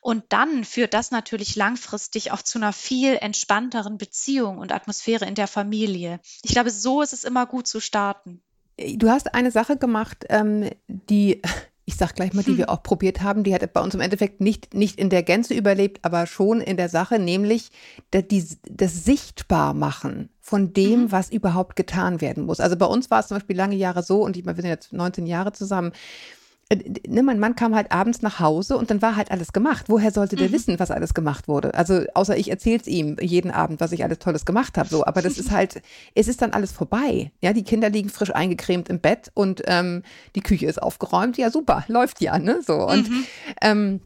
Und 0.00 0.24
dann 0.30 0.64
führt 0.64 0.94
das 0.94 1.10
natürlich 1.10 1.56
langfristig 1.56 2.32
auch 2.32 2.42
zu 2.42 2.58
einer 2.58 2.72
viel 2.72 3.16
entspannteren 3.16 3.98
Beziehung 3.98 4.58
und 4.58 4.72
Atmosphäre 4.72 5.26
in 5.26 5.34
der 5.34 5.46
Familie. 5.46 6.20
Ich 6.42 6.52
glaube, 6.52 6.70
so 6.70 7.02
ist 7.02 7.12
es 7.12 7.24
immer 7.24 7.46
gut 7.46 7.66
zu 7.66 7.80
starten. 7.80 8.42
Du 8.94 9.10
hast 9.10 9.34
eine 9.34 9.50
Sache 9.50 9.76
gemacht, 9.76 10.24
ähm, 10.30 10.70
die 10.88 11.42
ich 11.90 11.96
sag 11.96 12.14
gleich 12.14 12.32
mal, 12.32 12.44
die 12.44 12.56
wir 12.56 12.70
auch 12.70 12.82
probiert 12.82 13.20
haben, 13.20 13.42
die 13.42 13.52
hat 13.52 13.72
bei 13.72 13.80
uns 13.80 13.94
im 13.94 14.00
Endeffekt 14.00 14.40
nicht, 14.40 14.74
nicht 14.74 14.98
in 14.98 15.10
der 15.10 15.24
Gänze 15.24 15.54
überlebt, 15.54 15.98
aber 16.02 16.26
schon 16.26 16.60
in 16.60 16.76
der 16.76 16.88
Sache, 16.88 17.18
nämlich 17.18 17.70
das, 18.12 18.24
das 18.62 19.04
Sichtbarmachen 19.04 20.30
von 20.40 20.72
dem, 20.72 21.02
mhm. 21.02 21.12
was 21.12 21.30
überhaupt 21.30 21.76
getan 21.76 22.20
werden 22.20 22.44
muss. 22.44 22.60
Also 22.60 22.76
bei 22.76 22.86
uns 22.86 23.10
war 23.10 23.20
es 23.20 23.28
zum 23.28 23.36
Beispiel 23.36 23.56
lange 23.56 23.76
Jahre 23.76 24.02
so, 24.02 24.22
und 24.22 24.36
ich 24.36 24.44
meine, 24.44 24.56
wir 24.56 24.62
sind 24.62 24.70
jetzt 24.70 24.92
19 24.92 25.26
Jahre 25.26 25.52
zusammen, 25.52 25.90
äh, 25.90 26.39
ne, 26.72 27.22
mein 27.22 27.38
Mann 27.38 27.56
kam 27.56 27.74
halt 27.74 27.90
abends 27.90 28.22
nach 28.22 28.38
Hause 28.38 28.76
und 28.76 28.90
dann 28.90 29.02
war 29.02 29.16
halt 29.16 29.30
alles 29.30 29.52
gemacht. 29.52 29.86
Woher 29.88 30.12
sollte 30.12 30.36
der 30.36 30.48
mhm. 30.48 30.52
wissen, 30.52 30.78
was 30.78 30.90
alles 30.90 31.14
gemacht 31.14 31.48
wurde? 31.48 31.74
Also 31.74 32.04
außer 32.14 32.36
ich 32.36 32.50
erzähle 32.50 32.78
es 32.80 32.86
ihm 32.86 33.16
jeden 33.20 33.50
Abend, 33.50 33.80
was 33.80 33.92
ich 33.92 34.04
alles 34.04 34.20
Tolles 34.20 34.44
gemacht 34.44 34.78
habe. 34.78 34.88
So, 34.88 35.04
aber 35.04 35.20
das 35.22 35.38
ist 35.38 35.50
halt, 35.50 35.82
es 36.14 36.28
ist 36.28 36.42
dann 36.42 36.52
alles 36.52 36.70
vorbei. 36.70 37.32
Ja, 37.40 37.52
die 37.52 37.64
Kinder 37.64 37.90
liegen 37.90 38.08
frisch 38.08 38.34
eingecremt 38.34 38.88
im 38.88 39.00
Bett 39.00 39.30
und 39.34 39.62
ähm, 39.66 40.02
die 40.36 40.42
Küche 40.42 40.66
ist 40.66 40.80
aufgeräumt. 40.80 41.36
Ja, 41.38 41.50
super, 41.50 41.84
läuft 41.88 42.20
ja, 42.20 42.38
ne? 42.38 42.60
So 42.64 42.86
und 42.86 43.10
mhm. 43.10 43.26
ähm, 43.62 44.00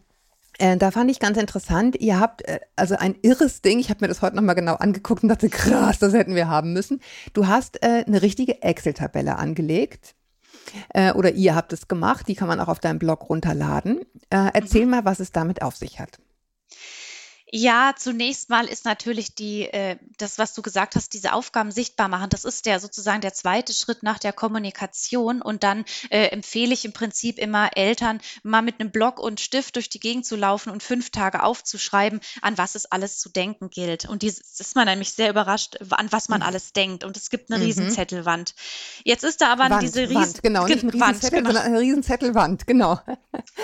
äh, 0.59 0.77
da 0.77 0.91
fand 0.93 1.11
ich 1.11 1.19
ganz 1.19 1.37
interessant, 1.37 1.97
ihr 2.01 2.21
habt 2.21 2.47
äh, 2.49 2.61
also 2.77 2.95
ein 2.95 3.17
irres 3.23 3.61
Ding, 3.61 3.81
ich 3.81 3.91
habe 3.91 3.99
mir 4.03 4.09
das 4.09 4.23
heute 4.23 4.37
nochmal 4.37 4.55
genau 4.55 4.75
angeguckt 4.77 5.23
und 5.23 5.29
dachte, 5.29 5.49
krass, 5.49 5.99
das 5.99 6.15
hätten 6.15 6.37
wir 6.37 6.49
haben 6.49 6.73
müssen. 6.73 7.01
Du 7.33 7.49
hast 7.49 7.83
äh, 7.83 8.05
eine 8.07 8.23
richtige 8.23 8.63
Excel-Tabelle 8.63 9.37
angelegt 9.37 10.15
äh, 10.91 11.13
oder 11.13 11.33
ihr 11.33 11.55
habt 11.55 11.73
es 11.73 11.89
gemacht. 11.89 12.29
Die 12.29 12.35
kann 12.35 12.49
man 12.49 12.61
auch 12.61 12.69
auf 12.69 12.81
deinem 12.81 12.99
Blog 12.99 13.29
runterladen. 13.29 14.01
Äh, 14.31 14.51
erzähl 14.53 14.85
mhm. 14.85 14.91
mal, 14.91 15.05
was 15.05 15.21
es 15.21 15.33
damit 15.33 15.63
auf 15.63 15.77
sich 15.77 16.01
hat. 16.01 16.19
Ja, 17.57 17.95
zunächst 17.97 18.51
mal 18.51 18.67
ist 18.67 18.85
natürlich 18.85 19.37
die, 19.37 19.63
äh, 19.63 19.97
das, 20.19 20.39
was 20.39 20.55
du 20.55 20.63
gesagt 20.63 20.97
hast, 20.97 21.15
diese 21.15 21.33
Aufgaben 21.33 21.71
sichtbar 21.71 22.09
machen. 22.09 22.29
Das 22.31 22.45
ist 22.45 22.67
der 22.67 22.81
sozusagen 22.81 23.21
der 23.21 23.33
zweite 23.33 23.73
Schritt 23.73 24.03
nach 24.03 24.19
der 24.19 24.33
Kommunikation. 24.33 25.41
Und 25.41 25.63
dann 25.63 25.85
äh, 26.11 26.31
empfehle 26.31 26.75
ich 26.75 26.85
im 26.85 26.93
Prinzip 26.93 27.39
immer 27.39 27.77
Eltern, 27.77 28.21
mal 28.43 28.61
mit 28.61 28.81
einem 28.81 28.91
Block 28.91 29.21
und 29.21 29.39
Stift 29.39 29.77
durch 29.77 29.89
die 29.89 30.01
Gegend 30.01 30.27
zu 30.27 30.35
laufen 30.35 30.71
und 30.71 30.83
fünf 30.83 31.11
Tage 31.11 31.45
aufzuschreiben, 31.45 32.19
an 32.43 32.59
was 32.59 32.75
es 32.75 32.87
alles 32.87 33.21
zu 33.21 33.29
denken 33.29 33.71
gilt. 33.71 34.09
Und 34.09 34.23
dies 34.23 34.41
ist 34.41 34.75
man 34.75 34.87
nämlich 34.87 35.13
sehr 35.13 35.31
überrascht, 35.31 35.77
an 35.91 36.11
was 36.11 36.29
man 36.29 36.41
mhm. 36.41 36.47
alles 36.47 36.73
denkt. 36.73 37.05
Und 37.05 37.17
es 37.17 37.31
gibt 37.31 37.53
eine 37.53 37.61
mhm. 37.61 37.67
Riesenzettelwand. 37.67 38.57
Jetzt 39.05 39.23
ist 39.23 39.41
da 39.41 39.53
aber 39.53 39.71
Wand, 39.71 39.83
diese 39.85 40.01
Riesen 40.01 40.17
Wand, 40.17 40.43
genau, 40.43 40.67
nicht 40.67 40.83
ein 40.83 40.91
Riesenzettel, 40.91 41.39
genau. 41.39 41.53
sondern 41.53 41.67
eine 41.67 41.79
Riesenzettelwand, 41.79 42.67
genau. 42.67 42.99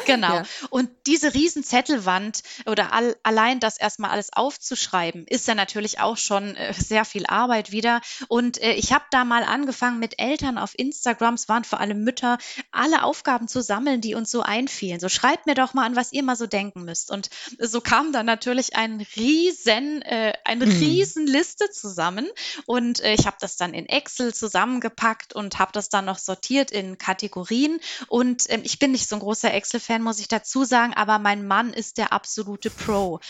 Genau. 0.07 0.35
Ja. 0.35 0.43
Und 0.71 0.91
diese 1.07 1.35
Riesenzettelwand 1.35 2.45
oder 2.67 2.93
all, 2.93 3.17
allein 3.25 3.59
das 3.59 3.80
erstmal 3.81 4.11
alles 4.11 4.33
aufzuschreiben, 4.33 5.27
ist 5.27 5.49
ja 5.49 5.55
natürlich 5.55 6.01
auch 6.01 6.17
schon 6.17 6.57
äh, 6.57 6.73
sehr 6.75 7.05
viel 7.05 7.27
Arbeit 7.27 7.73
wieder. 7.73 8.01
Und 8.29 8.61
äh, 8.63 8.73
ich 8.73 8.93
habe 8.93 9.05
da 9.11 9.25
mal 9.25 9.45
angefangen 9.45 9.99
mit 9.99 10.21
Eltern 10.21 10.59
auf 10.59 10.79
Instagram, 10.79 11.35
es 11.35 11.49
waren 11.49 11.65
vor 11.65 11.81
allem 11.81 12.05
Mütter, 12.05 12.39
alle 12.71 13.03
Aufgaben 13.03 13.49
zu 13.49 13.63
sammeln, 13.63 14.01
die 14.01 14.15
uns 14.15 14.31
so 14.31 14.43
einfielen. 14.43 15.01
So 15.01 15.09
schreibt 15.09 15.47
mir 15.47 15.55
doch 15.55 15.75
mal 15.75 15.87
an, 15.87 15.97
was 15.97 16.13
ihr 16.13 16.23
mal 16.23 16.37
so 16.37 16.47
denken 16.47 16.85
müsst. 16.85 17.11
Und 17.11 17.31
so 17.59 17.81
kam 17.81 18.13
dann 18.13 18.27
natürlich 18.27 18.77
ein 18.77 19.05
riesen, 19.17 20.03
äh, 20.03 20.33
eine 20.45 20.67
mhm. 20.67 20.73
riesen 20.73 21.27
Liste 21.27 21.71
zusammen. 21.71 22.29
Und 22.67 23.01
äh, 23.01 23.15
ich 23.15 23.27
habe 23.27 23.37
das 23.41 23.57
dann 23.57 23.75
in 23.75 23.87
Excel 23.87 24.35
zusammengepackt 24.35 25.35
und 25.35 25.59
habe 25.59 25.73
das 25.73 25.89
dann 25.89 26.05
noch 26.05 26.19
sortiert 26.19 26.71
in 26.71 26.99
Kategorien. 26.99 27.81
Und 28.09 28.45
ähm, 28.49 28.63
ich 28.65 28.79
bin 28.79 28.93
nicht 28.93 29.09
so 29.09 29.17
ein 29.17 29.21
großer 29.21 29.53
Excel-Fan, 29.53 30.03
muss 30.03 30.21
ich 30.21 30.29
dazu 30.29 30.65
sagen, 30.65 30.95
aber 30.95 31.19
mein 31.19 31.47
Mann 31.47 31.73
ist 31.73 31.99
der 31.99 32.13
absolute 32.13 32.71
Pro. 32.71 33.21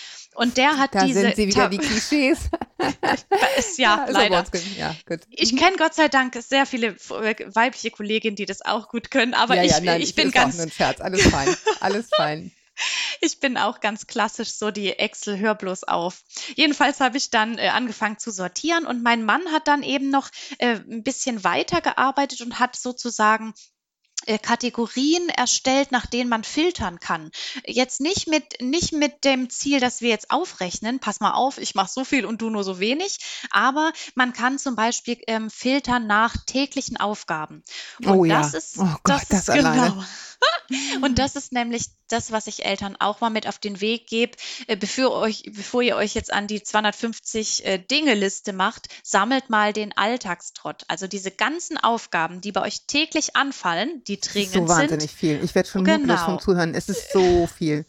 Und 0.40 0.56
der 0.56 0.78
hat 0.78 0.94
da 0.94 1.04
diese. 1.04 1.20
Sind 1.20 1.36
sie 1.36 1.48
wieder 1.48 1.68
die 1.68 1.76
Klischees. 1.76 2.48
ist, 3.58 3.78
ja, 3.78 4.06
ja 4.06 4.10
leider. 4.10 4.42
Ja, 4.78 4.96
ich 5.28 5.54
kenne 5.54 5.76
Gott 5.76 5.92
sei 5.92 6.08
Dank 6.08 6.34
sehr 6.40 6.64
viele 6.64 6.96
äh, 7.10 7.34
weibliche 7.54 7.90
Kolleginnen, 7.90 8.36
die 8.36 8.46
das 8.46 8.62
auch 8.62 8.88
gut 8.88 9.10
können, 9.10 9.34
aber 9.34 9.56
ja, 9.56 9.64
ich, 9.64 9.72
ja, 9.72 9.80
nein, 9.80 10.00
ich 10.00 10.14
bin 10.14 10.30
ganz. 10.30 10.58
Auch 10.58 10.62
ein 10.62 10.70
Scherz. 10.70 11.02
Alles 11.02 11.26
fein. 11.26 11.54
Alles 11.80 12.08
fein. 12.16 12.52
Ich 13.20 13.38
bin 13.40 13.58
auch 13.58 13.80
ganz 13.80 14.06
klassisch 14.06 14.52
so 14.52 14.70
die 14.70 14.98
Excel 14.98 15.38
hör 15.38 15.54
bloß 15.54 15.84
auf. 15.84 16.22
Jedenfalls 16.56 17.00
habe 17.00 17.18
ich 17.18 17.28
dann 17.28 17.58
äh, 17.58 17.68
angefangen 17.68 18.16
zu 18.16 18.30
sortieren 18.30 18.86
und 18.86 19.02
mein 19.02 19.22
Mann 19.22 19.42
hat 19.52 19.68
dann 19.68 19.82
eben 19.82 20.08
noch 20.08 20.30
äh, 20.56 20.76
ein 20.76 21.02
bisschen 21.02 21.44
weiter 21.44 21.82
gearbeitet 21.82 22.40
und 22.40 22.58
hat 22.58 22.76
sozusagen 22.76 23.52
Kategorien 24.42 25.28
erstellt, 25.28 25.92
nach 25.92 26.06
denen 26.06 26.28
man 26.28 26.44
filtern 26.44 27.00
kann. 27.00 27.30
Jetzt 27.66 28.00
nicht 28.00 28.28
mit, 28.28 28.60
nicht 28.60 28.92
mit 28.92 29.24
dem 29.24 29.50
Ziel, 29.50 29.80
dass 29.80 30.00
wir 30.00 30.10
jetzt 30.10 30.30
aufrechnen, 30.30 30.98
pass 30.98 31.20
mal 31.20 31.32
auf, 31.32 31.58
ich 31.58 31.74
mache 31.74 31.90
so 31.90 32.04
viel 32.04 32.24
und 32.26 32.42
du 32.42 32.50
nur 32.50 32.64
so 32.64 32.80
wenig, 32.80 33.18
aber 33.50 33.92
man 34.14 34.32
kann 34.32 34.58
zum 34.58 34.76
Beispiel 34.76 35.18
ähm, 35.26 35.50
filtern 35.50 36.06
nach 36.06 36.36
täglichen 36.46 36.96
Aufgaben. 36.96 37.62
Und 38.04 38.08
oh 38.08 38.24
ja, 38.24 38.40
das 38.40 38.54
ist, 38.54 38.78
oh 38.78 38.84
Gott, 38.84 39.00
das, 39.04 39.28
das 39.28 39.40
ist 39.40 39.50
alleine. 39.50 39.90
genau. 39.90 40.04
Und 41.02 41.18
das 41.18 41.36
ist 41.36 41.52
nämlich 41.52 41.86
das, 42.08 42.32
was 42.32 42.46
ich 42.46 42.64
Eltern 42.64 42.96
auch 42.98 43.20
mal 43.20 43.30
mit 43.30 43.46
auf 43.46 43.58
den 43.58 43.80
Weg 43.80 44.06
gebe. 44.06 44.32
Äh, 44.66 44.76
bevor, 44.76 45.12
euch, 45.12 45.42
bevor 45.54 45.82
ihr 45.82 45.96
euch 45.96 46.14
jetzt 46.14 46.32
an 46.32 46.46
die 46.46 46.62
250 46.62 47.64
äh, 47.64 47.78
Dinge-Liste 47.78 48.52
macht, 48.52 48.88
sammelt 49.02 49.50
mal 49.50 49.72
den 49.72 49.96
Alltagstrott. 49.96 50.84
Also 50.88 51.06
diese 51.06 51.30
ganzen 51.30 51.76
Aufgaben, 51.76 52.40
die 52.40 52.52
bei 52.52 52.62
euch 52.62 52.86
täglich 52.86 53.36
anfallen, 53.36 54.02
die 54.06 54.20
dringend 54.20 54.52
sind. 54.52 54.68
So 54.68 54.74
wahnsinnig 54.74 55.10
sind. 55.10 55.18
viel. 55.18 55.40
Ich 55.42 55.54
werde 55.54 55.68
schon 55.68 55.84
genau. 55.84 55.98
mutlos 55.98 56.20
vom 56.22 56.40
Zuhören. 56.40 56.74
Es 56.74 56.88
ist 56.88 57.12
so 57.12 57.46
viel. 57.46 57.84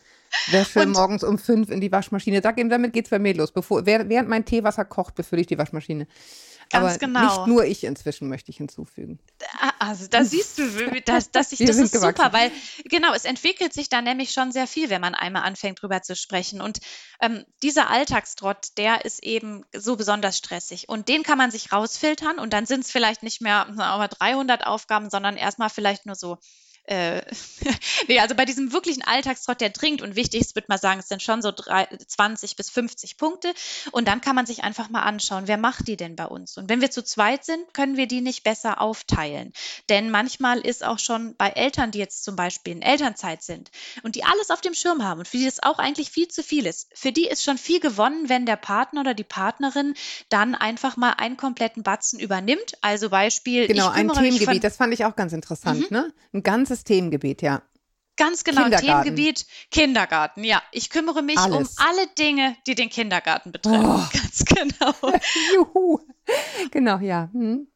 Wäsche 0.48 0.82
und, 0.82 0.92
morgens 0.92 1.24
um 1.24 1.38
fünf 1.38 1.70
in 1.70 1.82
die 1.82 1.92
Waschmaschine. 1.92 2.42
damit 2.42 2.94
geht 2.94 3.06
es 3.06 3.10
bei 3.10 3.20
mir 3.20 3.34
los. 3.34 3.52
Bevor, 3.52 3.86
während 3.86 4.30
mein 4.30 4.46
Teewasser 4.46 4.86
kocht, 4.86 5.16
befülle 5.16 5.42
ich 5.42 5.48
die 5.48 5.58
Waschmaschine. 5.58 6.08
Ganz 6.72 6.86
Aber 6.86 6.98
genau. 6.98 7.22
Nicht 7.22 7.48
nur 7.48 7.66
ich 7.66 7.84
inzwischen 7.84 8.30
möchte 8.30 8.52
ich 8.52 8.58
hinzufügen. 8.58 9.20
Also 9.80 10.08
da 10.08 10.24
siehst 10.24 10.58
du, 10.58 11.02
dass, 11.06 11.32
dass 11.32 11.52
ich, 11.52 11.60
das 11.60 11.78
ist 11.78 11.92
gewachsen. 11.92 12.24
super, 12.24 12.34
weil 12.34 12.52
genau, 12.86 13.14
es 13.14 13.26
entwickelt 13.26 13.74
sich 13.74 13.90
da 13.90 14.02
nämlich 14.02 14.32
schon 14.32 14.52
sehr 14.52 14.68
viel, 14.68 14.90
wenn 14.90 15.02
man 15.02 15.16
einmal 15.16 15.44
anfängt 15.44 15.82
drüber 15.82 16.02
zu 16.02 16.16
sprechen. 16.16 16.62
Und 16.62 16.80
ähm, 17.20 17.46
dieser 17.62 17.90
Alltagstrott, 17.90 18.78
der 18.78 19.06
ist 19.06 19.24
eben 19.24 19.66
so 19.76 19.96
besonders 19.96 20.38
stressig. 20.38 20.88
Und 20.88 21.10
den 21.10 21.24
kann 21.24 21.38
man 21.38 21.52
sich 21.52 21.72
rausfiltern 21.72 22.40
und 22.40 22.54
dann 22.54 22.66
sind 22.66 22.86
es 22.86 22.92
vielleicht 22.92 23.24
nicht 23.24 23.42
mehr 23.42 23.66
300 23.66 24.66
Aufgaben, 24.66 25.10
sondern 25.10 25.38
erstmal 25.38 25.70
vielleicht 25.70 26.06
nur 26.06 26.16
so 26.16 26.38
äh, 26.86 27.22
nee, 28.08 28.20
also 28.20 28.36
bei 28.36 28.46
diesem 28.46 28.74
wirklichen 28.74 29.04
Alltagstrott, 29.04 29.62
der 29.62 29.70
dringt 29.70 30.02
und 30.02 30.16
wichtig 30.16 30.42
ist, 30.42 30.56
würde 30.56 30.68
man 30.70 30.80
sagen, 30.80 31.00
es 31.00 31.08
sind 31.08 31.22
schon 31.22 31.42
so 31.42 31.52
drei, 31.52 31.88
20 32.08 32.56
bis 32.56 32.70
50 32.70 33.18
Punkte. 33.18 33.54
Und 33.92 34.08
dann 34.08 34.22
kann 34.22 34.36
man 34.36 34.46
sich 34.46 34.64
einfach 34.64 34.90
mal 34.90 35.04
anschauen, 35.04 35.44
wer 35.48 35.58
macht 35.58 35.88
die 35.88 35.98
denn 35.98 36.16
bei 36.16 36.26
uns? 36.26 36.58
Und 36.58 36.70
wenn 36.70 36.82
wir 36.82 36.92
zu 36.92 37.04
zweit 37.04 37.46
sind, 37.46 37.74
können 37.74 37.98
wir 37.98 38.08
die 38.08 38.22
nicht 38.22 38.44
besser 38.44 38.82
aufteilen. 38.82 39.54
Denn 39.90 40.10
manchmal 40.10 40.60
ist 40.60 40.84
auch 40.84 41.00
schon 41.00 41.36
bei 41.36 41.50
Eltern, 41.50 41.92
die 41.92 42.00
jetzt 42.00 42.24
zum 42.24 42.36
Beispiel 42.36 42.74
in 42.74 42.82
Elternzeit 42.82 43.44
sind 43.44 43.72
und 44.04 44.16
die 44.16 44.24
alles 44.24 44.50
auf 44.50 44.62
dem 44.62 44.74
Schirm 44.74 45.04
haben 45.04 45.20
und 45.20 45.28
für 45.28 45.38
die 45.38 45.46
das 45.46 45.62
auch 45.62 45.80
eigentlich 45.80 46.10
viel 46.10 46.28
zu 46.28 46.44
viel 46.44 46.66
ist, 46.66 46.90
für 46.94 47.12
die 47.12 47.28
ist 47.28 47.44
schon 47.44 47.58
viel 47.58 47.80
gewonnen, 47.80 48.30
wenn 48.30 48.46
der 48.46 48.56
Partner 48.56 49.02
oder 49.02 49.14
die 49.14 49.24
Partnerin 49.24 49.94
dann 50.30 50.56
einfach 50.56 50.98
mal 50.98 51.12
einen 51.12 51.38
kompletten 51.38 51.84
Batzen 51.84 52.20
übernimmt. 52.20 52.78
Also 52.82 53.10
Beispiel. 53.10 53.68
Genau, 53.68 53.90
ein 53.90 54.10
Themengebiet, 54.10 54.64
das 54.64 54.78
fand 54.78 54.94
ich 54.94 55.06
auch 55.06 55.16
ganz 55.16 55.34
interessant, 55.34 55.92
mhm. 55.92 55.98
ne? 55.98 56.14
Ein 56.34 56.44
ganz 56.44 56.71
ganzes 56.72 56.84
Themengebiet, 56.86 57.42
ja. 57.42 57.62
Ganz 58.18 58.44
genau, 58.44 58.70
Themengebiet 58.70 59.46
Kindergarten. 59.72 60.44
Ja, 60.44 60.62
ich 60.72 60.90
kümmere 60.90 61.22
mich 61.22 61.38
Alles. 61.38 61.56
um 61.58 61.86
alle 61.86 62.08
Dinge, 62.18 62.56
die 62.68 62.76
den 62.76 62.90
Kindergarten 62.90 63.52
betreffen. 63.52 63.86
Oh. 63.86 64.04
Ganz 64.14 64.46
genau. 64.46 64.94
Juhu. 65.56 66.00
Genau, 66.72 67.00
ja. 67.00 67.30
Hm. 67.34 67.68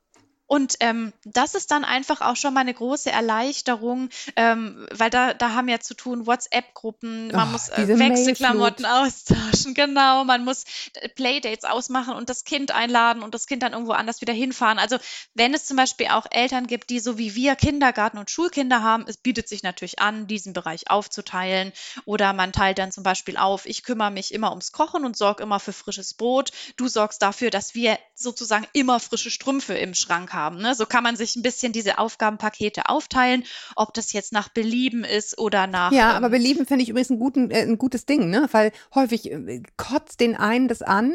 Und 0.48 0.76
ähm, 0.80 1.12
das 1.24 1.56
ist 1.56 1.72
dann 1.72 1.84
einfach 1.84 2.22
auch 2.22 2.36
schon 2.36 2.54
mal 2.54 2.62
eine 2.62 2.74
große 2.74 3.12
Erleichterung, 3.12 4.10
ähm, 4.36 4.88
weil 4.92 5.10
da, 5.10 5.34
da 5.34 5.54
haben 5.54 5.68
ja 5.68 5.80
zu 5.80 5.96
tun 5.96 6.28
WhatsApp-Gruppen, 6.28 7.30
man 7.30 7.48
oh, 7.48 7.52
muss 7.52 7.70
äh, 7.70 7.88
Wechselklamotten 7.88 8.86
austauschen, 8.86 9.74
genau, 9.74 10.24
man 10.24 10.46
muss 10.46 10.66
äh, 10.94 11.10
Playdates 11.10 11.66
ausmachen 11.66 12.14
und 12.14 12.30
das 12.30 12.44
Kind 12.44 12.72
einladen 12.72 13.24
und 13.24 13.34
das 13.34 13.48
Kind 13.48 13.64
dann 13.64 13.74
irgendwo 13.74 13.94
anders 13.94 14.22
wieder 14.22 14.34
hinfahren. 14.34 14.78
Also 14.78 14.98
wenn 15.34 15.56
es 15.56 15.66
zum 15.66 15.78
Beispiel 15.78 16.08
auch 16.08 16.28
Eltern 16.30 16.68
gibt, 16.68 16.92
die 16.92 17.00
so 17.00 17.18
wie 17.18 17.34
wir 17.34 17.56
Kindergarten 17.56 18.20
und 18.20 18.30
Schulkinder 18.30 18.84
haben, 18.84 19.06
es 19.08 19.18
bietet 19.18 19.50
sich 19.50 19.64
natürlich 19.64 19.98
an, 20.00 20.28
diesen 20.28 20.54
Bereich 20.54 20.92
aufzuteilen. 20.92 21.72
Oder 22.06 22.34
man 22.34 22.54
teilt 22.54 22.78
dann 22.78 22.92
zum 22.92 23.04
Beispiel 23.04 23.38
auf, 23.38 23.66
ich 23.66 23.84
kümmere 23.84 24.12
mich 24.12 24.34
immer 24.34 24.52
ums 24.52 24.72
Kochen 24.72 25.06
und 25.06 25.18
sorge 25.18 25.42
immer 25.42 25.60
für 25.60 25.74
frisches 25.74 26.14
Brot. 26.14 26.52
Du 26.78 26.88
sorgst 26.88 27.22
dafür, 27.22 27.50
dass 27.50 27.74
wir 27.74 27.98
sozusagen 28.14 28.68
immer 28.74 29.00
frische 29.00 29.32
Strümpfe 29.32 29.74
im 29.74 29.96
Schrank 29.96 30.34
haben. 30.34 30.35
Ne? 30.36 30.76
So 30.76 30.86
kann 30.86 31.04
man 31.04 31.16
sich 31.16 31.36
ein 31.36 31.42
bisschen 31.42 31.72
diese 31.72 31.98
Aufgabenpakete 31.98 32.90
aufteilen, 32.90 33.44
ob 33.76 33.94
das 33.94 34.14
jetzt 34.14 34.34
nach 34.34 34.50
Belieben 34.50 35.04
ist 35.04 35.38
oder 35.38 35.68
nach. 35.68 35.92
Ja, 35.92 36.12
ähm, 36.12 36.18
aber 36.18 36.30
Belieben 36.30 36.66
finde 36.66 36.84
ich 36.84 36.90
übrigens 36.90 37.10
ein, 37.10 37.20
guten, 37.20 37.52
äh, 37.52 37.62
ein 37.62 37.78
gutes 37.78 38.06
Ding, 38.06 38.30
ne? 38.30 38.48
weil 38.52 38.72
häufig 38.94 39.32
äh, 39.32 39.64
kotzt 39.78 40.20
den 40.20 40.36
einen 40.36 40.68
das 40.68 40.82
an, 40.82 41.14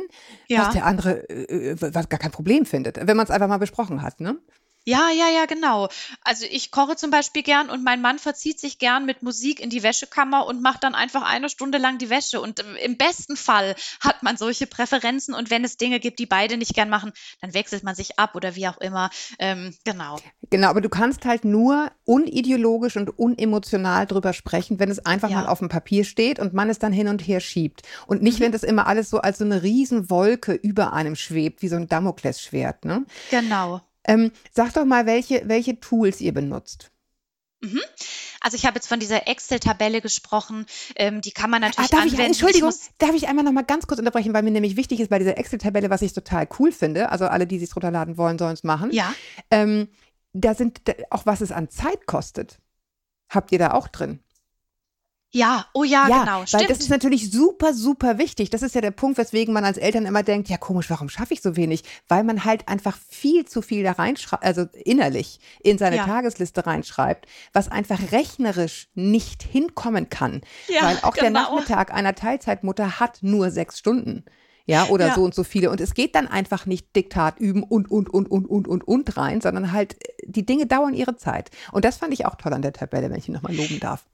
ja. 0.48 0.66
was 0.66 0.72
der 0.74 0.86
andere 0.86 1.28
äh, 1.28 1.70
äh 1.70 1.76
was 1.80 2.08
gar 2.08 2.18
kein 2.18 2.30
Problem 2.30 2.66
findet, 2.66 2.96
wenn 3.06 3.16
man 3.16 3.24
es 3.24 3.30
einfach 3.30 3.48
mal 3.48 3.58
besprochen 3.58 4.02
hat. 4.02 4.20
Ne? 4.20 4.38
Ja, 4.84 5.10
ja, 5.10 5.28
ja, 5.28 5.44
genau. 5.46 5.88
Also 6.22 6.46
ich 6.50 6.70
koche 6.70 6.96
zum 6.96 7.10
Beispiel 7.10 7.42
gern 7.42 7.68
und 7.68 7.84
mein 7.84 8.00
Mann 8.00 8.18
verzieht 8.18 8.58
sich 8.58 8.78
gern 8.78 9.04
mit 9.04 9.22
Musik 9.22 9.60
in 9.60 9.68
die 9.68 9.82
Wäschekammer 9.82 10.46
und 10.46 10.62
macht 10.62 10.84
dann 10.84 10.94
einfach 10.94 11.22
eine 11.22 11.50
Stunde 11.50 11.78
lang 11.78 11.98
die 11.98 12.08
Wäsche. 12.08 12.40
Und 12.40 12.64
im 12.82 12.96
besten 12.96 13.36
Fall 13.36 13.76
hat 14.00 14.22
man 14.22 14.38
solche 14.38 14.66
Präferenzen 14.66 15.34
und 15.34 15.50
wenn 15.50 15.64
es 15.64 15.76
Dinge 15.76 16.00
gibt, 16.00 16.18
die 16.18 16.26
beide 16.26 16.56
nicht 16.56 16.74
gern 16.74 16.88
machen, 16.88 17.12
dann 17.42 17.52
wechselt 17.52 17.84
man 17.84 17.94
sich 17.94 18.18
ab 18.18 18.34
oder 18.34 18.56
wie 18.56 18.68
auch 18.68 18.78
immer. 18.78 19.10
Ähm, 19.38 19.74
genau. 19.84 20.18
Genau, 20.48 20.68
aber 20.68 20.80
du 20.80 20.88
kannst 20.88 21.26
halt 21.26 21.44
nur 21.44 21.90
unideologisch 22.06 22.96
und 22.96 23.18
unemotional 23.18 24.06
drüber 24.06 24.32
sprechen, 24.32 24.78
wenn 24.80 24.90
es 24.90 25.04
einfach 25.04 25.28
ja. 25.28 25.42
mal 25.42 25.46
auf 25.46 25.58
dem 25.58 25.68
Papier 25.68 26.04
steht 26.04 26.38
und 26.38 26.54
man 26.54 26.70
es 26.70 26.78
dann 26.78 26.92
hin 26.92 27.08
und 27.08 27.20
her 27.20 27.40
schiebt. 27.40 27.82
Und 28.06 28.22
nicht, 28.22 28.38
mhm. 28.40 28.44
wenn 28.44 28.52
das 28.52 28.62
immer 28.62 28.86
alles 28.86 29.10
so 29.10 29.18
als 29.18 29.38
so 29.38 29.44
eine 29.44 29.62
Riesenwolke 29.62 30.54
über 30.54 30.94
einem 30.94 31.16
schwebt, 31.16 31.60
wie 31.60 31.68
so 31.68 31.76
ein 31.76 31.86
Damoklesschwert. 31.86 32.86
Ne? 32.86 33.04
Genau. 33.30 33.82
Ähm, 34.10 34.32
sag 34.52 34.72
doch 34.74 34.84
mal, 34.84 35.06
welche, 35.06 35.42
welche 35.46 35.80
Tools 35.80 36.20
ihr 36.20 36.32
benutzt. 36.32 36.90
Mhm. 37.60 37.80
Also 38.40 38.56
ich 38.56 38.64
habe 38.64 38.76
jetzt 38.76 38.86
von 38.86 39.00
dieser 39.00 39.28
Excel-Tabelle 39.28 40.00
gesprochen, 40.00 40.64
ähm, 40.96 41.20
die 41.20 41.30
kann 41.30 41.50
man 41.50 41.60
natürlich 41.60 41.92
ah, 41.92 41.96
darf 41.96 42.04
anwenden. 42.04 42.20
Ich, 42.20 42.26
Entschuldigung, 42.26 42.70
ich 42.70 42.88
darf 42.96 43.14
ich 43.14 43.28
einmal 43.28 43.44
noch 43.44 43.52
mal 43.52 43.64
ganz 43.64 43.86
kurz 43.86 43.98
unterbrechen, 43.98 44.32
weil 44.32 44.42
mir 44.42 44.50
nämlich 44.50 44.76
wichtig 44.76 44.98
ist 45.00 45.10
bei 45.10 45.18
dieser 45.18 45.36
Excel-Tabelle, 45.36 45.90
was 45.90 46.00
ich 46.00 46.14
total 46.14 46.48
cool 46.58 46.72
finde, 46.72 47.10
also 47.10 47.26
alle, 47.26 47.46
die 47.46 47.58
sich 47.58 47.74
runterladen 47.76 48.16
wollen, 48.16 48.38
sollen 48.38 48.54
es 48.54 48.64
machen. 48.64 48.90
Ja. 48.92 49.14
Ähm, 49.50 49.88
da 50.32 50.54
sind 50.54 50.80
auch, 51.10 51.26
was 51.26 51.42
es 51.42 51.52
an 51.52 51.68
Zeit 51.68 52.06
kostet, 52.06 52.60
habt 53.28 53.52
ihr 53.52 53.58
da 53.58 53.72
auch 53.72 53.88
drin. 53.88 54.20
Ja, 55.32 55.66
oh 55.74 55.84
ja, 55.84 56.08
ja 56.08 56.20
genau. 56.20 56.44
Weil 56.50 56.66
das 56.66 56.80
ist 56.80 56.90
natürlich 56.90 57.30
super, 57.30 57.72
super 57.72 58.18
wichtig. 58.18 58.50
Das 58.50 58.62
ist 58.62 58.74
ja 58.74 58.80
der 58.80 58.90
Punkt, 58.90 59.16
weswegen 59.16 59.54
man 59.54 59.64
als 59.64 59.78
Eltern 59.78 60.04
immer 60.04 60.24
denkt, 60.24 60.48
ja 60.48 60.56
komisch, 60.56 60.90
warum 60.90 61.08
schaffe 61.08 61.34
ich 61.34 61.40
so 61.40 61.56
wenig? 61.56 61.84
Weil 62.08 62.24
man 62.24 62.44
halt 62.44 62.66
einfach 62.68 62.98
viel 63.08 63.44
zu 63.44 63.62
viel 63.62 63.84
da 63.84 63.92
reinschreibt, 63.92 64.42
also 64.42 64.66
innerlich 64.84 65.38
in 65.60 65.78
seine 65.78 65.96
ja. 65.96 66.04
Tagesliste 66.04 66.66
reinschreibt, 66.66 67.26
was 67.52 67.68
einfach 67.68 68.00
rechnerisch 68.10 68.88
nicht 68.94 69.44
hinkommen 69.44 70.10
kann. 70.10 70.40
Ja, 70.68 70.82
Weil 70.82 70.96
auch 71.02 71.14
genau. 71.14 71.22
der 71.22 71.30
Nachmittag 71.30 71.94
einer 71.94 72.16
Teilzeitmutter 72.16 72.98
hat 72.98 73.18
nur 73.22 73.50
sechs 73.52 73.78
Stunden. 73.78 74.24
Ja, 74.66 74.86
oder 74.86 75.08
ja. 75.08 75.14
so 75.14 75.22
und 75.22 75.34
so 75.34 75.42
viele. 75.42 75.70
Und 75.70 75.80
es 75.80 75.94
geht 75.94 76.14
dann 76.14 76.28
einfach 76.28 76.66
nicht 76.66 76.94
Diktat 76.94 77.40
üben 77.40 77.62
und, 77.62 77.90
und, 77.90 78.08
und, 78.08 78.30
und, 78.30 78.46
und, 78.46 78.68
und, 78.68 78.84
und 78.86 79.16
rein, 79.16 79.40
sondern 79.40 79.72
halt, 79.72 79.96
die 80.24 80.46
Dinge 80.46 80.66
dauern 80.66 80.94
ihre 80.94 81.16
Zeit. 81.16 81.50
Und 81.72 81.84
das 81.84 81.96
fand 81.96 82.12
ich 82.12 82.26
auch 82.26 82.36
toll 82.36 82.52
an 82.52 82.62
der 82.62 82.72
Tabelle, 82.72 83.10
wenn 83.10 83.18
ich 83.18 83.26
ihn 83.26 83.34
nochmal 83.34 83.54
loben 83.54 83.80
darf. 83.80 84.04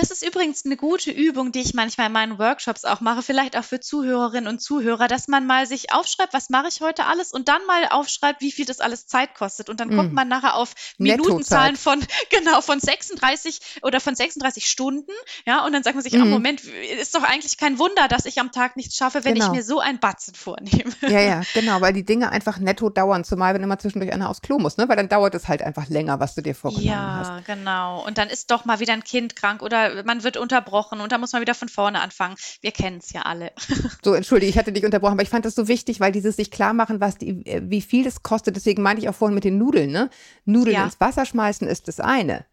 Das 0.00 0.10
ist 0.10 0.26
übrigens 0.26 0.64
eine 0.64 0.78
gute 0.78 1.10
Übung, 1.10 1.52
die 1.52 1.60
ich 1.60 1.74
manchmal 1.74 2.06
in 2.06 2.14
meinen 2.14 2.38
Workshops 2.38 2.86
auch 2.86 3.02
mache, 3.02 3.20
vielleicht 3.20 3.54
auch 3.54 3.64
für 3.64 3.80
Zuhörerinnen 3.80 4.48
und 4.48 4.58
Zuhörer, 4.58 5.08
dass 5.08 5.28
man 5.28 5.44
mal 5.44 5.66
sich 5.66 5.92
aufschreibt, 5.92 6.32
was 6.32 6.48
mache 6.48 6.68
ich 6.68 6.80
heute 6.80 7.04
alles 7.04 7.32
und 7.32 7.48
dann 7.48 7.60
mal 7.66 7.86
aufschreibt, 7.90 8.40
wie 8.40 8.50
viel 8.50 8.64
das 8.64 8.80
alles 8.80 9.06
Zeit 9.06 9.34
kostet. 9.34 9.68
Und 9.68 9.78
dann 9.78 9.90
mm. 9.90 9.96
kommt 9.96 10.12
man 10.14 10.26
nachher 10.26 10.54
auf 10.54 10.72
Minutenzahlen 10.96 11.76
von, 11.76 12.00
genau, 12.30 12.62
von 12.62 12.80
36 12.80 13.60
oder 13.82 14.00
von 14.00 14.14
36 14.14 14.70
Stunden. 14.70 15.12
Ja, 15.44 15.66
und 15.66 15.74
dann 15.74 15.82
sagt 15.82 15.96
man 15.96 16.02
sich, 16.02 16.14
mm. 16.14 16.22
ah, 16.22 16.24
Moment, 16.24 16.62
ist 16.62 17.14
doch 17.14 17.22
eigentlich 17.22 17.58
kein 17.58 17.78
Wunder, 17.78 18.08
dass 18.08 18.24
ich 18.24 18.40
am 18.40 18.52
Tag 18.52 18.76
nichts 18.76 18.96
schaffe, 18.96 19.26
wenn 19.26 19.34
genau. 19.34 19.48
ich 19.48 19.52
mir 19.52 19.62
so 19.62 19.80
ein 19.80 20.00
Batzen 20.00 20.34
vornehme. 20.34 20.92
Ja, 21.02 21.20
ja, 21.20 21.42
genau, 21.52 21.82
weil 21.82 21.92
die 21.92 22.06
Dinge 22.06 22.32
einfach 22.32 22.58
netto 22.58 22.88
dauern, 22.88 23.22
zumal 23.22 23.52
wenn 23.52 23.62
immer 23.62 23.78
zwischendurch 23.78 24.14
einer 24.14 24.30
aufs 24.30 24.40
Klo 24.40 24.58
muss, 24.58 24.78
ne? 24.78 24.88
Weil 24.88 24.96
dann 24.96 25.10
dauert 25.10 25.34
es 25.34 25.46
halt 25.46 25.60
einfach 25.60 25.90
länger, 25.90 26.20
was 26.20 26.34
du 26.34 26.40
dir 26.40 26.54
vorgenommen 26.54 26.88
ja, 26.88 27.16
hast. 27.18 27.28
Ja, 27.46 27.54
genau. 27.54 28.02
Und 28.06 28.16
dann 28.16 28.30
ist 28.30 28.50
doch 28.50 28.64
mal 28.64 28.80
wieder 28.80 28.94
ein 28.94 29.04
Kind 29.04 29.36
krank 29.36 29.60
oder 29.60 29.89
man 30.04 30.22
wird 30.24 30.36
unterbrochen 30.36 31.00
und 31.00 31.12
da 31.12 31.18
muss 31.18 31.32
man 31.32 31.42
wieder 31.42 31.54
von 31.54 31.68
vorne 31.68 32.00
anfangen. 32.00 32.36
Wir 32.60 32.72
kennen 32.72 32.98
es 32.98 33.12
ja 33.12 33.22
alle. 33.22 33.52
So, 34.02 34.14
entschuldige, 34.14 34.50
ich 34.50 34.58
hatte 34.58 34.72
dich 34.72 34.84
unterbrochen, 34.84 35.12
aber 35.12 35.22
ich 35.22 35.28
fand 35.28 35.44
das 35.44 35.54
so 35.54 35.68
wichtig, 35.68 36.00
weil 36.00 36.12
dieses 36.12 36.36
sich 36.36 36.50
klar 36.50 36.72
machen, 36.72 37.00
was 37.00 37.18
die, 37.18 37.44
äh, 37.46 37.60
wie 37.64 37.82
viel 37.82 38.04
das 38.04 38.22
kostet. 38.22 38.56
Deswegen 38.56 38.82
meinte 38.82 39.02
ich 39.02 39.08
auch 39.08 39.14
vorhin 39.14 39.34
mit 39.34 39.44
den 39.44 39.58
Nudeln, 39.58 39.90
ne? 39.90 40.08
Nudeln 40.44 40.74
ja. 40.74 40.84
ins 40.84 41.00
Wasser 41.00 41.26
schmeißen 41.26 41.68
ist 41.68 41.88
das 41.88 42.00
eine. 42.00 42.46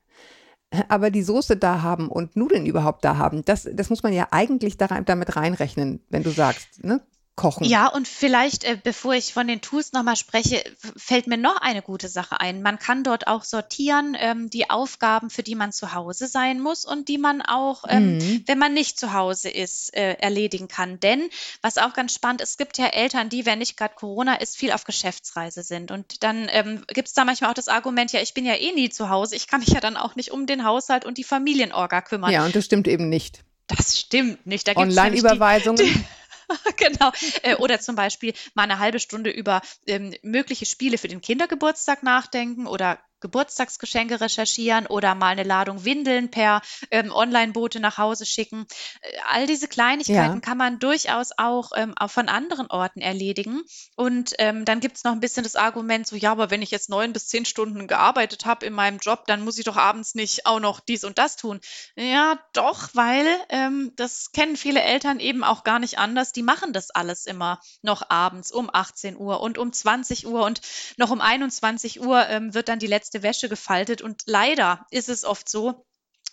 Aber 0.89 1.09
die 1.09 1.23
Soße 1.23 1.55
da 1.55 1.81
haben 1.81 2.09
und 2.09 2.35
Nudeln 2.35 2.65
überhaupt 2.65 3.05
da 3.05 3.17
haben, 3.17 3.45
das, 3.45 3.67
das 3.71 3.89
muss 3.89 4.03
man 4.03 4.11
ja 4.11 4.27
eigentlich 4.31 4.77
damit 4.77 5.35
reinrechnen, 5.35 6.01
wenn 6.09 6.23
du 6.23 6.31
sagst, 6.31 6.83
ne? 6.83 7.01
Kochen. 7.37 7.63
Ja, 7.63 7.87
und 7.87 8.07
vielleicht, 8.07 8.65
äh, 8.65 8.77
bevor 8.81 9.13
ich 9.13 9.31
von 9.31 9.47
den 9.47 9.61
Tools 9.61 9.93
nochmal 9.93 10.17
spreche, 10.17 10.61
fällt 10.97 11.27
mir 11.27 11.37
noch 11.37 11.55
eine 11.61 11.81
gute 11.81 12.09
Sache 12.09 12.41
ein. 12.41 12.61
Man 12.61 12.79
kann 12.79 13.05
dort 13.05 13.27
auch 13.27 13.45
sortieren, 13.45 14.17
ähm, 14.19 14.49
die 14.49 14.69
Aufgaben, 14.69 15.29
für 15.29 15.43
die 15.43 15.55
man 15.55 15.71
zu 15.71 15.93
Hause 15.93 16.27
sein 16.27 16.59
muss 16.59 16.83
und 16.83 17.07
die 17.07 17.17
man 17.17 17.41
auch, 17.41 17.85
ähm, 17.87 18.17
mhm. 18.17 18.43
wenn 18.47 18.57
man 18.57 18.73
nicht 18.73 18.99
zu 18.99 19.13
Hause 19.13 19.49
ist, 19.49 19.95
äh, 19.95 20.13
erledigen 20.13 20.67
kann. 20.67 20.99
Denn, 20.99 21.29
was 21.61 21.77
auch 21.77 21.93
ganz 21.93 22.13
spannend 22.13 22.41
ist, 22.41 22.49
es 22.49 22.57
gibt 22.57 22.77
ja 22.77 22.87
Eltern, 22.87 23.29
die, 23.29 23.45
wenn 23.45 23.59
nicht 23.59 23.77
gerade 23.77 23.95
Corona 23.95 24.35
ist, 24.35 24.57
viel 24.57 24.71
auf 24.71 24.83
Geschäftsreise 24.83 25.63
sind. 25.63 25.91
Und 25.91 26.23
dann 26.23 26.49
ähm, 26.51 26.83
gibt 26.87 27.07
es 27.07 27.13
da 27.13 27.23
manchmal 27.23 27.51
auch 27.51 27.55
das 27.55 27.67
Argument, 27.69 28.11
ja, 28.11 28.21
ich 28.21 28.33
bin 28.33 28.45
ja 28.45 28.55
eh 28.55 28.73
nie 28.73 28.89
zu 28.89 29.09
Hause, 29.09 29.35
ich 29.35 29.47
kann 29.47 29.61
mich 29.61 29.69
ja 29.69 29.79
dann 29.79 29.95
auch 29.95 30.15
nicht 30.15 30.31
um 30.31 30.47
den 30.47 30.65
Haushalt 30.65 31.05
und 31.05 31.17
die 31.17 31.23
Familienorga 31.23 32.01
kümmern. 32.01 32.31
Ja, 32.31 32.45
und 32.45 32.55
das 32.55 32.65
stimmt 32.65 32.87
eben 32.87 33.07
nicht. 33.09 33.43
Das 33.67 33.99
stimmt 33.99 34.45
nicht. 34.47 34.75
Online-Überweisungen. 34.75 36.05
genau. 36.77 37.11
Äh, 37.43 37.55
oder 37.55 37.79
zum 37.79 37.95
Beispiel 37.95 38.33
mal 38.53 38.63
eine 38.63 38.79
halbe 38.79 38.99
Stunde 38.99 39.29
über 39.29 39.61
ähm, 39.85 40.13
mögliche 40.21 40.65
Spiele 40.65 40.97
für 40.97 41.07
den 41.07 41.21
Kindergeburtstag 41.21 42.03
nachdenken 42.03 42.67
oder 42.67 42.99
Geburtstagsgeschenke 43.19 44.21
recherchieren 44.21 44.87
oder 44.87 45.15
mal 45.15 45.29
eine 45.29 45.43
Ladung 45.43 45.85
Windeln 45.85 46.29
per 46.29 46.61
ähm, 46.91 47.11
Online-Bote 47.11 47.79
nach 47.79 47.97
Hause 47.97 48.25
schicken. 48.25 48.65
Äh, 49.01 49.17
all 49.31 49.47
diese 49.47 49.67
Kleinigkeiten 49.67 50.35
ja. 50.35 50.39
kann 50.39 50.57
man 50.57 50.79
durchaus 50.79 51.31
auch, 51.37 51.71
ähm, 51.75 51.93
auch 51.97 52.11
von 52.11 52.29
anderen 52.29 52.67
Orten 52.67 53.01
erledigen. 53.01 53.61
Und 53.95 54.33
ähm, 54.39 54.65
dann 54.65 54.79
gibt 54.79 54.97
es 54.97 55.03
noch 55.03 55.11
ein 55.11 55.19
bisschen 55.19 55.43
das 55.43 55.55
Argument, 55.55 56.05
so 56.05 56.15
ja, 56.15 56.31
aber 56.31 56.51
wenn 56.51 56.61
ich 56.61 56.71
jetzt 56.71 56.89
neun 56.89 57.13
bis 57.13 57.27
zehn 57.27 57.45
Stunden 57.45 57.87
gearbeitet 57.87 58.45
habe 58.45 58.65
in 58.65 58.73
meinem 58.73 58.99
Job, 58.99 59.25
dann 59.27 59.43
muss 59.43 59.57
ich 59.57 59.65
doch 59.65 59.77
abends 59.77 60.15
nicht 60.15 60.45
auch 60.45 60.59
noch 60.59 60.79
dies 60.79 61.03
und 61.03 61.17
das 61.17 61.35
tun. 61.35 61.59
Ja, 61.95 62.39
doch, 62.53 62.89
weil 62.93 63.25
ähm, 63.49 63.93
das 63.95 64.31
kennen 64.31 64.57
viele 64.57 64.81
Eltern 64.81 65.19
eben 65.19 65.43
auch 65.43 65.63
gar 65.63 65.79
nicht 65.79 65.97
anders. 65.97 66.33
Die 66.33 66.43
machen 66.43 66.73
das 66.73 66.91
alles 66.91 67.25
immer 67.25 67.59
noch 67.81 68.09
abends 68.09 68.51
um 68.51 68.69
18 68.71 69.17
Uhr 69.17 69.41
und 69.41 69.57
um 69.57 69.73
20 69.73 70.27
Uhr 70.27 70.45
und 70.45 70.61
noch 70.97 71.09
um 71.09 71.21
21 71.21 72.01
Uhr 72.01 72.27
ähm, 72.27 72.53
wird 72.53 72.69
dann 72.69 72.79
die 72.79 72.87
letzte 72.87 73.06
letzte 73.07 73.23
Wäsche 73.23 73.49
gefaltet. 73.49 74.01
Und 74.01 74.23
leider 74.25 74.85
ist 74.91 75.09
es 75.09 75.23
oft 75.23 75.47
so, 75.49 75.86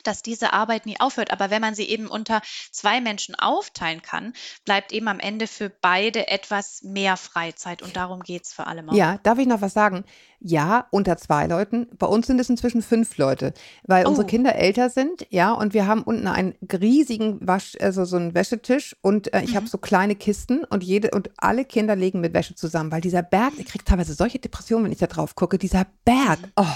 dass 0.07 0.23
diese 0.23 0.53
Arbeit 0.53 0.87
nie 0.87 0.99
aufhört. 1.01 1.33
Aber 1.33 1.51
wenn 1.51 1.61
man 1.61 1.75
sie 1.75 1.85
eben 1.85 2.07
unter 2.07 2.41
zwei 2.71 3.01
Menschen 3.01 3.35
aufteilen 3.35 4.03
kann, 4.03 4.33
bleibt 4.65 4.93
eben 4.93 5.09
am 5.09 5.21
Ende 5.21 5.47
für 5.47 5.71
beide 5.71 6.29
etwas 6.29 6.83
mehr 6.83 7.17
Freizeit. 7.17 7.83
Und 7.83 7.97
darum 7.97 8.21
geht 8.21 8.45
es 8.45 8.53
vor 8.53 8.67
allem 8.67 8.91
auch. 8.91 8.95
Ja, 8.95 9.19
darf 9.23 9.39
ich 9.39 9.47
noch 9.47 9.61
was 9.61 9.73
sagen? 9.73 10.05
Ja, 10.41 10.87
unter 10.91 11.17
zwei 11.17 11.47
Leuten. 11.47 11.89
Bei 11.99 12.07
uns 12.07 12.27
sind 12.27 12.39
es 12.39 12.51
inzwischen 12.51 12.83
fünf 12.83 13.17
Leute, 13.17 13.55
weil 13.85 14.05
oh. 14.05 14.11
unsere 14.11 14.27
Kinder 14.27 14.55
älter 14.55 14.91
sind, 14.91 15.27
ja, 15.31 15.53
und 15.53 15.73
wir 15.73 15.87
haben 15.87 16.03
unten 16.03 16.27
einen 16.27 16.55
riesigen 16.71 17.47
Wasch, 17.47 17.77
also 17.81 18.05
so 18.05 18.17
einen 18.17 18.35
Wäschetisch 18.35 18.95
und 19.01 19.33
äh, 19.33 19.43
ich 19.43 19.53
mhm. 19.53 19.57
habe 19.57 19.69
so 19.69 19.79
kleine 19.79 20.17
Kisten 20.17 20.65
und 20.65 20.85
jede 20.85 21.13
und 21.13 21.31
alle 21.39 21.65
Kinder 21.65 21.97
legen 21.97 22.21
mit 22.21 22.35
Wäsche 22.35 22.55
zusammen, 22.55 22.93
weil 22.93 23.01
dieser 23.01 23.23
Berg, 23.23 23.55
ich 23.57 23.65
kriege 23.65 23.85
teilweise 23.85 24.13
solche 24.13 24.39
Depressionen, 24.39 24.85
wenn 24.85 24.93
ich 24.93 24.99
da 24.99 25.07
drauf 25.07 25.35
gucke, 25.35 25.57
dieser 25.57 25.87
Berg, 26.05 26.41
mhm. 26.41 26.53
oh 26.57 26.67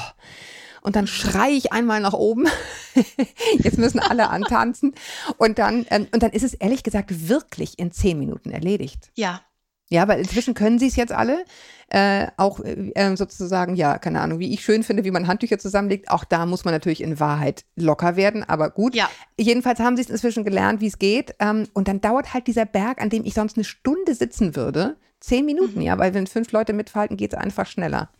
und 0.82 0.96
dann 0.96 1.06
schreie 1.06 1.52
ich 1.52 1.72
einmal 1.72 2.00
nach 2.00 2.12
oben. 2.12 2.46
Jetzt 3.58 3.78
müssen 3.78 3.98
alle 3.98 4.30
antanzen. 4.30 4.94
Und 5.36 5.58
dann, 5.58 5.86
ähm, 5.90 6.06
und 6.12 6.22
dann 6.22 6.32
ist 6.32 6.42
es 6.42 6.54
ehrlich 6.54 6.82
gesagt 6.82 7.28
wirklich 7.28 7.78
in 7.78 7.92
zehn 7.92 8.18
Minuten 8.18 8.50
erledigt. 8.50 9.10
Ja. 9.14 9.42
Ja, 9.90 10.06
weil 10.06 10.18
inzwischen 10.18 10.54
können 10.54 10.78
sie 10.78 10.88
es 10.88 10.96
jetzt 10.96 11.12
alle. 11.12 11.44
Äh, 11.88 12.26
auch 12.36 12.60
äh, 12.60 13.16
sozusagen, 13.16 13.74
ja, 13.74 13.96
keine 13.96 14.20
Ahnung, 14.20 14.38
wie 14.38 14.52
ich 14.52 14.62
schön 14.62 14.82
finde, 14.82 15.04
wie 15.04 15.10
man 15.10 15.26
Handtücher 15.26 15.58
zusammenlegt. 15.58 16.10
Auch 16.10 16.24
da 16.24 16.44
muss 16.44 16.66
man 16.66 16.74
natürlich 16.74 17.00
in 17.00 17.18
Wahrheit 17.18 17.64
locker 17.76 18.16
werden, 18.16 18.44
aber 18.44 18.68
gut. 18.68 18.94
Ja. 18.94 19.08
Jedenfalls 19.38 19.80
haben 19.80 19.96
sie 19.96 20.02
es 20.02 20.10
inzwischen 20.10 20.44
gelernt, 20.44 20.82
wie 20.82 20.88
es 20.88 20.98
geht. 20.98 21.34
Ähm, 21.38 21.66
und 21.72 21.88
dann 21.88 22.02
dauert 22.02 22.34
halt 22.34 22.46
dieser 22.46 22.66
Berg, 22.66 23.00
an 23.00 23.08
dem 23.08 23.24
ich 23.24 23.32
sonst 23.32 23.56
eine 23.56 23.64
Stunde 23.64 24.14
sitzen 24.14 24.54
würde, 24.54 24.96
zehn 25.20 25.46
Minuten, 25.46 25.78
mhm. 25.78 25.86
ja, 25.86 25.98
weil 25.98 26.12
wenn 26.12 26.26
fünf 26.26 26.52
Leute 26.52 26.74
mitfalten, 26.74 27.16
geht 27.16 27.32
es 27.32 27.38
einfach 27.38 27.66
schneller. 27.66 28.10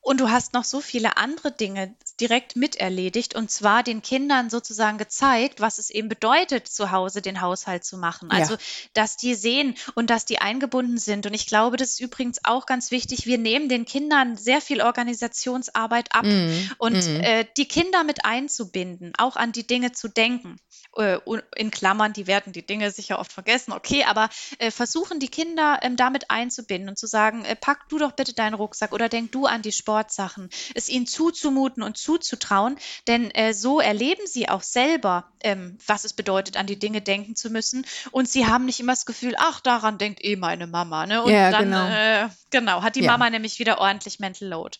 Und 0.00 0.20
du 0.20 0.30
hast 0.30 0.54
noch 0.54 0.64
so 0.64 0.80
viele 0.80 1.16
andere 1.16 1.52
Dinge 1.52 1.94
direkt 2.20 2.56
miterledigt 2.56 3.34
und 3.34 3.50
zwar 3.50 3.82
den 3.82 4.02
Kindern 4.02 4.50
sozusagen 4.50 4.98
gezeigt, 4.98 5.60
was 5.60 5.78
es 5.78 5.90
eben 5.90 6.08
bedeutet, 6.08 6.66
zu 6.66 6.90
Hause 6.90 7.22
den 7.22 7.40
Haushalt 7.40 7.84
zu 7.84 7.98
machen. 7.98 8.30
Also, 8.30 8.54
ja. 8.54 8.60
dass 8.94 9.16
die 9.16 9.34
sehen 9.34 9.76
und 9.94 10.10
dass 10.10 10.24
die 10.24 10.38
eingebunden 10.38 10.98
sind. 10.98 11.26
Und 11.26 11.34
ich 11.34 11.46
glaube, 11.46 11.76
das 11.76 11.90
ist 11.90 12.00
übrigens 12.00 12.40
auch 12.44 12.66
ganz 12.66 12.90
wichtig. 12.90 13.26
Wir 13.26 13.38
nehmen 13.38 13.68
den 13.68 13.84
Kindern 13.84 14.36
sehr 14.36 14.60
viel 14.60 14.80
Organisationsarbeit 14.80 16.14
ab 16.14 16.24
mm, 16.24 16.70
und 16.78 16.94
mm. 16.94 17.20
Äh, 17.20 17.46
die 17.56 17.66
Kinder 17.66 18.04
mit 18.04 18.24
einzubinden, 18.24 19.12
auch 19.18 19.36
an 19.36 19.52
die 19.52 19.66
Dinge 19.66 19.92
zu 19.92 20.08
denken. 20.08 20.56
Äh, 20.96 21.18
in 21.56 21.70
Klammern, 21.70 22.12
die 22.12 22.26
werden 22.26 22.52
die 22.52 22.64
Dinge 22.64 22.90
sicher 22.90 23.18
oft 23.18 23.32
vergessen, 23.32 23.72
okay, 23.72 24.04
aber 24.04 24.28
äh, 24.58 24.70
versuchen 24.70 25.20
die 25.20 25.28
Kinder 25.28 25.78
ähm, 25.82 25.96
damit 25.96 26.30
einzubinden 26.30 26.88
und 26.88 26.98
zu 26.98 27.06
sagen, 27.06 27.44
äh, 27.44 27.54
pack 27.54 27.88
du 27.88 27.98
doch 27.98 28.12
bitte 28.12 28.32
deinen 28.32 28.54
Rucksack 28.54 28.92
oder 28.92 29.08
denk 29.08 29.32
du 29.32 29.46
an 29.46 29.62
die 29.62 29.72
Sportsachen, 29.72 30.48
es 30.74 30.88
ihnen 30.88 31.06
zuzumuten 31.06 31.82
und 31.82 31.96
zuzutrauen, 31.98 32.78
denn 33.06 33.30
so 33.52 33.80
erleben 33.80 34.26
sie 34.26 34.48
auch 34.48 34.62
selber, 34.62 35.30
ähm, 35.40 35.78
was 35.86 36.04
es 36.04 36.12
bedeutet, 36.12 36.56
an 36.56 36.66
die 36.66 36.78
Dinge 36.78 37.00
denken 37.00 37.36
zu 37.36 37.50
müssen 37.50 37.86
und 38.10 38.28
sie 38.28 38.46
haben 38.46 38.64
nicht 38.64 38.80
immer 38.80 38.92
das 38.92 39.06
Gefühl, 39.06 39.34
ach, 39.38 39.60
daran 39.60 39.98
denkt 39.98 40.24
eh 40.24 40.36
meine 40.36 40.66
Mama, 40.66 41.06
ne? 41.06 41.22
Und 41.22 41.32
ja, 41.32 41.50
dann, 41.50 41.64
genau. 41.64 41.88
Äh, 41.88 42.28
genau, 42.50 42.82
hat 42.82 42.96
die 42.96 43.02
ja. 43.02 43.12
Mama 43.12 43.30
nämlich 43.30 43.58
wieder 43.58 43.78
ordentlich 43.78 44.18
Mental 44.18 44.48
Load. 44.48 44.78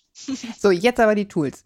so, 0.59 0.71
jetzt 0.71 1.01
aber 1.01 1.15
die 1.15 1.29
Tools. 1.29 1.65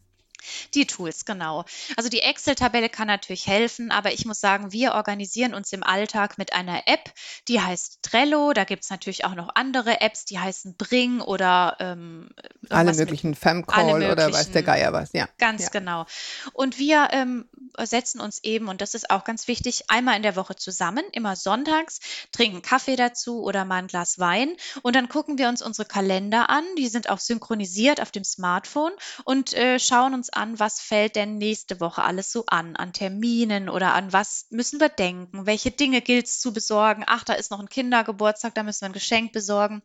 Die 0.75 0.87
Tools, 0.87 1.25
genau. 1.25 1.65
Also 1.97 2.09
die 2.09 2.21
Excel-Tabelle 2.21 2.89
kann 2.89 3.07
natürlich 3.07 3.47
helfen, 3.47 3.91
aber 3.91 4.13
ich 4.13 4.25
muss 4.25 4.41
sagen, 4.41 4.73
wir 4.73 4.93
organisieren 4.95 5.55
uns 5.55 5.73
im 5.73 5.83
Alltag 5.83 6.39
mit 6.39 6.53
einer 6.53 6.83
App, 6.87 7.13
die 7.49 7.61
heißt 7.61 8.03
Trello. 8.03 8.53
Da 8.53 8.65
gibt 8.65 8.85
es 8.85 8.91
natürlich 8.91 9.25
auch 9.25 9.35
noch 9.35 9.51
andere 9.55 10.01
Apps, 10.01 10.25
die 10.25 10.39
heißen 10.39 10.77
Bring 10.77 11.21
oder 11.21 11.77
ähm, 11.81 12.31
alle 12.69 12.95
möglichen 12.95 13.35
Femcall 13.35 14.03
oder 14.11 14.33
weiß 14.33 14.51
der 14.53 14.63
Geier 14.63 14.93
was, 14.93 15.13
ja. 15.13 15.29
Ganz 15.39 15.65
ja. 15.65 15.69
genau. 15.71 16.07
Und 16.53 16.79
wir 16.79 17.09
ähm, 17.13 17.49
setzen 17.79 18.21
uns 18.21 18.43
eben, 18.43 18.69
und 18.69 18.81
das 18.81 18.95
ist 18.95 19.11
auch 19.11 19.25
ganz 19.25 19.49
wichtig, 19.49 19.85
einmal 19.89 20.17
in 20.17 20.23
der 20.23 20.37
Woche 20.37 20.57
zusammen, 20.57 21.05
immer 21.13 21.37
sonntags, 21.37 22.01
trinken 22.33 22.63
Kaffee 22.63 22.97
dazu 22.97 23.43
oder 23.43 23.65
mal 23.65 23.77
ein 23.77 23.87
Glas 23.87 24.19
Wein 24.19 24.57
und 24.83 24.97
dann 24.97 25.09
gucken 25.09 25.39
wir 25.39 25.49
uns 25.49 25.63
unsere 25.63 25.87
Kalender 25.87 26.51
an. 26.51 26.65
Die 26.79 26.89
sind 26.89 27.09
auch 27.11 27.19
synchronisiert 27.19 28.01
auf 28.01 28.11
dem 28.11 28.25
Smartphone 28.25 28.93
und 29.25 29.53
äh, 29.55 29.79
schauen 29.79 30.15
uns 30.15 30.31
an, 30.37 30.59
was 30.59 30.81
fällt 30.81 31.17
denn 31.17 31.39
nächste 31.39 31.81
Woche 31.81 32.03
alles 32.03 32.33
so 32.33 32.45
an, 32.47 32.77
an 32.77 32.93
Terminen 32.93 33.69
oder 33.69 33.95
an 33.95 34.13
was 34.13 34.47
müssen 34.51 34.81
wir 34.81 34.89
denken, 34.89 35.47
welche 35.47 35.71
Dinge 35.71 36.01
gilt 36.01 36.27
es 36.27 36.41
zu 36.41 36.53
besorgen. 36.53 37.05
Ach, 37.07 37.25
da 37.25 37.35
ist 37.35 37.51
noch 37.51 37.61
ein 37.61 37.69
Kindergeburtstag, 37.69 38.55
da 38.55 38.63
müssen 38.63 38.83
wir 38.83 38.91
ein 38.91 38.93
Geschenk 38.93 39.33
besorgen. 39.33 39.83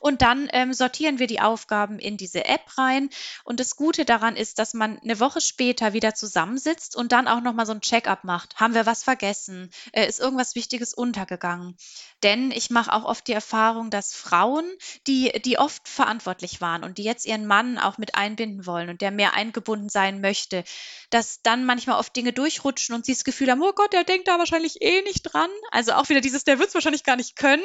Und 0.00 0.22
dann 0.22 0.48
ähm, 0.52 0.72
sortieren 0.72 1.18
wir 1.18 1.26
die 1.26 1.40
Aufgaben 1.40 1.98
in 1.98 2.16
diese 2.16 2.44
App 2.44 2.78
rein. 2.78 3.10
Und 3.44 3.60
das 3.60 3.76
Gute 3.76 4.04
daran 4.04 4.36
ist, 4.36 4.58
dass 4.58 4.74
man 4.74 4.98
eine 4.98 5.20
Woche 5.20 5.40
später 5.40 5.92
wieder 5.92 6.14
zusammensitzt 6.14 6.96
und 6.96 7.12
dann 7.12 7.28
auch 7.28 7.40
nochmal 7.40 7.66
so 7.66 7.72
ein 7.72 7.80
Check-up 7.80 8.24
macht. 8.24 8.56
Haben 8.56 8.74
wir 8.74 8.86
was 8.86 9.04
vergessen? 9.04 9.70
Äh, 9.92 10.06
ist 10.08 10.20
irgendwas 10.20 10.54
Wichtiges 10.54 10.94
untergegangen? 10.94 11.76
Denn 12.22 12.50
ich 12.50 12.70
mache 12.70 12.92
auch 12.92 13.04
oft 13.04 13.26
die 13.28 13.32
Erfahrung, 13.32 13.90
dass 13.90 14.12
Frauen, 14.14 14.64
die, 15.06 15.32
die 15.44 15.58
oft 15.58 15.88
verantwortlich 15.88 16.60
waren 16.60 16.82
und 16.82 16.98
die 16.98 17.04
jetzt 17.04 17.26
ihren 17.26 17.46
Mann 17.46 17.78
auch 17.78 17.98
mit 17.98 18.16
einbinden 18.16 18.66
wollen 18.66 18.88
und 18.88 19.00
der 19.00 19.10
mehr 19.10 19.34
eingebunden 19.34 19.87
sein 19.88 20.20
möchte, 20.20 20.64
dass 21.10 21.40
dann 21.42 21.64
manchmal 21.64 21.98
oft 21.98 22.14
Dinge 22.14 22.32
durchrutschen 22.32 22.94
und 22.94 23.06
sie 23.06 23.12
das 23.12 23.24
Gefühl 23.24 23.50
haben, 23.50 23.62
oh 23.62 23.72
Gott, 23.72 23.92
der 23.92 24.04
denkt 24.04 24.28
da 24.28 24.38
wahrscheinlich 24.38 24.82
eh 24.82 25.02
nicht 25.02 25.22
dran. 25.22 25.50
Also 25.70 25.92
auch 25.92 26.08
wieder 26.08 26.20
dieses, 26.20 26.44
der 26.44 26.58
wird 26.58 26.68
es 26.68 26.74
wahrscheinlich 26.74 27.04
gar 27.04 27.16
nicht 27.16 27.36
können, 27.36 27.62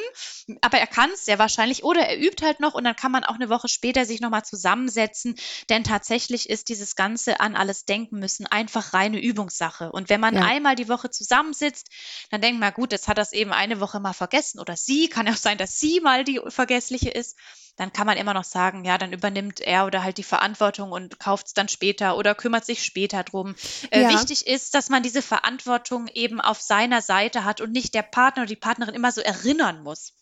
aber 0.61 0.77
er 0.77 0.87
kann 0.87 1.11
es 1.11 1.25
sehr 1.25 1.39
wahrscheinlich 1.39 1.83
oder 1.83 2.01
er 2.01 2.19
übt 2.19 2.45
halt 2.45 2.59
noch 2.59 2.73
und 2.73 2.83
dann 2.83 2.95
kann 2.95 3.11
man 3.11 3.23
auch 3.23 3.35
eine 3.35 3.49
Woche 3.49 3.67
später 3.67 4.05
sich 4.05 4.21
nochmal 4.21 4.43
zusammensetzen, 4.43 5.35
denn 5.69 5.83
tatsächlich 5.83 6.49
ist 6.49 6.69
dieses 6.69 6.95
Ganze 6.95 7.39
an 7.39 7.55
alles 7.55 7.85
denken 7.85 8.19
müssen 8.19 8.47
einfach 8.47 8.93
reine 8.93 9.21
Übungssache. 9.21 9.91
Und 9.91 10.09
wenn 10.09 10.21
man 10.21 10.35
ja. 10.35 10.43
einmal 10.43 10.75
die 10.75 10.89
Woche 10.89 11.09
zusammensitzt, 11.09 11.89
dann 12.31 12.41
denkt 12.41 12.59
man, 12.59 12.73
gut, 12.73 12.91
jetzt 12.91 13.07
hat 13.07 13.17
das 13.17 13.33
eben 13.33 13.51
eine 13.51 13.79
Woche 13.79 13.99
mal 13.99 14.13
vergessen 14.13 14.59
oder 14.59 14.77
sie, 14.77 15.09
kann 15.09 15.27
ja 15.27 15.33
auch 15.33 15.37
sein, 15.37 15.57
dass 15.57 15.79
sie 15.79 15.99
mal 15.99 16.23
die 16.23 16.41
Vergessliche 16.47 17.09
ist 17.09 17.37
dann 17.75 17.91
kann 17.91 18.05
man 18.05 18.17
immer 18.17 18.33
noch 18.33 18.43
sagen, 18.43 18.85
ja, 18.85 18.97
dann 18.97 19.13
übernimmt 19.13 19.59
er 19.59 19.85
oder 19.85 20.03
halt 20.03 20.17
die 20.17 20.23
Verantwortung 20.23 20.91
und 20.91 21.19
kauft 21.19 21.47
es 21.47 21.53
dann 21.53 21.67
später 21.67 22.17
oder 22.17 22.35
kümmert 22.35 22.65
sich 22.65 22.83
später 22.83 23.23
drum. 23.23 23.55
Äh, 23.89 24.03
ja. 24.03 24.09
Wichtig 24.09 24.47
ist, 24.47 24.75
dass 24.75 24.89
man 24.89 25.03
diese 25.03 25.21
Verantwortung 25.21 26.07
eben 26.07 26.39
auf 26.39 26.61
seiner 26.61 27.01
Seite 27.01 27.43
hat 27.45 27.61
und 27.61 27.71
nicht 27.71 27.93
der 27.93 28.03
Partner 28.03 28.43
oder 28.43 28.49
die 28.49 28.55
Partnerin 28.55 28.93
immer 28.93 29.11
so 29.11 29.21
erinnern 29.21 29.81
muss. 29.83 30.13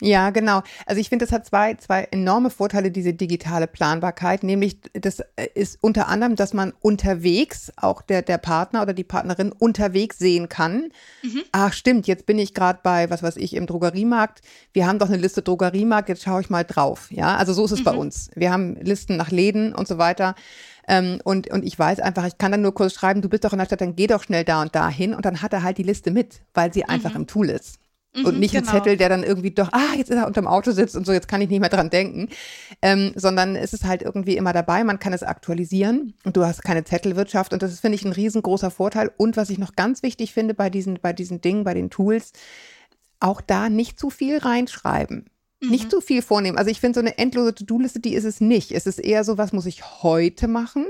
Ja, 0.00 0.30
genau. 0.30 0.62
Also 0.86 1.00
ich 1.00 1.08
finde, 1.08 1.24
das 1.24 1.32
hat 1.32 1.44
zwei, 1.44 1.74
zwei 1.74 2.04
enorme 2.12 2.50
Vorteile, 2.50 2.92
diese 2.92 3.14
digitale 3.14 3.66
Planbarkeit. 3.66 4.44
Nämlich, 4.44 4.78
das 4.92 5.20
ist 5.54 5.78
unter 5.80 6.06
anderem, 6.06 6.36
dass 6.36 6.54
man 6.54 6.72
unterwegs, 6.80 7.72
auch 7.76 8.02
der, 8.02 8.22
der 8.22 8.38
Partner 8.38 8.82
oder 8.82 8.92
die 8.92 9.02
Partnerin 9.02 9.50
unterwegs 9.50 10.18
sehen 10.18 10.48
kann. 10.48 10.90
Mhm. 11.22 11.42
Ach, 11.50 11.72
stimmt, 11.72 12.06
jetzt 12.06 12.26
bin 12.26 12.38
ich 12.38 12.54
gerade 12.54 12.78
bei, 12.82 13.10
was 13.10 13.24
weiß 13.24 13.36
ich, 13.38 13.54
im 13.54 13.66
Drogeriemarkt. 13.66 14.40
Wir 14.72 14.86
haben 14.86 15.00
doch 15.00 15.08
eine 15.08 15.16
Liste 15.16 15.42
Drogeriemarkt, 15.42 16.08
jetzt 16.08 16.22
schaue 16.22 16.42
ich 16.42 16.50
mal 16.50 16.64
drauf. 16.64 17.10
Ja, 17.10 17.36
also 17.36 17.52
so 17.52 17.64
ist 17.64 17.72
es 17.72 17.80
mhm. 17.80 17.84
bei 17.84 17.94
uns. 17.94 18.30
Wir 18.36 18.52
haben 18.52 18.76
Listen 18.76 19.16
nach 19.16 19.32
Läden 19.32 19.74
und 19.74 19.88
so 19.88 19.98
weiter. 19.98 20.36
Ähm, 20.86 21.20
und, 21.24 21.50
und 21.50 21.64
ich 21.64 21.76
weiß 21.76 21.98
einfach, 21.98 22.24
ich 22.24 22.38
kann 22.38 22.52
dann 22.52 22.62
nur 22.62 22.72
kurz 22.72 22.94
schreiben, 22.94 23.20
du 23.20 23.28
bist 23.28 23.44
doch 23.44 23.52
in 23.52 23.58
der 23.58 23.66
Stadt, 23.66 23.80
dann 23.80 23.96
geh 23.96 24.06
doch 24.06 24.22
schnell 24.22 24.44
da 24.44 24.62
und 24.62 24.76
da 24.76 24.88
hin. 24.88 25.12
Und 25.12 25.24
dann 25.24 25.42
hat 25.42 25.52
er 25.52 25.64
halt 25.64 25.76
die 25.76 25.82
Liste 25.82 26.12
mit, 26.12 26.42
weil 26.54 26.72
sie 26.72 26.84
einfach 26.84 27.10
mhm. 27.10 27.22
im 27.22 27.26
Tool 27.26 27.50
ist 27.50 27.80
und 28.24 28.34
mhm, 28.34 28.40
nicht 28.40 28.54
genau. 28.54 28.68
ein 28.68 28.74
Zettel, 28.74 28.96
der 28.96 29.08
dann 29.08 29.22
irgendwie 29.22 29.50
doch, 29.50 29.72
ah, 29.72 29.94
jetzt 29.96 30.10
ist 30.10 30.16
er 30.16 30.26
unterm 30.26 30.46
Auto 30.46 30.72
sitzt 30.72 30.96
und 30.96 31.06
so, 31.06 31.12
jetzt 31.12 31.28
kann 31.28 31.40
ich 31.40 31.48
nicht 31.48 31.60
mehr 31.60 31.68
dran 31.68 31.90
denken, 31.90 32.28
ähm, 32.82 33.12
sondern 33.14 33.56
es 33.56 33.72
ist 33.72 33.84
halt 33.84 34.02
irgendwie 34.02 34.36
immer 34.36 34.52
dabei, 34.52 34.84
man 34.84 34.98
kann 34.98 35.12
es 35.12 35.22
aktualisieren 35.22 36.14
und 36.24 36.36
du 36.36 36.44
hast 36.44 36.62
keine 36.62 36.84
Zettelwirtschaft 36.84 37.52
und 37.52 37.62
das 37.62 37.72
ist, 37.72 37.80
finde 37.80 37.96
ich, 37.96 38.04
ein 38.04 38.12
riesengroßer 38.12 38.70
Vorteil. 38.70 39.10
Und 39.16 39.36
was 39.36 39.50
ich 39.50 39.58
noch 39.58 39.76
ganz 39.76 40.02
wichtig 40.02 40.32
finde 40.32 40.54
bei 40.54 40.70
diesen, 40.70 40.98
bei 41.00 41.12
diesen 41.12 41.40
Dingen, 41.40 41.64
bei 41.64 41.74
den 41.74 41.90
Tools, 41.90 42.32
auch 43.20 43.40
da 43.40 43.68
nicht 43.68 43.98
zu 43.98 44.10
viel 44.10 44.38
reinschreiben. 44.38 45.30
Mhm. 45.60 45.70
Nicht 45.70 45.90
zu 45.90 46.00
viel 46.00 46.22
vornehmen. 46.22 46.58
Also 46.58 46.70
ich 46.70 46.80
finde, 46.80 47.00
so 47.00 47.00
eine 47.00 47.18
endlose 47.18 47.54
To-Do-Liste, 47.54 48.00
die 48.00 48.14
ist 48.14 48.24
es 48.24 48.40
nicht. 48.40 48.72
Es 48.72 48.86
ist 48.86 48.98
eher 48.98 49.24
so, 49.24 49.38
was 49.38 49.52
muss 49.52 49.66
ich 49.66 50.02
heute 50.02 50.46
machen 50.48 50.86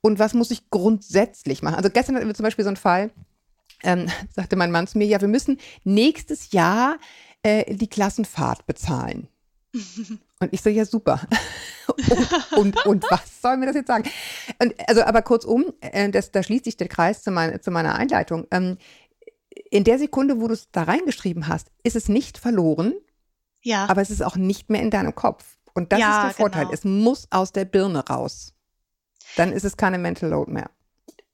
und 0.00 0.18
was 0.18 0.34
muss 0.34 0.50
ich 0.50 0.70
grundsätzlich 0.70 1.62
machen. 1.62 1.76
Also 1.76 1.90
gestern 1.90 2.16
hatten 2.16 2.26
wir 2.26 2.34
zum 2.34 2.44
Beispiel 2.44 2.64
so 2.64 2.70
einen 2.70 2.76
Fall, 2.76 3.10
ähm, 3.82 4.08
sagte 4.30 4.56
mein 4.56 4.70
Mann 4.70 4.86
zu 4.86 4.98
mir, 4.98 5.06
ja, 5.06 5.20
wir 5.20 5.28
müssen 5.28 5.58
nächstes 5.84 6.52
Jahr 6.52 6.98
äh, 7.42 7.74
die 7.74 7.88
Klassenfahrt 7.88 8.66
bezahlen. 8.66 9.28
Und 10.40 10.52
ich 10.52 10.60
so, 10.60 10.68
ja, 10.68 10.84
super. 10.84 11.20
und, 12.56 12.56
und, 12.56 12.86
und, 12.86 13.04
was 13.10 13.40
soll 13.40 13.56
mir 13.56 13.66
das 13.66 13.76
jetzt 13.76 13.86
sagen? 13.86 14.04
Und, 14.60 14.74
also, 14.88 15.02
aber 15.02 15.22
kurzum, 15.22 15.72
äh, 15.80 16.10
das, 16.10 16.32
da 16.32 16.42
schließt 16.42 16.64
sich 16.64 16.76
der 16.76 16.88
Kreis 16.88 17.22
zu, 17.22 17.30
mein, 17.30 17.62
zu 17.62 17.70
meiner 17.70 17.94
Einleitung. 17.94 18.46
Ähm, 18.50 18.76
in 19.70 19.84
der 19.84 19.98
Sekunde, 19.98 20.40
wo 20.40 20.48
du 20.48 20.54
es 20.54 20.70
da 20.70 20.82
reingeschrieben 20.82 21.48
hast, 21.48 21.70
ist 21.82 21.96
es 21.96 22.08
nicht 22.08 22.36
verloren, 22.36 22.94
ja. 23.62 23.86
aber 23.88 24.02
es 24.02 24.10
ist 24.10 24.22
auch 24.22 24.36
nicht 24.36 24.70
mehr 24.70 24.82
in 24.82 24.90
deinem 24.90 25.14
Kopf. 25.14 25.56
Und 25.72 25.92
das 25.92 26.00
ja, 26.00 26.16
ist 26.18 26.24
der 26.24 26.44
Vorteil. 26.44 26.62
Genau. 26.64 26.74
Es 26.74 26.84
muss 26.84 27.26
aus 27.30 27.52
der 27.52 27.64
Birne 27.64 28.06
raus. 28.06 28.54
Dann 29.36 29.52
ist 29.52 29.64
es 29.64 29.76
keine 29.76 29.98
Mental 29.98 30.30
Load 30.30 30.50
mehr. 30.50 30.70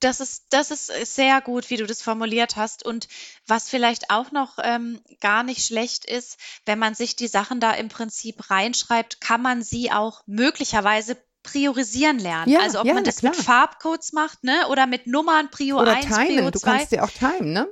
Das 0.00 0.20
ist, 0.20 0.46
das 0.50 0.70
ist 0.70 1.14
sehr 1.14 1.40
gut, 1.40 1.70
wie 1.70 1.76
du 1.76 1.86
das 1.86 2.02
formuliert 2.02 2.56
hast. 2.56 2.84
Und 2.84 3.08
was 3.46 3.68
vielleicht 3.68 4.10
auch 4.10 4.32
noch 4.32 4.58
ähm, 4.62 5.00
gar 5.20 5.42
nicht 5.42 5.64
schlecht 5.64 6.04
ist, 6.04 6.38
wenn 6.66 6.78
man 6.78 6.94
sich 6.94 7.16
die 7.16 7.28
Sachen 7.28 7.60
da 7.60 7.72
im 7.72 7.88
Prinzip 7.88 8.50
reinschreibt, 8.50 9.20
kann 9.20 9.42
man 9.42 9.62
sie 9.62 9.92
auch 9.92 10.22
möglicherweise 10.26 11.16
priorisieren 11.42 12.18
lernen. 12.18 12.52
Ja, 12.52 12.60
also 12.60 12.80
ob 12.80 12.86
ja, 12.86 12.94
man 12.94 13.04
das 13.04 13.22
mit 13.22 13.36
Farbcodes 13.36 14.12
macht, 14.12 14.44
ne? 14.44 14.68
Oder 14.68 14.86
mit 14.86 15.06
Nummern, 15.06 15.50
Prio 15.50 15.80
oder 15.80 15.94
1, 15.96 16.06
timen. 16.06 16.26
Prio 16.26 16.50
2. 16.50 16.50
Du 16.50 16.60
kannst 16.60 16.92
dir 16.92 17.04
auch 17.04 17.10
timen, 17.10 17.52
ne? 17.52 17.68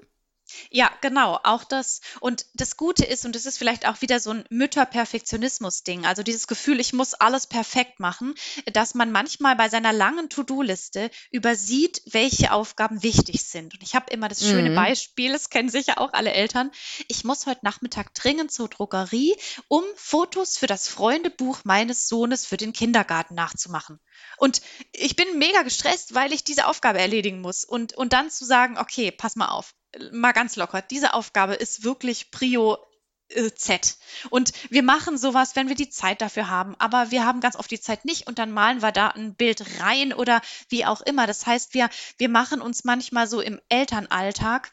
Ja, 0.71 0.91
genau, 1.01 1.39
auch 1.43 1.65
das. 1.65 2.01
Und 2.21 2.47
das 2.55 2.77
Gute 2.77 3.05
ist, 3.05 3.25
und 3.25 3.35
das 3.35 3.47
ist 3.47 3.59
vielleicht 3.59 3.87
auch 3.87 4.01
wieder 4.01 4.21
so 4.21 4.31
ein 4.31 4.45
Mütterperfektionismus-Ding, 4.51 6.07
also 6.07 6.23
dieses 6.23 6.47
Gefühl, 6.47 6.81
ich 6.81 6.93
muss 6.93 7.15
alles 7.15 7.47
perfekt 7.47 8.01
machen, 8.01 8.35
dass 8.73 8.95
man 8.95 9.13
manchmal 9.13 9.57
bei 9.57 9.69
seiner 9.69 9.93
langen 9.93 10.29
To-Do-Liste 10.29 11.11
übersieht, 11.31 12.03
welche 12.07 12.53
Aufgaben 12.53 13.03
wichtig 13.03 13.45
sind. 13.45 13.75
Und 13.75 13.83
ich 13.83 13.95
habe 13.95 14.11
immer 14.11 14.29
das 14.29 14.41
schöne 14.41 14.71
mhm. 14.71 14.75
Beispiel, 14.75 15.33
das 15.33 15.51
kennen 15.51 15.69
sicher 15.69 16.01
auch 16.01 16.13
alle 16.13 16.33
Eltern. 16.33 16.71
Ich 17.09 17.25
muss 17.25 17.47
heute 17.47 17.65
Nachmittag 17.65 18.15
dringend 18.15 18.51
zur 18.53 18.69
Drogerie, 18.69 19.37
um 19.69 19.85
Fotos 19.97 20.57
für 20.57 20.67
das 20.67 20.89
Freundebuch 20.89 21.61
meines 21.65 22.09
Sohnes 22.09 22.47
für 22.47 22.57
den 22.57 22.73
Kindergarten 22.73 23.35
nachzumachen. 23.35 24.01
Und 24.37 24.63
ich 24.93 25.17
bin 25.17 25.39
mega 25.39 25.63
gestresst, 25.63 26.15
weil 26.15 26.33
ich 26.33 26.45
diese 26.45 26.67
Aufgabe 26.67 26.99
erledigen 26.99 27.41
muss. 27.41 27.65
Und, 27.65 27.95
und 27.95 28.13
dann 28.13 28.31
zu 28.31 28.45
sagen, 28.45 28.79
okay, 28.79 29.11
pass 29.11 29.37
mal 29.37 29.49
auf, 29.49 29.75
mal 30.13 30.33
ganz 30.33 30.57
locker, 30.57 30.83
diese 30.83 31.15
Aufgabe 31.15 31.55
ist 31.55 31.85
wirklich 31.85 32.31
Prio 32.31 32.79
äh, 33.31 33.51
Z. 33.53 33.97
Und 34.31 34.53
wir 34.71 34.83
machen 34.83 35.19
sowas, 35.19 35.57
wenn 35.57 35.69
wir 35.69 35.75
die 35.75 35.91
Zeit 35.91 36.21
dafür 36.21 36.49
haben, 36.49 36.75
aber 36.79 37.11
wir 37.11 37.25
haben 37.25 37.41
ganz 37.41 37.57
oft 37.57 37.71
die 37.71 37.81
Zeit 37.81 38.05
nicht 38.05 38.27
und 38.27 38.39
dann 38.39 38.51
malen 38.51 38.83
wir 38.83 38.93
da 38.93 39.09
ein 39.09 39.35
Bild 39.35 39.81
rein 39.81 40.13
oder 40.13 40.41
wie 40.69 40.87
auch 40.87 41.01
immer. 41.03 41.27
Das 41.27 41.47
heißt, 41.47 41.75
wir, 41.75 41.91
wir 42.17 42.29
machen 42.29 42.61
uns 42.61 42.85
manchmal 42.85 43.27
so 43.27 43.41
im 43.41 43.61
Elternalltag 43.69 44.73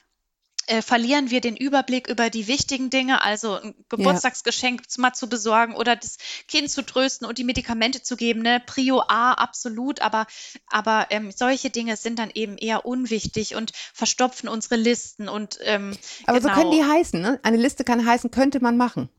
äh, 0.67 0.81
verlieren 0.81 1.29
wir 1.29 1.41
den 1.41 1.55
Überblick 1.55 2.07
über 2.07 2.29
die 2.29 2.47
wichtigen 2.47 2.89
Dinge, 2.89 3.23
also 3.23 3.55
ein 3.55 3.75
Geburtstagsgeschenk 3.89 4.81
ja. 4.81 5.01
mal 5.01 5.13
zu 5.13 5.29
besorgen 5.29 5.75
oder 5.75 5.95
das 5.95 6.17
Kind 6.47 6.69
zu 6.69 6.83
trösten 6.83 7.27
und 7.27 7.37
die 7.37 7.43
Medikamente 7.43 8.01
zu 8.01 8.15
geben. 8.15 8.41
Ne? 8.41 8.61
Prio 8.65 9.01
A, 9.01 9.33
absolut, 9.33 10.01
aber, 10.01 10.27
aber 10.71 11.07
ähm, 11.09 11.31
solche 11.31 11.69
Dinge 11.69 11.97
sind 11.97 12.19
dann 12.19 12.31
eben 12.33 12.57
eher 12.57 12.85
unwichtig 12.85 13.55
und 13.55 13.71
verstopfen 13.93 14.49
unsere 14.49 14.75
Listen. 14.75 15.29
Und, 15.29 15.59
ähm, 15.61 15.95
aber 16.25 16.39
genau. 16.39 16.53
so 16.53 16.59
können 16.59 16.71
die 16.71 16.83
heißen. 16.83 17.21
Ne? 17.21 17.39
Eine 17.43 17.57
Liste 17.57 17.83
kann 17.83 18.05
heißen, 18.05 18.31
könnte 18.31 18.59
man 18.59 18.77
machen. 18.77 19.09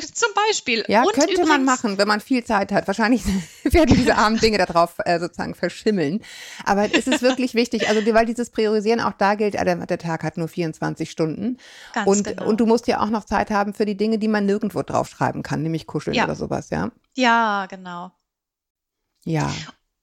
Zum 0.00 0.28
Beispiel. 0.48 0.84
Ja, 0.88 1.02
und 1.02 1.12
könnte 1.12 1.34
übrigens, 1.34 1.48
man 1.48 1.64
machen, 1.64 1.98
wenn 1.98 2.08
man 2.08 2.20
viel 2.20 2.42
Zeit 2.44 2.72
hat. 2.72 2.86
Wahrscheinlich 2.86 3.22
werden 3.62 3.94
diese 3.94 4.16
armen 4.16 4.38
Dinge 4.38 4.58
darauf 4.58 4.96
äh, 5.04 5.20
sozusagen 5.20 5.54
verschimmeln. 5.54 6.20
Aber 6.64 6.92
es 6.92 7.06
ist 7.06 7.22
wirklich 7.22 7.54
wichtig, 7.54 7.88
also 7.88 8.00
weil 8.14 8.26
dieses 8.26 8.50
Priorisieren 8.50 9.00
auch 9.00 9.12
da 9.12 9.34
gilt, 9.34 9.54
der, 9.54 9.76
der 9.86 9.98
Tag 9.98 10.24
hat 10.24 10.36
nur 10.36 10.48
24 10.48 11.10
Stunden. 11.10 11.58
Ganz 11.92 12.08
und, 12.08 12.24
genau. 12.24 12.46
und 12.46 12.60
du 12.60 12.66
musst 12.66 12.86
ja 12.88 13.00
auch 13.00 13.10
noch 13.10 13.24
Zeit 13.24 13.50
haben 13.50 13.74
für 13.74 13.86
die 13.86 13.96
Dinge, 13.96 14.18
die 14.18 14.28
man 14.28 14.46
nirgendwo 14.46 14.82
draufschreiben 14.82 15.42
kann, 15.42 15.62
nämlich 15.62 15.86
kuscheln 15.86 16.16
ja. 16.16 16.24
oder 16.24 16.34
sowas, 16.34 16.70
ja? 16.70 16.90
Ja, 17.14 17.66
genau. 17.66 18.10
Ja. 19.24 19.50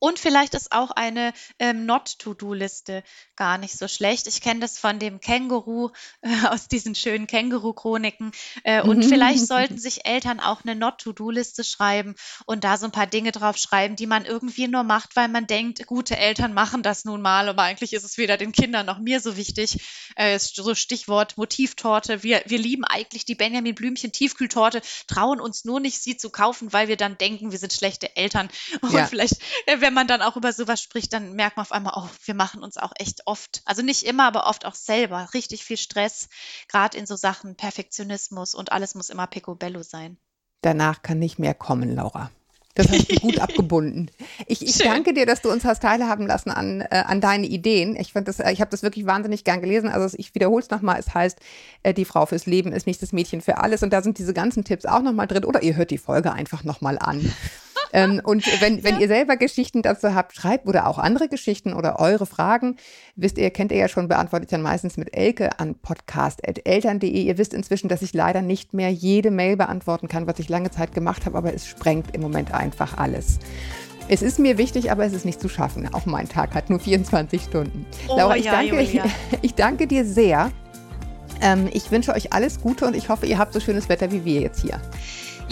Und 0.03 0.17
vielleicht 0.17 0.55
ist 0.55 0.71
auch 0.71 0.89
eine 0.89 1.31
ähm, 1.59 1.85
Not-To-Do-Liste 1.85 3.03
gar 3.35 3.59
nicht 3.59 3.77
so 3.77 3.87
schlecht. 3.87 4.25
Ich 4.25 4.41
kenne 4.41 4.59
das 4.59 4.79
von 4.79 4.97
dem 4.97 5.19
Känguru 5.19 5.91
äh, 6.21 6.47
aus 6.47 6.67
diesen 6.67 6.95
schönen 6.95 7.27
Känguru-Chroniken. 7.27 8.31
Äh, 8.63 8.81
und 8.81 9.05
vielleicht 9.05 9.45
sollten 9.45 9.77
sich 9.77 10.07
Eltern 10.07 10.39
auch 10.39 10.63
eine 10.63 10.75
Not-To-Do-Liste 10.75 11.63
schreiben 11.63 12.15
und 12.47 12.63
da 12.63 12.77
so 12.77 12.85
ein 12.85 12.91
paar 12.91 13.05
Dinge 13.05 13.31
drauf 13.31 13.57
schreiben, 13.57 13.95
die 13.95 14.07
man 14.07 14.25
irgendwie 14.25 14.67
nur 14.67 14.81
macht, 14.81 15.15
weil 15.15 15.27
man 15.27 15.45
denkt, 15.45 15.85
gute 15.85 16.17
Eltern 16.17 16.55
machen 16.55 16.81
das 16.81 17.05
nun 17.05 17.21
mal, 17.21 17.47
aber 17.47 17.61
eigentlich 17.61 17.93
ist 17.93 18.03
es 18.03 18.17
weder 18.17 18.37
den 18.37 18.53
Kindern 18.53 18.87
noch 18.87 18.97
mir 18.97 19.19
so 19.19 19.37
wichtig. 19.37 19.85
Äh, 20.15 20.39
so 20.39 20.73
Stichwort 20.73 21.37
Motivtorte. 21.37 22.23
Wir, 22.23 22.41
wir 22.47 22.57
lieben 22.57 22.85
eigentlich 22.85 23.25
die 23.25 23.35
Benjamin 23.35 23.75
Blümchen 23.75 24.11
Tiefkühltorte, 24.11 24.81
trauen 25.05 25.39
uns 25.39 25.63
nur 25.63 25.79
nicht, 25.79 26.01
sie 26.01 26.17
zu 26.17 26.31
kaufen, 26.31 26.73
weil 26.73 26.87
wir 26.87 26.97
dann 26.97 27.19
denken, 27.19 27.51
wir 27.51 27.59
sind 27.59 27.71
schlechte 27.71 28.15
Eltern. 28.15 28.49
Und 28.81 28.93
ja. 28.93 29.05
vielleicht, 29.05 29.35
äh, 29.67 29.90
wenn 29.91 29.95
man 29.95 30.07
dann 30.07 30.21
auch 30.21 30.37
über 30.37 30.53
sowas 30.53 30.81
spricht, 30.81 31.11
dann 31.11 31.33
merkt 31.33 31.57
man 31.57 31.65
auf 31.65 31.73
einmal, 31.73 31.91
oh, 31.97 32.07
wir 32.23 32.33
machen 32.33 32.63
uns 32.63 32.77
auch 32.77 32.93
echt 32.97 33.23
oft, 33.25 33.61
also 33.65 33.81
nicht 33.81 34.03
immer, 34.03 34.25
aber 34.25 34.47
oft 34.47 34.65
auch 34.65 34.73
selber 34.73 35.27
richtig 35.33 35.65
viel 35.65 35.75
Stress, 35.75 36.29
gerade 36.69 36.97
in 36.97 37.05
so 37.05 37.17
Sachen 37.17 37.57
Perfektionismus 37.57 38.55
und 38.55 38.71
alles 38.71 38.95
muss 38.95 39.09
immer 39.09 39.27
picobello 39.27 39.83
sein. 39.83 40.15
Danach 40.61 41.01
kann 41.01 41.19
nicht 41.19 41.39
mehr 41.39 41.53
kommen, 41.53 41.93
Laura. 41.93 42.31
Das 42.73 42.89
hast 42.89 43.11
du 43.11 43.15
gut 43.15 43.39
abgebunden. 43.41 44.09
Ich, 44.47 44.65
ich 44.65 44.77
danke 44.77 45.13
dir, 45.13 45.25
dass 45.25 45.41
du 45.41 45.51
uns 45.51 45.65
hast 45.65 45.81
teilhaben 45.81 46.25
lassen 46.25 46.51
an, 46.51 46.79
äh, 46.79 47.03
an 47.05 47.19
deine 47.19 47.47
Ideen. 47.47 47.97
Ich, 47.97 48.13
fand 48.13 48.29
das, 48.29 48.39
äh, 48.39 48.53
ich 48.53 48.61
habe 48.61 48.71
das 48.71 48.83
wirklich 48.83 49.05
wahnsinnig 49.05 49.43
gern 49.43 49.59
gelesen. 49.59 49.89
Also 49.89 50.15
ich 50.17 50.33
wiederhole 50.33 50.63
es 50.63 50.69
nochmal. 50.69 50.97
Es 50.97 51.13
heißt, 51.13 51.37
äh, 51.83 51.93
die 51.93 52.05
Frau 52.05 52.25
fürs 52.25 52.45
Leben 52.45 52.71
ist 52.71 52.87
nicht 52.87 53.01
das 53.01 53.11
Mädchen 53.11 53.41
für 53.41 53.57
alles. 53.57 53.83
Und 53.83 53.91
da 53.91 54.01
sind 54.01 54.19
diese 54.19 54.33
ganzen 54.33 54.63
Tipps 54.63 54.85
auch 54.85 55.01
nochmal 55.01 55.27
drin. 55.27 55.43
Oder 55.43 55.63
ihr 55.63 55.75
hört 55.75 55.91
die 55.91 55.97
Folge 55.97 56.31
einfach 56.31 56.63
nochmal 56.63 56.97
an. 56.97 57.33
Ähm, 57.93 58.21
und 58.23 58.45
wenn, 58.61 58.83
wenn 58.83 58.95
ja. 58.95 59.01
ihr 59.01 59.07
selber 59.07 59.37
Geschichten 59.37 59.81
dazu 59.81 60.13
habt, 60.15 60.35
schreibt 60.35 60.67
oder 60.67 60.87
auch 60.87 60.97
andere 60.97 61.27
Geschichten 61.27 61.73
oder 61.73 61.99
eure 61.99 62.25
Fragen, 62.25 62.77
wisst 63.15 63.37
ihr, 63.37 63.49
kennt 63.49 63.71
ihr 63.71 63.77
ja 63.77 63.87
schon, 63.87 64.07
beantwortet 64.07 64.51
dann 64.51 64.61
meistens 64.61 64.97
mit 64.97 65.15
Elke 65.15 65.59
an 65.59 65.75
podcast.eltern.de. 65.75 67.09
Ihr 67.09 67.37
wisst 67.37 67.53
inzwischen, 67.53 67.89
dass 67.89 68.01
ich 68.01 68.13
leider 68.13 68.41
nicht 68.41 68.73
mehr 68.73 68.91
jede 68.91 69.31
Mail 69.31 69.57
beantworten 69.57 70.07
kann, 70.07 70.27
was 70.27 70.39
ich 70.39 70.49
lange 70.49 70.71
Zeit 70.71 70.93
gemacht 70.93 71.25
habe, 71.25 71.37
aber 71.37 71.53
es 71.53 71.67
sprengt 71.67 72.15
im 72.15 72.21
Moment 72.21 72.53
einfach 72.53 72.97
alles. 72.97 73.39
Es 74.07 74.21
ist 74.21 74.39
mir 74.39 74.57
wichtig, 74.57 74.91
aber 74.91 75.05
es 75.05 75.13
ist 75.13 75.25
nicht 75.25 75.39
zu 75.39 75.47
schaffen. 75.47 75.93
Auch 75.93 76.05
mein 76.05 76.27
Tag 76.27 76.53
hat 76.53 76.69
nur 76.69 76.79
24 76.79 77.41
Stunden. 77.43 77.85
Oh, 78.07 78.17
Laura, 78.17 78.35
ich, 78.35 78.45
ja, 78.45 78.53
danke, 78.53 78.81
Julia. 78.81 79.05
ich 79.41 79.53
danke 79.55 79.87
dir 79.87 80.05
sehr. 80.05 80.51
Ähm, 81.41 81.69
ich 81.71 81.91
wünsche 81.91 82.13
euch 82.13 82.33
alles 82.33 82.61
Gute 82.61 82.85
und 82.85 82.95
ich 82.95 83.09
hoffe, 83.09 83.25
ihr 83.25 83.37
habt 83.37 83.53
so 83.53 83.59
schönes 83.59 83.89
Wetter 83.89 84.11
wie 84.11 84.25
wir 84.25 84.41
jetzt 84.41 84.61
hier. 84.61 84.81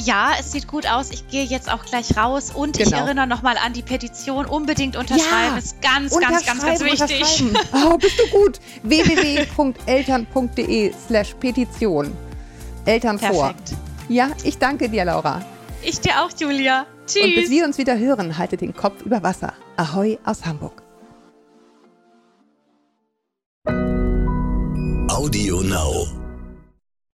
Ja, 0.02 0.32
es 0.40 0.52
sieht 0.54 0.68
gut 0.68 0.88
aus. 0.88 1.10
Ich 1.12 1.28
gehe 1.28 1.44
jetzt 1.44 1.70
auch 1.72 1.84
gleich 1.86 2.16
raus 2.18 2.52
und 2.54 2.80
ich 2.80 2.86
Genau. 2.86 3.04
erinnere 3.06 3.28
nochmal 3.28 3.58
an 3.58 3.74
die 3.74 3.82
Petition. 3.82 4.46
Unbedingt 4.46 4.96
unterschreiben. 4.96 5.52
Ja, 5.54 5.58
Ist 5.58 5.82
ganz, 5.82 6.18
ganz, 6.18 6.46
ganz, 6.46 6.62
ganz 6.64 6.82
wichtig. 6.84 7.44
Oh, 7.74 7.98
bist 7.98 8.18
du 8.20 8.28
gut. 8.38 8.60
www.eltern.de 8.84 10.94
slash 11.08 11.34
Petition. 11.40 12.16
Eltern 12.86 13.20
vor. 13.20 13.54
Perfekt. 13.54 13.74
Ja, 14.08 14.30
ich 14.44 14.58
danke 14.58 14.88
dir, 14.90 15.04
Laura. 15.06 15.44
Ich 15.82 16.00
dir 16.00 16.22
auch, 16.24 16.30
Julia. 16.38 16.86
Tschüss. 17.06 17.24
Und 17.24 17.36
bis 17.36 17.50
wir 17.50 17.66
uns 17.66 17.78
wieder 17.78 17.98
hören, 17.98 18.38
haltet 18.38 18.62
den 18.62 18.74
Kopf 18.76 19.02
über 19.04 19.22
Wasser. 19.24 19.54
Ahoi 19.78 20.18
aus 20.26 20.46
Hamburg. 20.46 20.82
Audio 25.10 25.62
Now. 25.62 26.19